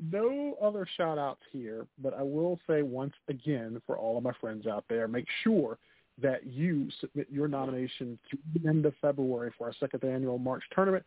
no 0.00 0.56
other 0.62 0.86
shout 0.96 1.18
outs 1.18 1.42
here, 1.50 1.86
but 2.02 2.14
I 2.14 2.22
will 2.22 2.58
say 2.66 2.82
once 2.82 3.14
again 3.28 3.80
for 3.86 3.96
all 3.96 4.18
of 4.18 4.24
my 4.24 4.32
friends 4.40 4.66
out 4.66 4.84
there, 4.88 5.08
make 5.08 5.26
sure 5.42 5.78
that 6.20 6.46
you 6.46 6.88
submit 7.00 7.26
your 7.30 7.48
nomination 7.48 8.18
to 8.30 8.38
the 8.54 8.68
end 8.68 8.86
of 8.86 8.94
February 9.00 9.52
for 9.56 9.66
our 9.66 9.74
second 9.80 10.04
annual 10.04 10.38
March 10.38 10.62
tournament, 10.74 11.04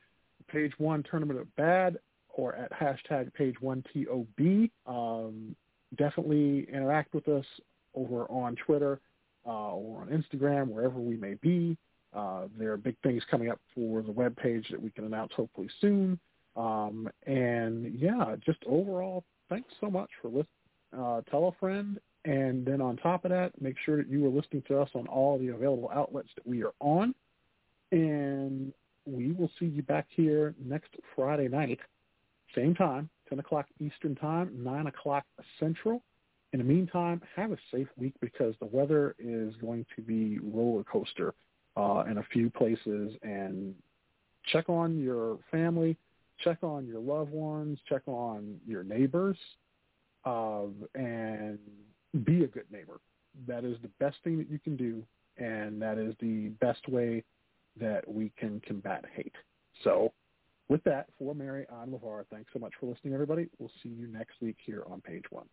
page 0.48 0.74
one 0.78 1.04
tournament 1.04 1.40
of 1.40 1.56
bad, 1.56 1.98
or 2.30 2.56
at 2.56 2.72
hashtag 2.72 3.34
page 3.34 3.56
one 3.62 3.84
TOB. 3.94 4.70
Um, 4.86 5.56
definitely 5.96 6.68
interact 6.72 7.14
with 7.14 7.28
us 7.28 7.46
over 7.94 8.26
on 8.26 8.56
Twitter 8.56 9.00
uh, 9.46 9.72
or 9.74 10.02
on 10.02 10.08
Instagram, 10.10 10.68
wherever 10.68 11.00
we 11.00 11.16
may 11.16 11.36
be. 11.36 11.78
Uh, 12.14 12.48
there 12.58 12.72
are 12.72 12.78
big 12.78 12.96
things 13.04 13.24
coming 13.30 13.50
up 13.50 13.60
for 13.74 14.02
the 14.02 14.12
web 14.12 14.36
page 14.38 14.68
that 14.72 14.82
we 14.82 14.90
can 14.90 15.06
announce 15.06 15.34
hopefully 15.34 15.70
soon. 15.82 16.20
Um, 16.56 17.10
and 17.28 17.94
yeah, 18.00 18.36
just 18.46 18.60
overall, 18.66 19.26
thanks 19.50 19.74
so 19.82 19.90
much 19.90 20.10
for 20.22 20.30
listening. 20.30 20.46
Uh, 20.98 21.22
tell 21.30 21.48
a 21.48 21.52
friend, 21.60 22.00
and 22.26 22.66
then 22.66 22.82
on 22.82 22.98
top 22.98 23.24
of 23.24 23.32
that, 23.32 23.52
make 23.62 23.76
sure 23.86 23.98
that 23.98 24.10
you 24.10 24.26
are 24.26 24.30
listening 24.30 24.64
to 24.68 24.82
us 24.82 24.90
on 24.96 25.08
all 25.08 25.38
the 25.38 25.50
available 25.50 25.92
outlets 25.94 26.30
that 26.36 26.46
we 26.46 26.64
are 26.64 26.74
on. 26.80 27.14
And 27.92 28.74
we 29.06 29.32
will 29.32 29.52
see 29.60 29.68
you 29.68 29.84
back 29.84 30.08
here 30.10 30.56
next 30.64 30.90
Friday 31.16 31.48
night, 31.48 31.80
same 32.56 32.74
time, 32.74 33.10
10 33.30 33.40
o'clock 33.40 33.68
Eastern 33.80 34.16
Time, 34.16 34.52
9 34.56 34.88
o'clock 34.88 35.24
Central. 35.60 36.02
In 36.52 36.60
the 36.60 36.66
meantime, 36.66 37.22
have 37.36 37.52
a 37.52 37.58
safe 37.72 37.88
week 37.96 38.14
because 38.22 38.56
the 38.60 38.66
weather 38.66 39.16
is 39.20 39.54
going 39.58 39.86
to 39.96 40.02
be 40.02 40.40
roller 40.40 40.84
coaster 40.84 41.36
uh, 41.78 42.06
in 42.10 42.18
a 42.18 42.24
few 42.32 42.50
places. 42.50 43.14
And 43.22 43.76
check 44.52 44.68
on 44.68 44.98
your 44.98 45.38
family, 45.52 45.96
check 46.44 46.58
on 46.64 46.88
your 46.88 47.00
loved 47.00 47.32
ones, 47.32 47.78
check 47.88 48.02
on 48.08 48.56
your 48.66 48.84
neighbors, 48.84 49.38
uh, 50.26 50.64
and 50.96 51.60
be 52.24 52.44
a 52.44 52.48
good 52.48 52.72
neighbor. 52.72 53.00
That 53.48 53.64
is 53.66 53.78
the 53.82 53.90
best 54.00 54.18
thing 54.24 54.38
that 54.38 54.50
you 54.50 54.60
can 54.60 54.76
do, 54.76 55.04
and 55.38 55.82
that 55.82 55.98
is 55.98 56.16
the 56.20 56.50
best 56.62 56.88
way 56.88 57.24
that 57.80 58.08
we 58.08 58.32
can 58.38 58.62
combat 58.66 59.04
hate. 59.14 59.36
So 59.84 60.14
with 60.70 60.84
that, 60.86 61.08
for 61.20 61.36
Mary, 61.36 61.66
I'm 61.72 61.92
LeVar. 61.92 62.26
Thanks 62.32 62.50
so 62.54 62.60
much 62.60 62.74
for 62.80 62.88
listening, 62.88 63.14
everybody. 63.14 63.50
We'll 63.60 63.72
see 63.84 63.90
you 63.90 64.08
next 64.08 64.42
week 64.42 64.58
here 64.66 64.84
on 64.90 65.02
page 65.02 65.26
one. 65.30 65.46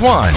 One. 0.00 0.32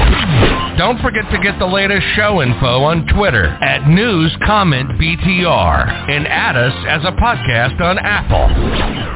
Don't 0.77 0.99
forget 1.01 1.23
to 1.31 1.39
get 1.41 1.57
the 1.57 1.65
latest 1.65 2.05
show 2.15 2.41
info 2.41 2.83
on 2.83 3.07
Twitter 3.07 3.45
at 3.45 3.87
News 3.87 4.35
Comment 4.45 4.89
BTR 4.99 6.09
and 6.09 6.27
add 6.27 6.57
us 6.57 6.73
as 6.89 7.03
a 7.05 7.11
podcast 7.15 7.79
on 7.79 7.97
Apple. 7.99 9.12